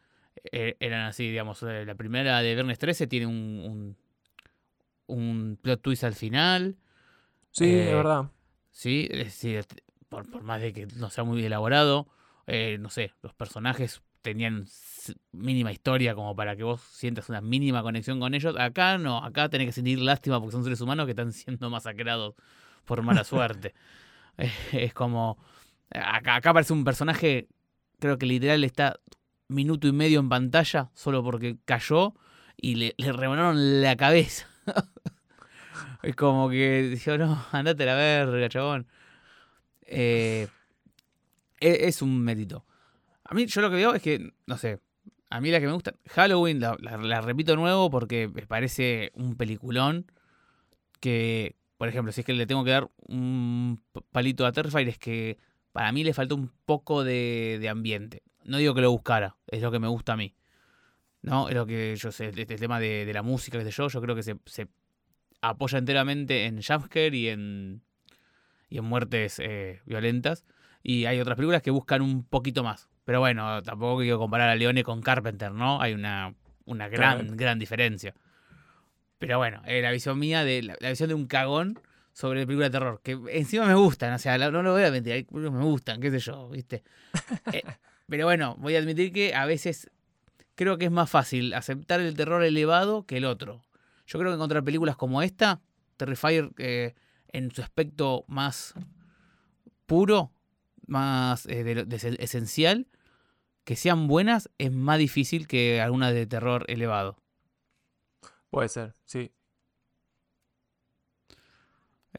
eh, 0.52 0.76
eran 0.80 1.06
así, 1.06 1.28
digamos. 1.28 1.62
eh, 1.62 1.84
La 1.86 1.94
primera 1.94 2.40
de 2.42 2.54
Viernes 2.54 2.78
13 2.78 3.06
tiene 3.06 3.26
un, 3.26 3.96
un, 5.06 5.16
un 5.16 5.58
plot 5.60 5.80
twist 5.80 6.04
al 6.04 6.14
final. 6.14 6.76
Sí, 7.50 7.64
Eh, 7.64 7.88
es 7.90 7.94
verdad. 7.94 8.30
Sí, 8.70 9.08
es 9.10 9.18
decir, 9.24 9.64
por, 10.08 10.30
por 10.30 10.42
más 10.42 10.60
de 10.60 10.72
que 10.72 10.86
no 10.96 11.10
sea 11.10 11.24
muy 11.24 11.44
elaborado, 11.44 12.06
eh, 12.48 12.78
no 12.80 12.88
sé, 12.88 13.12
los 13.22 13.34
personajes 13.34 14.00
tenían 14.22 14.64
mínima 15.32 15.70
historia 15.70 16.14
como 16.14 16.34
para 16.34 16.56
que 16.56 16.62
vos 16.62 16.80
sientas 16.80 17.28
una 17.28 17.42
mínima 17.42 17.82
conexión 17.82 18.18
con 18.18 18.34
ellos. 18.34 18.56
Acá 18.58 18.96
no, 18.96 19.22
acá 19.22 19.50
tenés 19.50 19.66
que 19.66 19.72
sentir 19.72 19.98
lástima 20.00 20.40
porque 20.40 20.52
son 20.52 20.64
seres 20.64 20.80
humanos 20.80 21.04
que 21.04 21.12
están 21.12 21.32
siendo 21.34 21.68
masacrados 21.68 22.34
por 22.86 23.02
mala 23.02 23.22
suerte. 23.32 23.74
Es 24.72 24.94
como, 24.94 25.36
acá, 25.90 26.36
acá 26.36 26.50
aparece 26.50 26.72
un 26.72 26.84
personaje, 26.84 27.48
creo 27.98 28.16
que 28.18 28.24
literal 28.24 28.64
está 28.64 28.98
minuto 29.48 29.86
y 29.86 29.92
medio 29.92 30.18
en 30.18 30.30
pantalla 30.30 30.90
solo 30.94 31.22
porque 31.22 31.58
cayó 31.66 32.14
y 32.56 32.76
le, 32.76 32.94
le 32.96 33.12
rebanaron 33.12 33.82
la 33.82 33.96
cabeza. 33.96 34.48
Es 36.02 36.14
como 36.14 36.48
que 36.48 36.82
dijo, 36.82 37.18
no, 37.18 37.44
andate 37.50 37.82
a 37.82 37.86
la 37.86 37.94
verga, 37.96 38.48
chabón. 38.48 38.86
Eh, 39.82 40.46
es 41.60 42.02
un 42.02 42.20
mérito. 42.20 42.64
A 43.24 43.34
mí, 43.34 43.46
yo 43.46 43.60
lo 43.60 43.70
que 43.70 43.76
veo 43.76 43.94
es 43.94 44.02
que, 44.02 44.32
no 44.46 44.56
sé, 44.56 44.80
a 45.30 45.40
mí 45.40 45.50
la 45.50 45.60
que 45.60 45.66
me 45.66 45.72
gusta, 45.72 45.94
Halloween, 46.08 46.60
la, 46.60 47.20
repito 47.20 47.54
nuevo 47.56 47.90
porque 47.90 48.28
me 48.28 48.46
parece 48.46 49.12
un 49.14 49.36
peliculón 49.36 50.10
que, 51.00 51.56
por 51.76 51.88
ejemplo, 51.88 52.12
si 52.12 52.20
es 52.20 52.26
que 52.26 52.32
le 52.32 52.46
tengo 52.46 52.64
que 52.64 52.70
dar 52.70 52.90
un 53.06 53.82
palito 54.10 54.46
a 54.46 54.52
Terrifier, 54.52 54.88
es 54.88 54.98
que 54.98 55.38
para 55.72 55.92
mí 55.92 56.02
le 56.02 56.14
faltó 56.14 56.34
un 56.34 56.50
poco 56.64 57.04
de, 57.04 57.58
de 57.60 57.68
ambiente. 57.68 58.22
No 58.44 58.56
digo 58.56 58.74
que 58.74 58.80
lo 58.80 58.90
buscara, 58.90 59.36
es 59.46 59.60
lo 59.60 59.70
que 59.70 59.78
me 59.78 59.88
gusta 59.88 60.14
a 60.14 60.16
mí. 60.16 60.34
¿No? 61.20 61.48
Es 61.48 61.54
lo 61.54 61.66
que 61.66 61.94
yo 61.96 62.10
sé, 62.10 62.28
este 62.28 62.56
tema 62.56 62.80
de, 62.80 63.10
la 63.12 63.22
música, 63.22 63.58
qué 63.58 63.64
sé 63.64 63.70
yo, 63.70 63.88
yo 63.88 64.00
creo 64.00 64.14
que 64.14 64.22
se, 64.22 64.36
se 64.46 64.68
apoya 65.42 65.78
enteramente 65.78 66.46
en 66.46 66.62
jumpscare 66.62 67.14
y 67.14 67.28
en, 67.28 67.82
y 68.70 68.78
en 68.78 68.84
muertes 68.84 69.38
eh, 69.40 69.82
violentas. 69.84 70.46
Y 70.82 71.06
hay 71.06 71.20
otras 71.20 71.36
películas 71.36 71.62
que 71.62 71.70
buscan 71.70 72.02
un 72.02 72.24
poquito 72.24 72.62
más. 72.62 72.88
Pero 73.04 73.20
bueno, 73.20 73.62
tampoco 73.62 74.00
quiero 74.00 74.18
comparar 74.18 74.48
a 74.48 74.54
Leone 74.54 74.84
con 74.84 75.00
Carpenter, 75.00 75.52
¿no? 75.52 75.80
Hay 75.80 75.94
una, 75.94 76.34
una 76.66 76.88
gran, 76.88 77.36
gran 77.36 77.58
diferencia. 77.58 78.14
Pero 79.18 79.38
bueno, 79.38 79.62
eh, 79.66 79.82
la 79.82 79.90
visión 79.90 80.18
mía, 80.18 80.44
de 80.44 80.62
la, 80.62 80.76
la 80.78 80.90
visión 80.90 81.08
de 81.08 81.14
un 81.14 81.26
cagón 81.26 81.80
sobre 82.18 82.46
películas 82.46 82.72
de 82.72 82.78
terror, 82.78 83.00
que 83.02 83.16
encima 83.30 83.64
me 83.66 83.74
gustan, 83.74 84.12
o 84.12 84.18
sea, 84.18 84.36
no 84.38 84.62
lo 84.62 84.72
voy 84.72 84.82
a 84.82 84.90
mentir, 84.90 85.12
hay 85.12 85.22
películas 85.22 85.52
que 85.52 85.58
me 85.58 85.64
gustan, 85.64 86.00
qué 86.00 86.10
sé 86.10 86.18
yo, 86.18 86.48
¿viste? 86.48 86.82
Eh, 87.52 87.62
pero 88.08 88.26
bueno, 88.26 88.56
voy 88.58 88.74
a 88.74 88.80
admitir 88.80 89.12
que 89.12 89.34
a 89.34 89.46
veces 89.46 89.88
creo 90.56 90.78
que 90.78 90.86
es 90.86 90.90
más 90.90 91.08
fácil 91.08 91.54
aceptar 91.54 92.00
el 92.00 92.16
terror 92.16 92.42
elevado 92.42 93.06
que 93.06 93.18
el 93.18 93.24
otro. 93.24 93.62
Yo 94.06 94.18
creo 94.18 94.32
que 94.32 94.34
encontrar 94.34 94.64
películas 94.64 94.96
como 94.96 95.22
esta, 95.22 95.60
Terrifier, 95.96 96.50
eh, 96.58 96.94
en 97.28 97.52
su 97.52 97.62
aspecto 97.62 98.24
más 98.26 98.74
puro, 99.86 100.32
más 100.88 101.46
eh, 101.46 101.64
de 101.64 102.16
esencial, 102.20 102.88
que 103.64 103.76
sean 103.76 104.08
buenas, 104.08 104.50
es 104.58 104.72
más 104.72 104.98
difícil 104.98 105.48
que 105.48 105.80
algunas 105.80 106.14
de 106.14 106.26
terror 106.26 106.64
elevado. 106.68 107.18
Puede 108.50 108.68
ser, 108.68 108.94
sí. 109.04 109.32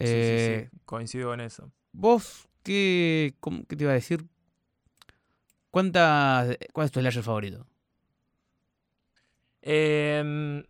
Sí, 0.02 0.22
sí, 0.24 0.40
Eh, 0.40 0.70
sí, 0.72 0.80
Coincido 0.86 1.34
en 1.34 1.42
eso. 1.42 1.72
¿Vos 1.92 2.48
qué, 2.64 3.36
cómo- 3.40 3.66
qué 3.68 3.76
te 3.76 3.84
iba 3.84 3.92
a 3.92 3.96
decir? 3.96 4.28
¿Cuántas, 5.72 6.58
¿Cuál 6.74 6.86
es 6.86 6.92
tu 6.92 7.00
slasher 7.00 7.24
favorito? 7.24 7.66
Em, 9.62 10.64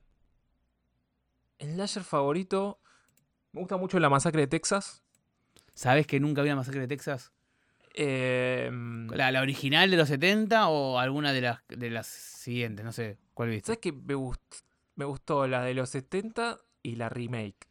el 1.59 1.73
slasher 1.75 2.03
favorito. 2.03 2.79
Me 3.53 3.61
gusta 3.61 3.77
mucho 3.77 3.99
la 3.99 4.09
masacre 4.09 4.41
de 4.41 4.47
Texas. 4.47 5.03
¿Sabés 5.73 6.07
que 6.07 6.19
nunca 6.19 6.41
vi 6.43 6.49
una 6.49 6.57
masacre 6.57 6.81
de 6.81 6.87
Texas? 6.87 7.33
Em, 7.93 9.07
¿La, 9.09 9.31
la 9.31 9.41
original 9.41 9.89
de 9.91 9.97
los 9.97 10.07
70 10.07 10.69
o 10.69 10.99
alguna 10.99 11.33
de 11.33 11.41
las, 11.41 11.59
de 11.67 11.89
las 11.89 12.07
siguientes? 12.07 12.85
No 12.85 12.91
sé, 12.91 13.17
¿cuál 13.33 13.49
viste? 13.49 13.67
¿Sabes 13.67 13.79
qué? 13.79 13.91
Me, 13.91 14.15
gust- 14.15 14.63
me 14.95 15.05
gustó 15.05 15.47
la 15.47 15.63
de 15.63 15.73
los 15.73 15.89
70 15.89 16.59
y 16.83 16.95
la 16.95 17.09
remake. 17.09 17.67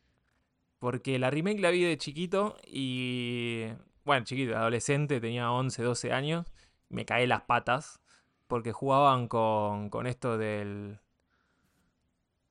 Porque 0.79 1.19
la 1.19 1.31
remake 1.31 1.61
la 1.61 1.71
vi 1.71 1.83
de 1.83 1.99
chiquito 1.99 2.57
y. 2.67 3.65
Bueno, 4.05 4.25
chiquito, 4.25 4.57
adolescente, 4.57 5.21
tenía 5.21 5.51
11, 5.51 5.83
12 5.83 6.13
años. 6.13 6.47
Me 6.89 7.05
caí 7.05 7.27
las 7.27 7.43
patas. 7.43 8.01
Porque 8.47 8.73
jugaban 8.73 9.29
con, 9.29 9.91
con 9.91 10.07
esto 10.07 10.39
del. 10.39 11.01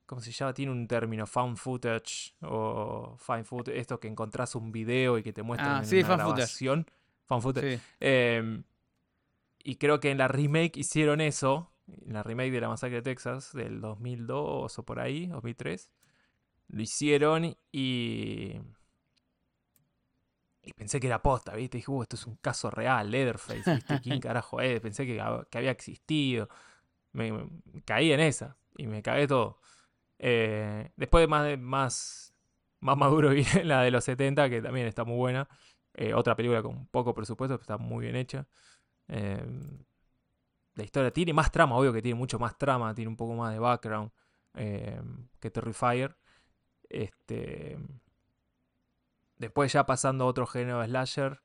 ¿Cómo 0.05 0.21
se 0.21 0.31
llama? 0.31 0.53
Tiene 0.53 0.71
un 0.71 0.87
término, 0.87 1.25
found 1.27 1.57
footage 1.57 2.33
o 2.41 3.17
find 3.19 3.43
footage. 3.45 3.77
Esto 3.79 3.99
que 3.99 4.07
encontrás 4.07 4.55
un 4.55 4.71
video 4.71 5.17
y 5.17 5.23
que 5.23 5.33
te 5.33 5.43
muestran 5.43 5.77
Ah, 5.77 5.83
sí, 5.83 5.97
una 5.97 6.07
found 6.07 6.21
footage. 6.29 6.47
Footage. 7.41 7.77
Sí. 7.77 7.83
Eh, 7.99 8.61
y 9.63 9.75
creo 9.75 9.99
que 9.99 10.11
en 10.11 10.17
la 10.17 10.27
remake 10.27 10.77
hicieron 10.77 11.21
eso. 11.21 11.71
En 12.05 12.13
la 12.13 12.23
remake 12.23 12.51
de 12.51 12.61
la 12.61 12.69
masacre 12.69 12.97
de 12.97 13.01
Texas 13.01 13.53
del 13.53 13.79
2002 13.81 14.77
o 14.79 14.83
por 14.85 14.99
ahí, 14.99 15.27
2003. 15.27 15.89
Lo 16.69 16.81
hicieron 16.81 17.55
y. 17.71 18.55
Y 20.63 20.73
pensé 20.73 20.99
que 20.99 21.07
era 21.07 21.21
posta, 21.21 21.55
¿viste? 21.55 21.77
Dije, 21.77 21.89
"Uh, 21.89 22.01
esto 22.03 22.15
es 22.17 22.27
un 22.27 22.35
caso 22.37 22.69
real, 22.69 23.09
Leatherface, 23.09 23.75
¿viste? 23.75 24.01
¿Quién 24.01 24.19
carajo 24.21 24.59
es? 24.59 24.81
Pensé 24.81 25.05
que, 25.05 25.15
que 25.49 25.57
había 25.57 25.71
existido. 25.71 26.49
Me, 27.13 27.31
me 27.31 27.81
caí 27.85 28.11
en 28.11 28.19
esa 28.19 28.57
y 28.77 28.87
me 28.87 29.01
cagué 29.01 29.27
todo. 29.27 29.59
Eh, 30.19 30.91
después 30.97 31.21
de 31.23 31.27
más, 31.27 31.45
de- 31.45 31.57
más, 31.57 32.33
más 32.81 32.97
maduro 32.97 33.29
vi 33.31 33.45
la 33.63 33.81
de 33.81 33.91
los 33.91 34.03
70, 34.03 34.49
que 34.49 34.61
también 34.61 34.87
está 34.87 35.05
muy 35.05 35.15
buena. 35.17 35.47
Eh, 35.97 36.13
otra 36.13 36.35
película 36.35 36.61
con 36.61 36.85
poco 36.87 37.13
presupuesto, 37.13 37.55
pero 37.55 37.61
está 37.63 37.77
muy 37.77 38.05
bien 38.05 38.15
hecha. 38.15 38.47
Eh, 39.07 39.43
la 40.75 40.83
historia 40.83 41.11
tiene 41.11 41.33
más 41.33 41.51
trama, 41.51 41.75
obvio 41.75 41.91
que 41.91 42.01
tiene 42.03 42.17
mucho 42.17 42.37
más 42.37 42.57
trama, 42.57 42.93
tiene 42.93 43.09
un 43.09 43.17
poco 43.17 43.33
más 43.33 43.51
de 43.51 43.59
background 43.59 44.11
eh, 44.53 45.01
que 45.39 45.49
Terrifier. 45.49 46.15
Este, 46.89 47.77
después 49.37 49.73
ya 49.73 49.85
pasando 49.85 50.25
a 50.25 50.27
otro 50.27 50.45
género 50.45 50.79
de 50.81 50.87
slasher, 50.87 51.41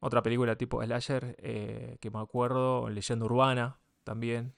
otra 0.00 0.22
película 0.22 0.56
tipo 0.56 0.82
slasher 0.82 1.36
eh, 1.38 1.96
que 2.00 2.10
me 2.10 2.18
acuerdo, 2.18 2.88
Leyenda 2.90 3.24
Urbana 3.24 3.78
también. 4.04 4.54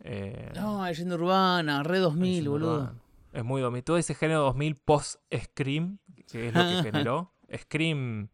Eh, 0.00 0.52
No, 0.56 0.84
leyenda 0.84 1.14
urbana, 1.14 1.82
Re 1.82 1.98
2000, 2.00 2.20
Leyenda 2.28 2.50
boludo. 2.50 2.74
Urbana. 2.82 3.00
Es 3.32 3.44
muy 3.44 3.62
2000. 3.62 3.82
Todo 3.82 3.96
ese 3.96 4.14
género 4.14 4.40
2000 4.42 4.76
post-Scream, 4.76 5.98
que 6.30 6.48
es 6.48 6.54
lo 6.54 6.60
que 6.60 6.82
generó. 6.92 7.32
Scream 7.56 8.28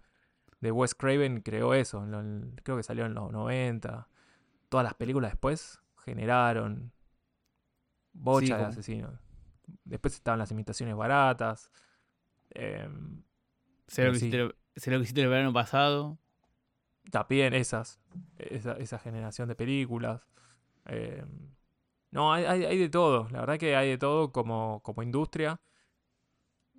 de 0.60 0.70
Wes 0.72 0.94
Craven 0.94 1.40
creó 1.42 1.74
eso. 1.74 2.02
en 2.04 2.10
lo- 2.10 2.54
creo 2.62 2.76
que 2.76 2.82
salió 2.82 3.06
en 3.06 3.14
los 3.14 3.32
90. 3.32 4.08
Todas 4.68 4.84
las 4.84 4.94
películas 4.94 5.32
después 5.32 5.80
generaron 6.04 6.92
bocha 8.12 8.46
Sí, 8.46 8.52
de 8.52 8.58
como- 8.58 8.68
asesinos. 8.68 9.20
Después 9.84 10.14
estaban 10.14 10.38
las 10.38 10.50
imitaciones 10.50 10.94
baratas. 10.96 11.70
em, 12.52 13.22
Sé 13.86 14.04
lo, 14.04 14.12
que 14.12 14.18
sí. 14.18 14.26
hiciste, 14.26 14.42
el- 14.44 14.56
sé 14.76 14.90
lo 14.90 14.96
que 14.98 15.02
hiciste 15.04 15.22
el 15.22 15.28
verano 15.28 15.52
pasado. 15.52 16.18
también 17.10 17.54
esas. 17.54 18.00
Esa, 18.38 18.72
esa 18.74 18.98
generación 18.98 19.48
de 19.48 19.54
películas. 19.56 20.26
em, 20.86 21.54
no, 22.10 22.32
hay, 22.32 22.44
hay- 22.44 22.64
hay 22.64 22.78
de 22.78 22.88
todo. 22.88 23.28
La 23.30 23.40
verdad 23.40 23.58
que 23.58 23.74
hay 23.76 23.88
de 23.90 23.98
todo 23.98 24.32
como, 24.32 24.80
como 24.84 25.02
industria. 25.02 25.60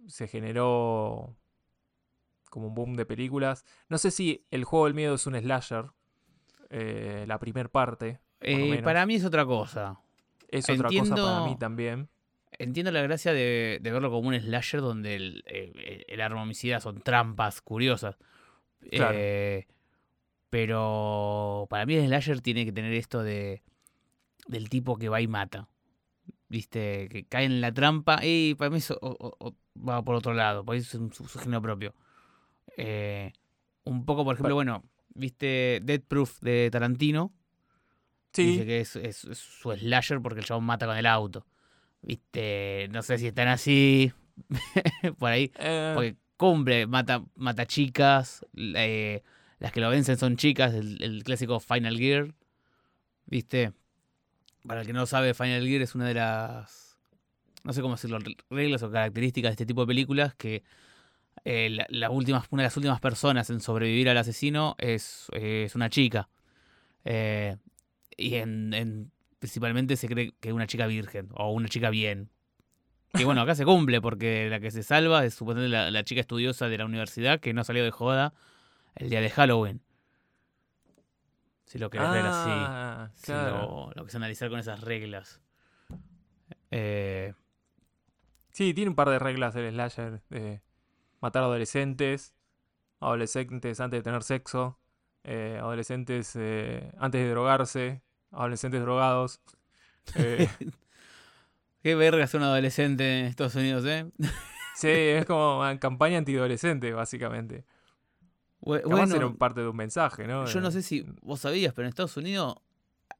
Se 0.07 0.27
generó 0.27 1.35
como 2.51 2.67
un 2.67 2.75
boom 2.75 2.95
de 2.95 3.07
películas. 3.07 3.65
No 3.89 3.97
sé 3.97 4.11
si 4.11 4.45
el 4.51 4.63
juego 4.63 4.85
del 4.85 4.93
miedo 4.93 5.15
es 5.15 5.25
un 5.25 5.35
slasher. 5.35 5.85
eh, 6.69 7.25
la 7.27 7.39
primer 7.39 7.71
parte. 7.71 8.19
Eh, 8.39 8.53
para 8.83 9.05
mí 9.07 9.15
es 9.15 9.25
otra 9.25 9.45
cosa. 9.45 9.99
Es 10.49 10.65
otra 10.69 10.89
cosa 10.89 11.15
para 11.15 11.45
mí 11.45 11.57
también. 11.57 12.09
Entiendo 12.59 12.91
la 12.91 13.01
gracia 13.01 13.33
de, 13.33 13.79
de 13.81 13.91
verlo 13.91 14.09
como 14.11 14.27
un 14.29 14.39
slasher 14.39 14.81
donde 14.81 15.15
el, 15.15 15.43
el 15.47 16.21
arma 16.21 16.43
homicida 16.43 16.79
son 16.79 17.01
trampas 17.01 17.61
curiosas. 17.61 18.17
Claro. 18.91 19.17
Eh, 19.19 19.67
pero 20.49 21.67
para 21.69 21.85
mí 21.85 21.95
el 21.95 22.07
slasher 22.07 22.41
tiene 22.41 22.65
que 22.65 22.71
tener 22.71 22.93
esto 22.93 23.23
de 23.23 23.63
del 24.47 24.69
tipo 24.69 24.97
que 24.97 25.09
va 25.09 25.21
y 25.21 25.27
mata. 25.27 25.69
Viste, 26.49 27.07
que 27.09 27.25
cae 27.25 27.45
en 27.45 27.61
la 27.61 27.73
trampa 27.73 28.19
y 28.25 28.55
para 28.55 28.69
mí 28.69 28.77
eso 28.77 28.97
o- 29.01 29.15
o- 29.19 29.35
o 29.47 29.55
va 29.87 30.03
por 30.03 30.15
otro 30.15 30.33
lado, 30.33 30.65
por 30.65 30.75
eso 30.75 30.97
es 30.97 31.01
un, 31.01 31.13
su, 31.13 31.25
su 31.27 31.39
género 31.39 31.61
propio. 31.61 31.93
Eh, 32.77 33.31
un 33.83 34.05
poco, 34.05 34.23
por 34.23 34.35
ejemplo, 34.35 34.55
bueno, 34.55 34.83
viste 35.13 35.79
Dead 35.83 36.01
Proof 36.01 36.39
de 36.41 36.69
Tarantino. 36.71 37.31
Dice 38.33 38.59
Sí, 38.61 38.65
que 38.65 38.79
es, 38.79 38.95
es- 38.95 39.25
es 39.25 39.37
su 39.39 39.71
slasher 39.73 40.21
porque 40.21 40.39
el 40.39 40.45
chabón 40.45 40.63
mata 40.63 40.85
con 40.85 40.95
el 40.97 41.05
auto. 41.05 41.45
Viste, 42.01 42.87
no 42.91 43.01
sé 43.03 43.17
si 43.17 43.27
están 43.27 43.47
así 43.49 44.11
por 45.19 45.31
ahí. 45.31 45.51
eh, 45.59 45.91
Porque 45.93 46.15
cumple, 46.37 46.87
mata, 46.87 47.23
mata 47.35 47.65
chicas. 47.65 48.45
eh, 48.55 49.21
las 49.59 49.71
que 49.71 49.81
lo 49.81 49.89
vencen 49.89 50.17
son 50.17 50.37
chicas, 50.37 50.73
el, 50.73 51.01
el 51.03 51.23
clásico 51.23 51.59
Final 51.59 51.97
Gear. 51.97 52.33
¿Viste? 53.25 53.73
para 54.65 54.81
el 54.81 54.87
que 54.87 54.93
no 54.93 55.05
sabe, 55.07 55.33
Final 55.33 55.65
Gear 55.67 55.81
es 55.81 55.95
una 55.95 56.07
de 56.07 56.13
las, 56.13 56.97
no 57.63 57.73
sé 57.73 57.81
cómo 57.81 57.95
decirlo, 57.95 58.19
reglas 58.49 58.83
o 58.83 58.91
características 58.91 59.49
de 59.49 59.53
este 59.53 59.65
tipo 59.65 59.81
de 59.81 59.87
películas 59.87 60.35
que 60.35 60.63
eh, 61.45 61.69
la, 61.69 61.85
la 61.89 62.09
última, 62.09 62.43
una 62.51 62.63
de 62.63 62.67
las 62.67 62.77
últimas 62.77 62.99
personas 62.99 63.49
en 63.49 63.59
sobrevivir 63.61 64.09
al 64.09 64.17
asesino 64.17 64.75
es, 64.77 65.27
es 65.33 65.75
una 65.75 65.89
chica. 65.89 66.29
Eh, 67.05 67.57
y 68.17 68.35
en, 68.35 68.73
en- 68.73 69.11
principalmente 69.39 69.95
se 69.97 70.07
cree 70.07 70.33
que 70.39 70.49
es 70.49 70.53
una 70.53 70.67
chica 70.67 70.85
virgen 70.87 71.29
o 71.33 71.51
una 71.51 71.67
chica 71.67 71.89
bien. 71.89 72.29
Que 73.13 73.25
bueno, 73.25 73.41
acá 73.41 73.55
se 73.55 73.65
cumple 73.65 73.99
porque 74.01 74.47
la 74.49 74.59
que 74.59 74.71
se 74.71 74.83
salva 74.83 75.25
es 75.25 75.33
supuestamente 75.33 75.69
la, 75.75 75.91
la 75.91 76.03
chica 76.03 76.21
estudiosa 76.21 76.69
de 76.69 76.77
la 76.77 76.85
universidad 76.85 77.39
que 77.39 77.53
no 77.53 77.63
salió 77.63 77.83
de 77.83 77.91
joda 77.91 78.33
el 78.95 79.09
día 79.09 79.19
de 79.19 79.29
Halloween. 79.29 79.81
Si 81.65 81.77
lo 81.79 81.89
querés 81.89 82.11
ver 82.11 82.25
así. 82.25 82.49
Ah, 82.49 83.09
Si 83.13 83.31
lo, 83.31 83.91
lo 83.95 84.03
que 84.03 84.09
es 84.09 84.15
analizar 84.15 84.49
con 84.49 84.59
esas 84.59 84.81
reglas. 84.81 85.41
Eh, 86.71 87.33
Sí, 88.51 88.73
tiene 88.73 88.89
un 88.89 88.95
par 88.95 89.09
de 89.09 89.17
reglas 89.19 89.55
el 89.55 89.71
slasher. 89.71 90.21
De 90.29 90.61
matar 91.21 91.43
adolescentes, 91.43 92.33
adolescentes 92.99 93.79
antes 93.79 93.99
de 93.99 94.03
tener 94.03 94.23
sexo, 94.23 94.79
eh, 95.23 95.57
adolescentes 95.61 96.35
eh, 96.35 96.91
antes 96.97 97.21
de 97.21 97.29
drogarse, 97.29 98.01
adolescentes 98.31 98.81
drogados. 98.81 99.39
Eh, 100.15 100.47
qué 101.83 101.95
verga 101.95 102.25
ser 102.27 102.39
un 102.41 102.47
adolescente 102.47 103.19
en 103.19 103.25
Estados 103.27 103.55
Unidos, 103.55 103.85
¿eh? 103.85 104.09
sí, 104.75 104.87
es 104.89 105.25
como 105.25 105.59
una 105.59 105.79
campaña 105.79 106.17
antidolescente, 106.17 106.91
básicamente. 106.93 107.65
Capaz 108.63 108.81
Bueno, 108.87 109.15
era 109.15 109.33
parte 109.33 109.61
de 109.61 109.67
un 109.69 109.75
mensaje, 109.75 110.27
¿no? 110.27 110.45
yo 110.45 110.61
no 110.61 110.69
sé 110.69 110.83
si 110.83 111.03
vos 111.21 111.39
sabías, 111.39 111.73
pero 111.73 111.85
en 111.87 111.89
Estados 111.89 112.15
Unidos 112.17 112.55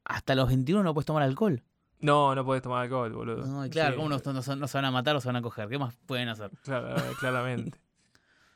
hasta 0.04 0.34
los 0.34 0.48
21 0.48 0.82
no 0.84 0.94
puedes 0.94 1.06
tomar 1.06 1.22
alcohol. 1.24 1.62
No, 1.98 2.34
no 2.34 2.44
podés 2.44 2.62
tomar 2.62 2.82
alcohol, 2.84 3.12
boludo. 3.12 3.46
No, 3.46 3.68
claro, 3.70 3.92
Sí, 3.92 3.96
¿cómo 3.96 4.08
no, 4.08 4.18
no- 4.24 4.56
no 4.56 4.68
se 4.68 4.78
van 4.78 4.84
a 4.84 4.90
matar 4.90 5.14
o 5.16 5.20
se 5.20 5.28
van 5.28 5.36
a 5.36 5.42
coger? 5.42 5.68
¿Qué 5.68 5.78
más 5.78 5.94
pueden 6.06 6.28
hacer? 6.28 6.50
Clara- 6.64 6.96
claramente. 7.20 7.78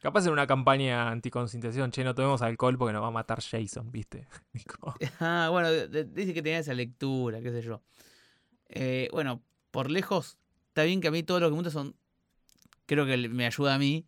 Capaz 0.01 0.24
era 0.24 0.32
una 0.32 0.47
campaña 0.47 1.11
anticoncientización. 1.11 1.90
Che, 1.90 2.05
no 2.05 2.14
tomemos 2.14 2.42
alcohol 2.42 2.76
porque 2.76 2.92
nos 2.92 3.03
va 3.03 3.09
a 3.09 3.11
matar 3.12 3.40
Jason, 3.42 3.90
¿viste? 3.90 4.28
Ah, 5.20 5.49
bueno, 5.51 5.70
dice 5.72 6.34
que 6.34 6.42
tenía 6.42 6.59
esa 6.59 6.74
lectura, 6.74 7.40
qué 7.40 7.51
sé 7.51 7.62
yo. 7.62 7.82
Eh, 8.68 9.09
bueno, 9.12 9.42
por 9.70 9.90
lejos, 9.90 10.38
está 10.68 10.84
bien 10.84 11.01
que 11.01 11.09
a 11.09 11.11
mí 11.11 11.22
todo 11.22 11.40
lo 11.40 11.49
que 11.49 11.55
gusta 11.55 11.70
son. 11.70 11.97
Creo 12.86 13.07
que 13.07 13.28
me 13.28 13.47
ayuda 13.47 13.74
a 13.74 13.78
mí. 13.78 14.07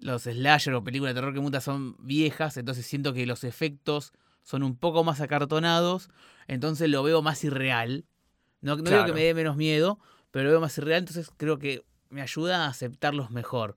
Los 0.00 0.22
slasher 0.22 0.74
o 0.74 0.82
películas 0.82 1.14
de 1.14 1.20
terror 1.20 1.32
que 1.32 1.40
me 1.40 1.44
gustan 1.44 1.60
son 1.60 1.96
viejas, 1.98 2.56
entonces 2.56 2.86
siento 2.86 3.12
que 3.12 3.26
los 3.26 3.44
efectos 3.44 4.12
son 4.42 4.62
un 4.62 4.76
poco 4.76 5.04
más 5.04 5.20
acartonados, 5.20 6.10
entonces 6.46 6.88
lo 6.88 7.02
veo 7.02 7.22
más 7.22 7.44
irreal. 7.44 8.06
No, 8.62 8.76
no 8.76 8.90
digo 8.90 9.04
que 9.04 9.12
me 9.12 9.22
dé 9.22 9.34
menos 9.34 9.56
miedo, 9.56 9.98
pero 10.30 10.44
lo 10.44 10.50
veo 10.50 10.60
más 10.60 10.76
irreal, 10.78 11.00
entonces 11.00 11.30
creo 11.36 11.58
que 11.58 11.84
me 12.08 12.22
ayuda 12.22 12.64
a 12.64 12.68
aceptarlos 12.68 13.30
mejor. 13.30 13.76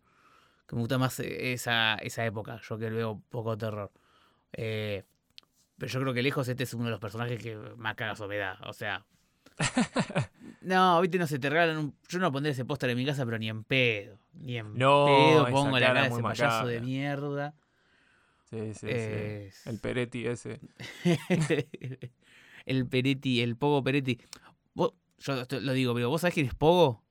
Que 0.74 0.76
me 0.76 0.82
gusta 0.82 0.98
más 0.98 1.20
esa, 1.20 1.96
esa 1.96 2.26
época, 2.26 2.60
yo 2.68 2.80
que 2.80 2.90
veo 2.90 3.22
poco 3.30 3.56
terror. 3.56 3.92
Eh, 4.54 5.04
pero 5.78 5.92
yo 5.92 6.02
creo 6.02 6.14
que 6.16 6.24
lejos 6.24 6.48
este 6.48 6.64
es 6.64 6.74
uno 6.74 6.86
de 6.86 6.90
los 6.92 7.00
personajes 7.00 7.40
que 7.42 7.56
más 7.78 7.94
cagazo 7.94 8.28
me 8.28 8.38
da. 8.38 8.60
O 8.66 8.74
sea. 8.74 9.06
No, 10.62 11.02
viste, 11.02 11.18
no 11.20 11.28
se 11.28 11.40
te 11.40 11.50
regalan 11.50 11.78
un. 11.78 11.96
Yo 12.08 12.20
no 12.20 12.32
pondré 12.32 12.54
ese 12.54 12.64
póster 12.64 12.90
en 12.90 12.98
mi 12.98 13.06
casa, 13.06 13.26
pero 13.26 13.38
ni 13.38 13.50
en 13.50 13.66
pedo. 13.66 14.18
Ni 14.32 14.58
en 14.58 14.78
No, 14.78 15.06
pedo 15.06 15.46
pongo 15.52 15.78
la 15.78 15.88
cara 15.88 16.02
de 16.04 16.08
ese 16.08 16.22
payaso 16.22 16.68
de 16.68 16.80
mierda. 16.80 17.54
Sí, 18.50 18.74
sí, 18.74 18.88
sí. 18.88 19.70
El 19.70 19.80
Peretti 19.82 20.26
ese. 20.26 20.62
el 22.66 22.88
Peretti, 22.88 23.42
el 23.42 23.58
Pogo 23.58 23.84
Peretti. 23.84 24.20
Vos- 24.74 24.94
yo 25.20 25.46
lo 25.60 25.74
digo, 25.74 25.94
pero 25.94 26.10
¿vos 26.10 26.22
sabés 26.22 26.34
quién 26.34 26.46
es 26.48 26.56
Pogo? 26.56 27.03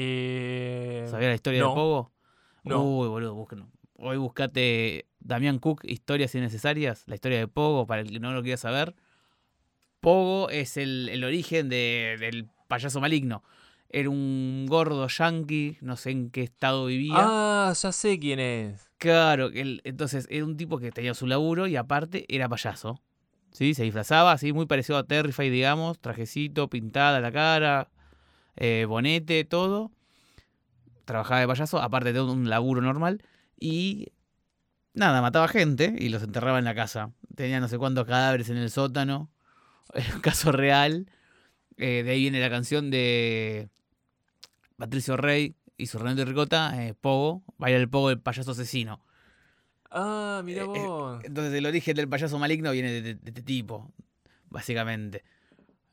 Eh, 0.00 1.06
¿Sabías 1.10 1.30
la 1.30 1.34
historia 1.34 1.60
no. 1.60 1.70
de 1.70 1.74
Pogo? 1.74 2.12
No. 2.62 2.82
Uy, 2.84 3.08
boludo, 3.08 3.34
búsquenlo. 3.34 3.68
Hoy 3.96 4.16
buscate 4.16 5.06
Damián 5.18 5.58
Cook, 5.58 5.80
Historias 5.84 6.34
Innecesarias, 6.36 7.02
la 7.06 7.16
historia 7.16 7.38
de 7.38 7.48
Pogo, 7.48 7.84
para 7.86 8.02
el 8.02 8.10
que 8.10 8.20
no 8.20 8.32
lo 8.32 8.42
quiera 8.42 8.56
saber. 8.56 8.94
Pogo 10.00 10.50
es 10.50 10.76
el, 10.76 11.08
el 11.08 11.24
origen 11.24 11.68
de- 11.68 12.16
del 12.20 12.46
payaso 12.68 13.00
maligno. 13.00 13.42
Era 13.88 14.08
un 14.10 14.66
gordo 14.68 15.08
yankee, 15.08 15.78
no 15.80 15.96
sé 15.96 16.10
en 16.10 16.30
qué 16.30 16.42
estado 16.42 16.86
vivía. 16.86 17.14
Ah, 17.18 17.72
ya 17.74 17.90
sé 17.90 18.18
quién 18.20 18.38
es. 18.38 18.90
Claro, 18.98 19.46
él- 19.52 19.80
entonces 19.84 20.28
era 20.30 20.44
un 20.44 20.56
tipo 20.56 20.78
que 20.78 20.92
tenía 20.92 21.14
su 21.14 21.26
laburo 21.26 21.66
y 21.66 21.74
aparte 21.74 22.24
era 22.28 22.48
payaso. 22.48 23.00
¿Sí? 23.50 23.74
Se 23.74 23.82
disfrazaba 23.82 24.30
así, 24.30 24.52
muy 24.52 24.66
parecido 24.66 24.98
a 24.98 25.04
Terrify, 25.06 25.50
digamos. 25.50 25.98
Trajecito, 25.98 26.68
pintada 26.68 27.18
la 27.20 27.32
cara, 27.32 27.88
eh, 28.58 28.84
bonete, 28.86 29.44
todo. 29.44 29.90
Trabajaba 31.04 31.40
de 31.40 31.46
payaso, 31.48 31.80
aparte 31.80 32.12
de 32.12 32.20
un 32.20 32.50
laburo 32.50 32.82
normal. 32.82 33.22
Y 33.58 34.08
nada, 34.94 35.22
mataba 35.22 35.48
gente 35.48 35.94
y 35.98 36.10
los 36.10 36.22
enterraba 36.22 36.58
en 36.58 36.64
la 36.66 36.74
casa. 36.74 37.12
Tenía 37.34 37.60
no 37.60 37.68
sé 37.68 37.78
cuántos 37.78 38.04
cadáveres 38.06 38.50
en 38.50 38.58
el 38.58 38.70
sótano. 38.70 39.30
Es 39.94 40.14
un 40.14 40.20
caso 40.20 40.52
real. 40.52 41.10
Eh, 41.78 42.02
de 42.04 42.10
ahí 42.10 42.20
viene 42.20 42.40
la 42.40 42.50
canción 42.50 42.90
de 42.90 43.70
Patricio 44.76 45.16
Rey 45.16 45.54
y 45.76 45.86
su 45.86 45.98
Renato 45.98 46.24
Ricota, 46.24 46.84
eh, 46.86 46.94
Pogo, 46.94 47.42
baila 47.56 47.78
el 47.78 47.88
Pogo 47.88 48.10
el 48.10 48.20
payaso 48.20 48.50
asesino. 48.50 49.00
Ah, 49.90 50.42
mira 50.44 50.62
eh, 50.64 50.66
vos. 50.66 51.24
Entonces 51.24 51.54
el 51.54 51.64
origen 51.66 51.96
del 51.96 52.08
payaso 52.08 52.38
maligno 52.38 52.70
viene 52.72 52.90
de, 52.90 53.00
de- 53.02 53.14
de 53.14 53.30
este 53.30 53.42
tipo, 53.42 53.90
básicamente. 54.50 55.24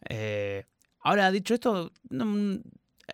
Eh, 0.09 0.65
ahora, 1.05 1.31
dicho 1.31 1.53
esto, 1.53 1.91
no, 2.09 2.25
mm, 2.25 2.61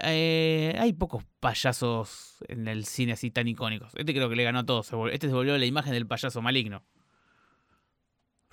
eh, 0.03 0.75
hay 0.79 0.93
pocos 0.93 1.23
payasos 1.39 2.37
en 2.47 2.67
el 2.67 2.85
cine 2.85 3.11
así 3.13 3.29
tan 3.31 3.47
icónicos. 3.47 3.91
Este 3.95 4.13
creo 4.13 4.29
que 4.29 4.35
le 4.35 4.43
ganó 4.43 4.59
a 4.59 4.65
todos. 4.65 4.91
Este 5.11 5.27
se 5.27 5.33
volvió 5.33 5.57
la 5.57 5.65
imagen 5.65 5.93
del 5.93 6.07
payaso 6.07 6.41
maligno. 6.41 6.83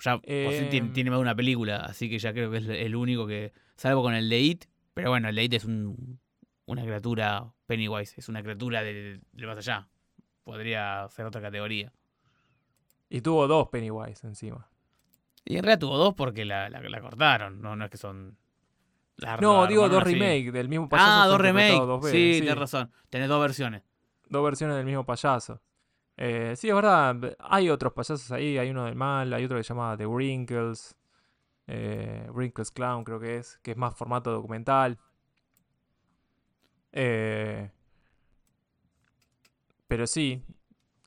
Ya 0.01 0.19
sí 0.53 0.69
tiene, 0.69 0.89
tiene 0.91 1.09
más 1.09 1.17
de 1.19 1.21
una 1.23 1.35
película, 1.35 1.77
así 1.77 2.09
que 2.09 2.19
ya 2.19 2.31
creo 2.31 2.49
que 2.51 2.57
es 2.57 2.67
el 2.67 2.95
único 2.95 3.27
que. 3.27 3.51
Salvo 3.75 4.01
con 4.01 4.13
el 4.13 4.29
de 4.29 4.39
It. 4.39 4.65
Pero 4.93 5.09
bueno, 5.09 5.29
el 5.29 5.35
de 5.35 5.43
It 5.43 5.53
es 5.55 5.65
un- 5.65 6.19
una 6.65 6.83
criatura 6.83 7.51
Pennywise, 7.65 8.13
es 8.17 8.29
una 8.29 8.41
criatura 8.43 8.81
de, 8.83 9.19
de 9.31 9.45
más 9.47 9.57
allá. 9.57 9.89
Podría 10.43 11.07
ser 11.09 11.25
otra 11.25 11.41
categoría. 11.41 11.91
Y 13.09 13.21
tuvo 13.21 13.47
dos 13.47 13.69
Pennywise 13.69 14.25
encima. 14.27 14.69
Y 15.45 15.55
en 15.57 15.63
realidad 15.63 15.79
tuvo 15.79 15.97
dos 15.97 16.13
porque 16.15 16.45
la, 16.45 16.69
la- 16.69 16.81
la 16.81 17.01
cortaron, 17.01 17.61
no, 17.61 17.75
no 17.75 17.85
es 17.85 17.91
que 17.91 17.97
son. 17.97 18.37
La 19.21 19.37
No, 19.37 19.67
digo 19.67 19.87
dos 19.89 20.03
remakes 20.03 20.51
del 20.53 20.69
mismo 20.69 20.89
payaso. 20.89 21.11
Ah, 21.11 21.27
dos 21.27 21.39
remakes. 21.39 22.11
sí, 22.11 22.17
veces, 22.17 22.41
tienes 22.41 22.57
razón. 22.57 22.91
Tenés 23.09 23.29
dos 23.29 23.41
versiones. 23.41 23.83
Dos 24.27 24.43
versiones 24.43 24.75
del 24.77 24.85
mismo 24.85 25.05
payaso. 25.05 25.61
Eh, 26.17 26.53
sí, 26.57 26.69
es 26.69 26.75
verdad. 26.75 27.35
Hay 27.39 27.69
otros 27.69 27.93
payasos 27.93 28.31
ahí. 28.31 28.57
Hay 28.57 28.69
uno 28.69 28.85
del 28.85 28.95
mal, 28.95 29.33
hay 29.33 29.45
otro 29.45 29.57
que 29.57 29.63
se 29.63 29.69
llama 29.69 29.95
The 29.97 30.05
Wrinkles. 30.05 30.95
eh, 31.67 32.27
Wrinkles 32.33 32.71
Clown, 32.71 33.03
creo 33.03 33.19
que 33.19 33.37
es. 33.37 33.57
Que 33.61 33.71
es 33.71 33.77
más 33.77 33.95
formato 33.95 34.31
documental. 34.31 34.97
Eh, 36.91 37.69
pero 39.87 40.07
sí, 40.07 40.43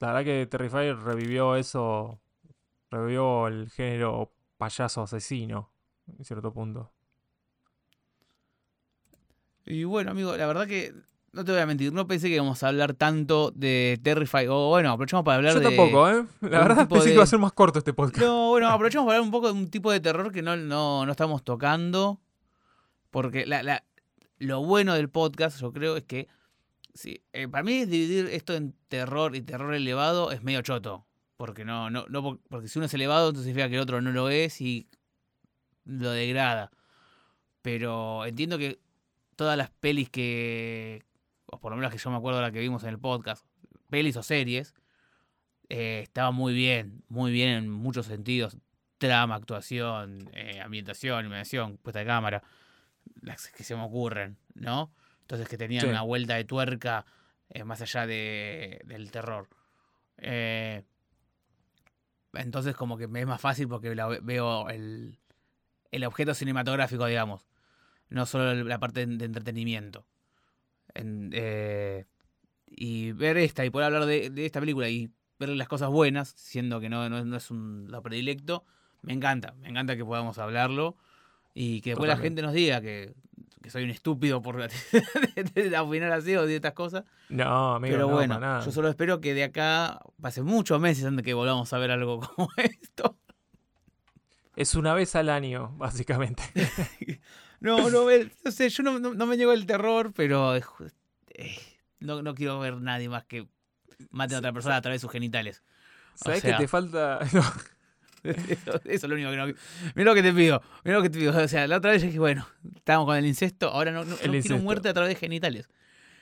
la 0.01 0.09
verdad 0.09 0.25
que 0.25 0.47
Terrifier 0.47 0.97
revivió 0.99 1.57
eso. 1.57 2.21
Revivió 2.91 3.47
el 3.49 3.71
género 3.71 4.33
payaso 4.57 5.03
asesino. 5.03 5.71
En 6.19 6.25
cierto 6.25 6.53
punto. 6.53 6.93
Y 9.67 9.85
bueno, 9.85 10.11
amigo, 10.11 10.37
la 10.37 10.47
verdad 10.47 10.67
que. 10.67 10.93
No 11.35 11.47
te 11.47 11.53
voy 11.53 11.63
a 11.63 11.67
mentir, 11.67 11.95
no 11.95 12.07
pensé 12.07 12.29
que 12.29 12.35
íbamos 12.35 12.63
a 12.63 12.69
hablar 12.69 12.93
tanto 12.93 13.53
de 13.53 13.99
Terrify. 14.03 14.47
O 14.51 14.69
bueno, 14.69 14.91
aprovechamos 14.93 15.25
para 15.25 15.37
hablar 15.37 15.55
Yo 15.55 15.61
de. 15.61 15.65
tampoco, 15.67 16.11
¿eh? 16.11 16.27
La 16.43 16.59
verdad 16.59 16.87
pensé 16.87 17.07
que 17.09 17.15
iba 17.15 17.23
a 17.23 17.27
ser 17.27 17.39
más 17.39 17.53
corto 17.55 17.79
este 17.79 17.95
podcast. 17.95 18.23
No, 18.23 18.51
bueno, 18.51 18.69
aprovechamos 18.69 19.07
para 19.07 19.17
hablar 19.17 19.27
un 19.27 19.31
poco 19.33 19.47
de 19.51 19.59
un 19.59 19.71
tipo 19.71 19.91
de 19.91 20.01
terror 20.01 20.31
que 20.31 20.43
no, 20.43 20.57
no, 20.59 21.07
no 21.07 21.11
estamos 21.11 21.43
tocando. 21.43 22.21
Porque 23.11 23.47
la, 23.47 23.63
la- 23.63 23.83
lo 24.39 24.63
bueno 24.63 24.93
del 24.95 25.09
podcast, 25.09 25.59
yo 25.61 25.73
creo, 25.73 25.97
es 25.97 26.05
que. 26.05 26.29
Sí, 26.93 27.23
eh, 27.33 27.49
para 27.49 27.63
mí 27.65 27.87
dividir 27.87 28.27
esto 28.27 28.53
en 28.53 28.75
terror 28.89 29.35
y 29.35 29.41
terror 29.41 29.73
elevado 29.75 30.33
es 30.33 30.43
medio 30.43 30.61
choto. 30.61 31.07
Porque 31.39 31.65
no, 31.65 31.89
no, 31.89 32.05
no, 32.11 32.23
por- 32.23 32.41
porque 32.51 32.69
si 32.69 32.79
uno 32.79 32.85
es 32.85 32.93
elevado, 32.93 33.29
entonces 33.31 33.47
significa 33.47 33.71
que 33.71 33.77
el 33.77 33.81
otro 33.81 34.03
no 34.03 34.13
lo 34.13 34.29
es 34.29 34.61
y 34.61 34.87
lo 35.87 36.11
degrada. 36.11 36.71
Pero 37.63 38.27
entiendo 38.27 38.59
que 38.59 38.79
todas 39.37 39.57
las 39.59 39.71
pelis 39.71 40.09
que. 40.11 41.03
O 41.47 41.59
por 41.61 41.73
lo 41.73 41.77
menos 41.77 41.93
que 41.93 41.99
yo 41.99 42.11
me 42.11 42.17
acuerdo 42.17 42.39
de 42.41 42.47
la 42.47 42.53
que 42.53 42.61
vimos 42.61 42.83
en 42.85 42.91
el 42.91 42.99
podcast. 42.99 43.45
Pelis 43.91 44.17
o 44.17 44.23
series. 44.23 44.75
eh, 45.69 46.01
estaban 46.03 46.35
muy 46.35 46.53
bien. 46.55 47.03
Muy 47.09 47.33
bien 47.33 47.51
en 47.51 47.71
muchos 47.71 48.07
sentidos. 48.07 48.57
Trama, 48.99 49.35
actuación, 49.37 50.29
eh, 50.33 50.61
ambientación, 50.61 51.21
iluminación, 51.21 51.77
puesta 51.79 52.01
de 52.01 52.07
cámara. 52.07 52.43
Las 53.21 53.49
que 53.49 53.65
se 53.65 53.75
me 53.75 53.83
ocurren, 53.83 54.37
¿no? 54.55 54.93
Entonces 55.23 55.49
que 55.49 55.57
tenían 55.59 55.83
Sí. 55.83 55.89
una 55.89 56.03
vuelta 56.03 56.35
de 56.35 56.45
tuerca 56.45 57.05
eh, 57.51 57.65
más 57.65 57.81
allá 57.83 58.07
de, 58.07 58.81
del 58.85 59.11
terror. 59.11 59.49
Eh, 60.19 60.83
entonces 62.35 62.75
como 62.77 62.97
que 62.97 63.09
me 63.09 63.21
es 63.21 63.27
más 63.27 63.41
fácil 63.41 63.69
porque 63.69 63.95
la 63.95 64.07
veo 64.07 64.69
el, 64.71 65.19
el 65.91 66.05
objeto 66.05 66.35
cinematográfico, 66.35 67.07
digamos. 67.07 67.47
No 68.13 68.27
solo 68.27 68.55
la 68.65 68.79
parte 68.79 69.07
de 69.07 69.25
entretenimiento. 69.25 70.07
En, 70.95 71.31
eh, 71.33 72.05
y 72.67 73.13
ver 73.13 73.37
esta 73.39 73.65
y 73.65 73.71
poder 73.71 73.87
hablar 73.87 74.07
de, 74.07 74.31
de, 74.31 74.47
esta 74.47 74.61
película 74.61 74.89
y 74.89 75.11
ver 75.39 75.51
las 75.51 75.69
cosas 75.69 75.91
buenas, 75.91 76.35
siendo 76.37 76.81
que 76.81 76.89
no, 76.89 77.09
no, 77.09 77.25
no 77.25 77.37
es 77.37 77.51
un 77.51 77.87
lo 77.89 78.03
predilecto, 78.03 78.65
me 79.03 79.13
encanta. 79.13 79.55
Me 79.61 79.69
encanta 79.69 79.97
que 79.97 80.05
podamos 80.05 80.39
hablarlo 80.39 80.97
y 81.55 81.81
que 81.81 81.91
después 81.91 82.09
la 82.09 82.17
gente 82.17 82.43
nos 82.43 82.53
diga 82.53 82.81
que, 82.81 83.15
que 83.63 83.71
soy 83.71 83.85
un 83.85 83.91
estúpido 83.91 84.43
por 84.43 84.57
opinar 85.81 86.13
así 86.13 86.37
o 86.37 86.47
de 86.47 86.57
estas 86.57 86.73
cosas. 86.73 87.05
No, 87.29 87.77
amigo, 87.77 87.95
Pero 87.95 88.09
no, 88.09 88.15
bueno, 88.15 88.35
para 88.35 88.47
nada. 88.47 88.65
yo 88.65 88.73
solo 88.73 88.89
espero 88.89 89.21
que 89.21 89.35
de 89.35 89.45
acá 89.45 90.01
pase 90.21 90.43
muchos 90.43 90.81
meses 90.81 91.05
antes 91.05 91.25
que 91.25 91.35
volvamos 91.35 91.73
a 91.73 91.79
ver 91.79 91.91
algo 91.91 92.21
como 92.37 92.49
esto. 92.57 93.17
Es 94.55 94.75
una 94.75 94.93
vez 94.93 95.17
al 95.17 95.31
año, 95.31 95.73
básicamente. 95.77 96.43
No, 97.63 97.91
no, 97.91 98.07
no 98.45 98.51
sé, 98.51 98.69
yo 98.69 98.83
no, 98.83 98.99
no- 98.99 99.15
no 99.15 99.27
me 99.27 99.37
llegó 99.37 99.53
el 99.53 99.67
terror, 99.67 100.13
pero 100.15 100.55
eh, 100.57 100.63
no, 102.01 102.23
no 102.23 102.35
quiero 102.35 102.59
ver 102.61 102.77
nadie 102.81 103.09
más 103.09 103.25
que 103.25 103.47
mate 104.11 104.35
a 104.35 104.39
otra 104.39 104.53
persona 104.53 104.77
a 104.77 104.83
través 104.83 105.01
de 105.01 105.03
sus 105.07 105.13
genitales. 105.13 105.63
¿Sabes 106.15 106.41
sea- 106.41 106.57
que 106.57 106.63
te 106.65 106.69
falta? 106.69 107.21
No, 108.25 108.31
Eso, 108.31 108.81
eso 108.85 108.85
es 108.85 109.03
lo 109.03 109.15
único 109.17 109.31
que 109.33 109.37
no. 109.37 109.47
Mira 109.97 110.11
lo 110.11 110.15
que 110.15 110.23
te 110.23 110.33
pido, 110.33 110.63
mira 110.85 110.97
lo 110.99 111.03
que 111.03 111.11
te 111.11 111.19
pido. 111.19 111.37
O 111.37 111.49
sea, 111.49 111.67
la 111.67 111.79
otra 111.79 111.91
vez 111.91 112.03
dije, 112.03 112.21
bueno, 112.21 112.47
estábamos 112.77 113.07
con 113.09 113.17
el 113.17 113.27
incesto, 113.27 113.69
ahora 113.69 113.91
no, 113.91 114.05
no, 114.05 114.13
no 114.15 114.17
quiero 114.41 114.59
muerte 114.59 114.89
a 114.89 114.95
través 114.95 115.09
de 115.15 115.17
genitales. 115.17 115.69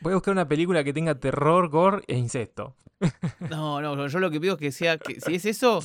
Voy 0.00 0.12
a 0.12 0.16
buscar 0.16 0.32
una 0.32 0.48
película 0.48 0.82
que 0.82 0.94
tenga 0.94 1.14
terror, 1.16 1.68
gore 1.68 2.02
e 2.08 2.16
incesto. 2.16 2.74
No, 3.50 3.82
no, 3.82 4.06
yo 4.08 4.18
lo 4.18 4.30
que 4.30 4.40
pido 4.40 4.54
es 4.54 4.58
que 4.60 4.72
sea, 4.72 4.96
que 4.96 5.20
si 5.20 5.34
es 5.34 5.44
eso, 5.44 5.84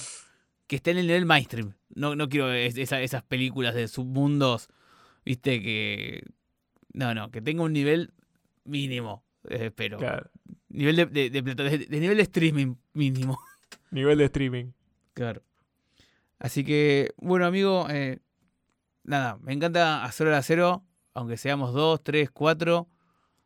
que 0.67 0.77
esté 0.77 0.91
en 0.91 0.99
el 0.99 1.07
nivel 1.07 1.25
mainstream. 1.25 1.73
No, 1.89 2.15
no 2.15 2.29
quiero 2.29 2.49
es- 2.53 2.77
esa- 2.77 3.01
esas 3.01 3.23
películas 3.23 3.75
de 3.75 3.89
submundos, 3.89 4.69
viste, 5.25 5.61
que... 5.61 6.23
No, 6.93 7.13
no, 7.13 7.29
que 7.31 7.41
tenga 7.41 7.63
un 7.63 7.73
nivel 7.73 8.13
mínimo, 8.63 9.23
eh, 9.49 9.71
pero... 9.75 9.97
Claro. 9.97 10.29
Nivel 10.69 10.95
de, 10.95 11.05
de- 11.07 11.29
de 11.29 11.43
plata- 11.43 11.63
de- 11.63 11.77
de 11.85 11.99
nivel 11.99 12.17
de 12.17 12.23
streaming 12.23 12.75
mínimo. 12.93 13.37
Nivel 13.91 14.17
de 14.17 14.25
streaming. 14.25 14.71
Claro. 15.13 15.41
Así 16.39 16.63
que, 16.65 17.13
bueno, 17.17 17.45
amigo, 17.45 17.87
eh, 17.89 18.19
nada, 19.03 19.37
me 19.41 19.53
encanta 19.53 20.03
hacer 20.03 20.27
hora 20.27 20.41
cero, 20.41 20.83
aunque 21.13 21.37
seamos 21.37 21.73
dos, 21.73 22.03
tres, 22.03 22.29
cuatro. 22.29 22.89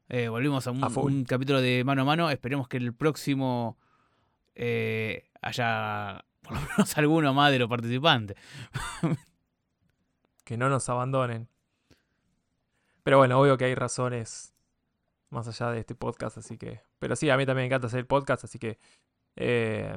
Eh, 0.07 0.27
volvimos 0.27 0.65
a 0.65 0.71
A 0.71 0.88
un 0.99 1.23
capítulo 1.23 1.61
de 1.61 1.84
mano 1.84 2.01
a 2.01 2.05
mano. 2.05 2.32
Esperemos 2.32 2.67
que 2.67 2.77
el 2.77 2.93
próximo 2.95 3.77
eh, 4.55 5.30
haya 5.41 6.25
por 6.41 6.53
lo 6.53 6.61
menos 6.77 6.97
alguno 6.97 7.32
más 7.36 7.51
de 7.51 7.59
los 7.59 7.69
participantes. 7.69 8.36
Que 10.43 10.57
no 10.57 10.67
nos 10.69 10.89
abandonen. 10.89 11.47
Pero 13.04 13.18
bueno, 13.18 13.39
obvio 13.39 13.58
que 13.58 13.66
hay 13.66 13.76
razones 13.76 14.54
más 15.30 15.47
allá 15.47 15.72
de 15.72 15.80
este 15.80 15.95
podcast, 15.95 16.38
así 16.38 16.58
que... 16.58 16.82
Pero 17.00 17.16
sí, 17.16 17.30
a 17.30 17.38
mí 17.38 17.45
también 17.45 17.64
me 17.64 17.68
encanta 17.68 17.88
hacer 17.88 18.00
el 18.00 18.08
podcast, 18.08 18.43
así 18.43 18.60
que... 18.60 18.80
eh, 19.36 19.95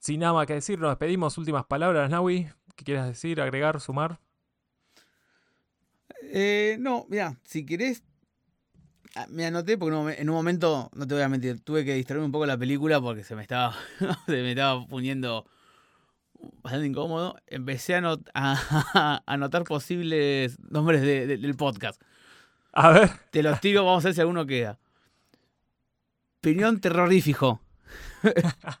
sin 0.00 0.20
nada 0.20 0.32
más 0.32 0.46
que 0.46 0.54
decir, 0.54 0.78
nos 0.78 0.90
despedimos. 0.90 1.36
Últimas 1.38 1.66
palabras, 1.66 2.10
Naui. 2.10 2.50
¿Qué 2.74 2.84
quieras 2.84 3.06
decir, 3.06 3.40
agregar, 3.40 3.80
sumar? 3.80 4.18
Eh, 6.22 6.76
no, 6.80 7.06
mira, 7.08 7.38
si 7.44 7.66
querés, 7.66 8.02
ah, 9.14 9.26
me 9.28 9.44
anoté 9.44 9.76
porque 9.76 10.14
en 10.20 10.30
un 10.30 10.34
momento, 10.34 10.90
no 10.94 11.06
te 11.06 11.14
voy 11.14 11.22
a 11.22 11.28
mentir, 11.28 11.60
tuve 11.60 11.84
que 11.84 11.94
distraerme 11.94 12.26
un 12.26 12.32
poco 12.32 12.46
la 12.46 12.56
película 12.56 13.00
porque 13.00 13.24
se 13.24 13.34
me 13.34 13.42
estaba, 13.42 13.76
se 14.26 14.32
me 14.32 14.50
estaba 14.50 14.86
poniendo 14.86 15.44
bastante 16.62 16.86
incómodo. 16.86 17.36
Empecé 17.46 17.94
a, 17.96 18.16
a 18.34 19.22
anotar 19.26 19.64
posibles 19.64 20.58
nombres 20.60 21.00
de- 21.02 21.26
de- 21.26 21.36
del 21.38 21.54
podcast. 21.56 22.00
A 22.72 22.90
ver. 22.90 23.10
Te 23.30 23.42
los 23.42 23.60
tiro, 23.60 23.84
vamos 23.84 24.04
a 24.04 24.08
ver 24.08 24.14
si 24.14 24.20
alguno 24.20 24.46
queda. 24.46 24.78
Opinión 26.38 26.80
terrorífico. 26.80 27.60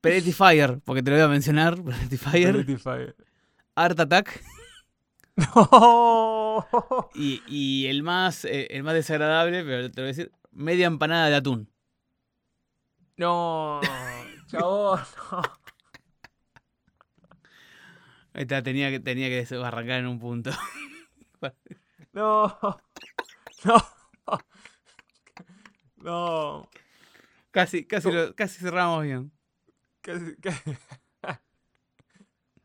Pretty 0.00 0.32
Fire, 0.32 0.80
porque 0.84 1.02
te 1.02 1.10
lo 1.10 1.16
voy 1.16 1.24
a 1.24 1.28
mencionar. 1.28 1.74
Pretty 1.82 2.16
Fire. 2.16 2.52
Pretty 2.52 2.76
Fire. 2.76 3.16
Art 3.74 3.98
Attack. 4.00 4.42
No. 5.36 6.66
Y, 7.14 7.42
y 7.48 7.86
el 7.86 8.02
más 8.04 8.44
eh, 8.44 8.68
el 8.70 8.84
más 8.84 8.94
desagradable, 8.94 9.64
pero 9.64 9.90
te 9.90 10.00
lo 10.00 10.04
voy 10.04 10.04
a 10.04 10.14
decir, 10.14 10.30
media 10.52 10.86
empanada 10.86 11.28
de 11.28 11.34
atún. 11.36 11.68
No. 13.16 13.80
Chabón. 14.46 15.00
no. 15.32 15.42
Ahí 18.34 18.42
está, 18.42 18.62
tenía 18.62 18.90
que, 18.90 19.00
tenía 19.00 19.28
que 19.28 19.54
arrancar 19.56 20.00
en 20.00 20.06
un 20.08 20.18
punto. 20.18 20.50
No. 22.12 22.58
No. 23.64 23.76
No. 25.96 26.68
Casi, 27.50 27.84
casi, 27.86 28.10
lo- 28.12 28.34
casi 28.34 28.58
cerramos 28.58 29.02
bien. 29.04 29.32
Casi- 30.02 30.36
casi- 30.36 30.76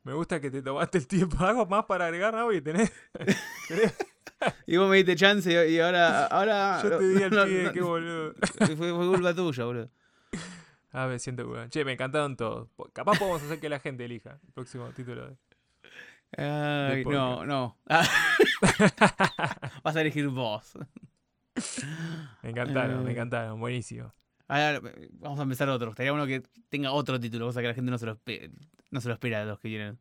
Me 0.03 0.13
gusta 0.13 0.39
que 0.41 0.49
te 0.49 0.61
tomaste 0.61 0.97
el 0.97 1.07
tiempo. 1.07 1.37
¿Algo 1.45 1.65
más 1.67 1.85
para 1.85 2.05
agregar, 2.05 2.33
Naui? 2.33 2.61
¿Tenés? 2.61 2.91
¿Tenés? 3.67 3.95
Y 4.65 4.77
vos 4.77 4.89
me 4.89 4.95
diste 4.97 5.15
chance 5.15 5.51
y, 5.51 5.73
y 5.75 5.79
ahora, 5.79 6.25
ahora. 6.27 6.81
Yo 6.81 6.97
te 6.97 7.07
di 7.07 7.19
no, 7.29 7.45
pie, 7.45 7.63
no, 7.63 7.71
qué 7.73 7.81
boludo. 7.81 8.33
fue, 8.57 8.75
fue 8.75 8.91
culpa 8.91 9.33
tuya, 9.35 9.65
boludo. 9.65 9.89
Ah, 10.91 11.05
me 11.07 11.19
siento 11.19 11.45
bueno. 11.47 11.67
Che, 11.69 11.85
me 11.85 11.93
encantaron 11.93 12.35
todos. 12.35 12.69
Capaz 12.93 13.19
podemos 13.19 13.43
hacer 13.43 13.59
que 13.59 13.69
la 13.69 13.79
gente 13.79 14.05
elija 14.05 14.39
el 14.45 14.53
próximo 14.53 14.89
título. 14.91 15.27
de- 15.29 15.37
Ay, 16.37 17.03
no, 17.05 17.45
no. 17.45 17.77
Vas 19.83 19.95
a 19.95 20.01
elegir 20.01 20.27
vos. 20.29 20.77
Me 22.43 22.49
encantaron, 22.51 23.03
me 23.03 23.09
Eh. 23.09 23.13
encantaron. 23.13 23.59
Buenísimo. 23.59 24.13
Ahora, 24.47 24.81
vamos 25.13 25.39
a 25.39 25.43
empezar 25.43 25.69
otro. 25.69 25.89
Estaría 25.91 26.11
bueno 26.11 26.25
que 26.25 26.41
tenga 26.69 26.91
otro 26.91 27.19
título, 27.19 27.45
cosa 27.45 27.61
que 27.61 27.67
la 27.67 27.73
gente 27.73 27.91
no 27.91 27.97
se 27.97 28.05
lo, 28.07 28.19
no 28.91 29.01
se 29.01 29.07
lo 29.07 29.13
espera 29.13 29.39
de 29.41 29.45
los 29.45 29.59
que 29.59 29.69
quieren. 29.69 29.99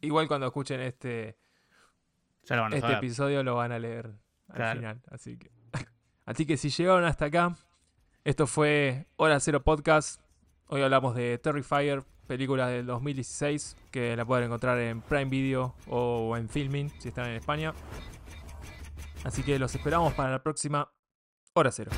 Igual 0.00 0.26
cuando 0.28 0.46
escuchen 0.46 0.80
este, 0.80 1.36
Ya 2.44 2.56
lo 2.56 2.62
van 2.62 2.72
a 2.72 2.76
este 2.76 2.86
saber. 2.88 2.98
episodio 2.98 3.42
lo 3.42 3.54
van 3.56 3.72
a 3.72 3.78
leer 3.78 4.06
al 4.48 4.54
Claro. 4.56 4.80
final. 4.80 5.02
Así 5.10 5.36
que. 5.38 5.50
Así 6.26 6.46
que 6.46 6.56
si 6.56 6.70
llegaron 6.70 7.04
hasta 7.04 7.26
acá, 7.26 7.56
esto 8.24 8.46
fue 8.46 9.06
Hora 9.16 9.38
Cero 9.40 9.62
Podcast. 9.62 10.20
Hoy 10.66 10.80
hablamos 10.80 11.14
de 11.14 11.36
Terrifier, 11.36 12.02
película 12.26 12.68
del 12.68 12.86
2016, 12.86 13.76
que 13.90 14.16
la 14.16 14.24
pueden 14.24 14.46
encontrar 14.46 14.78
en 14.78 15.02
Prime 15.02 15.26
Video 15.26 15.74
o 15.88 16.36
en 16.38 16.48
Filming, 16.48 16.90
si 16.98 17.08
están 17.08 17.26
en 17.26 17.36
España. 17.36 17.74
Así 19.24 19.42
que 19.42 19.58
los 19.58 19.74
esperamos 19.74 20.14
para 20.14 20.30
la 20.30 20.42
próxima 20.42 20.90
Hora 21.52 21.70
Cero. 21.70 21.90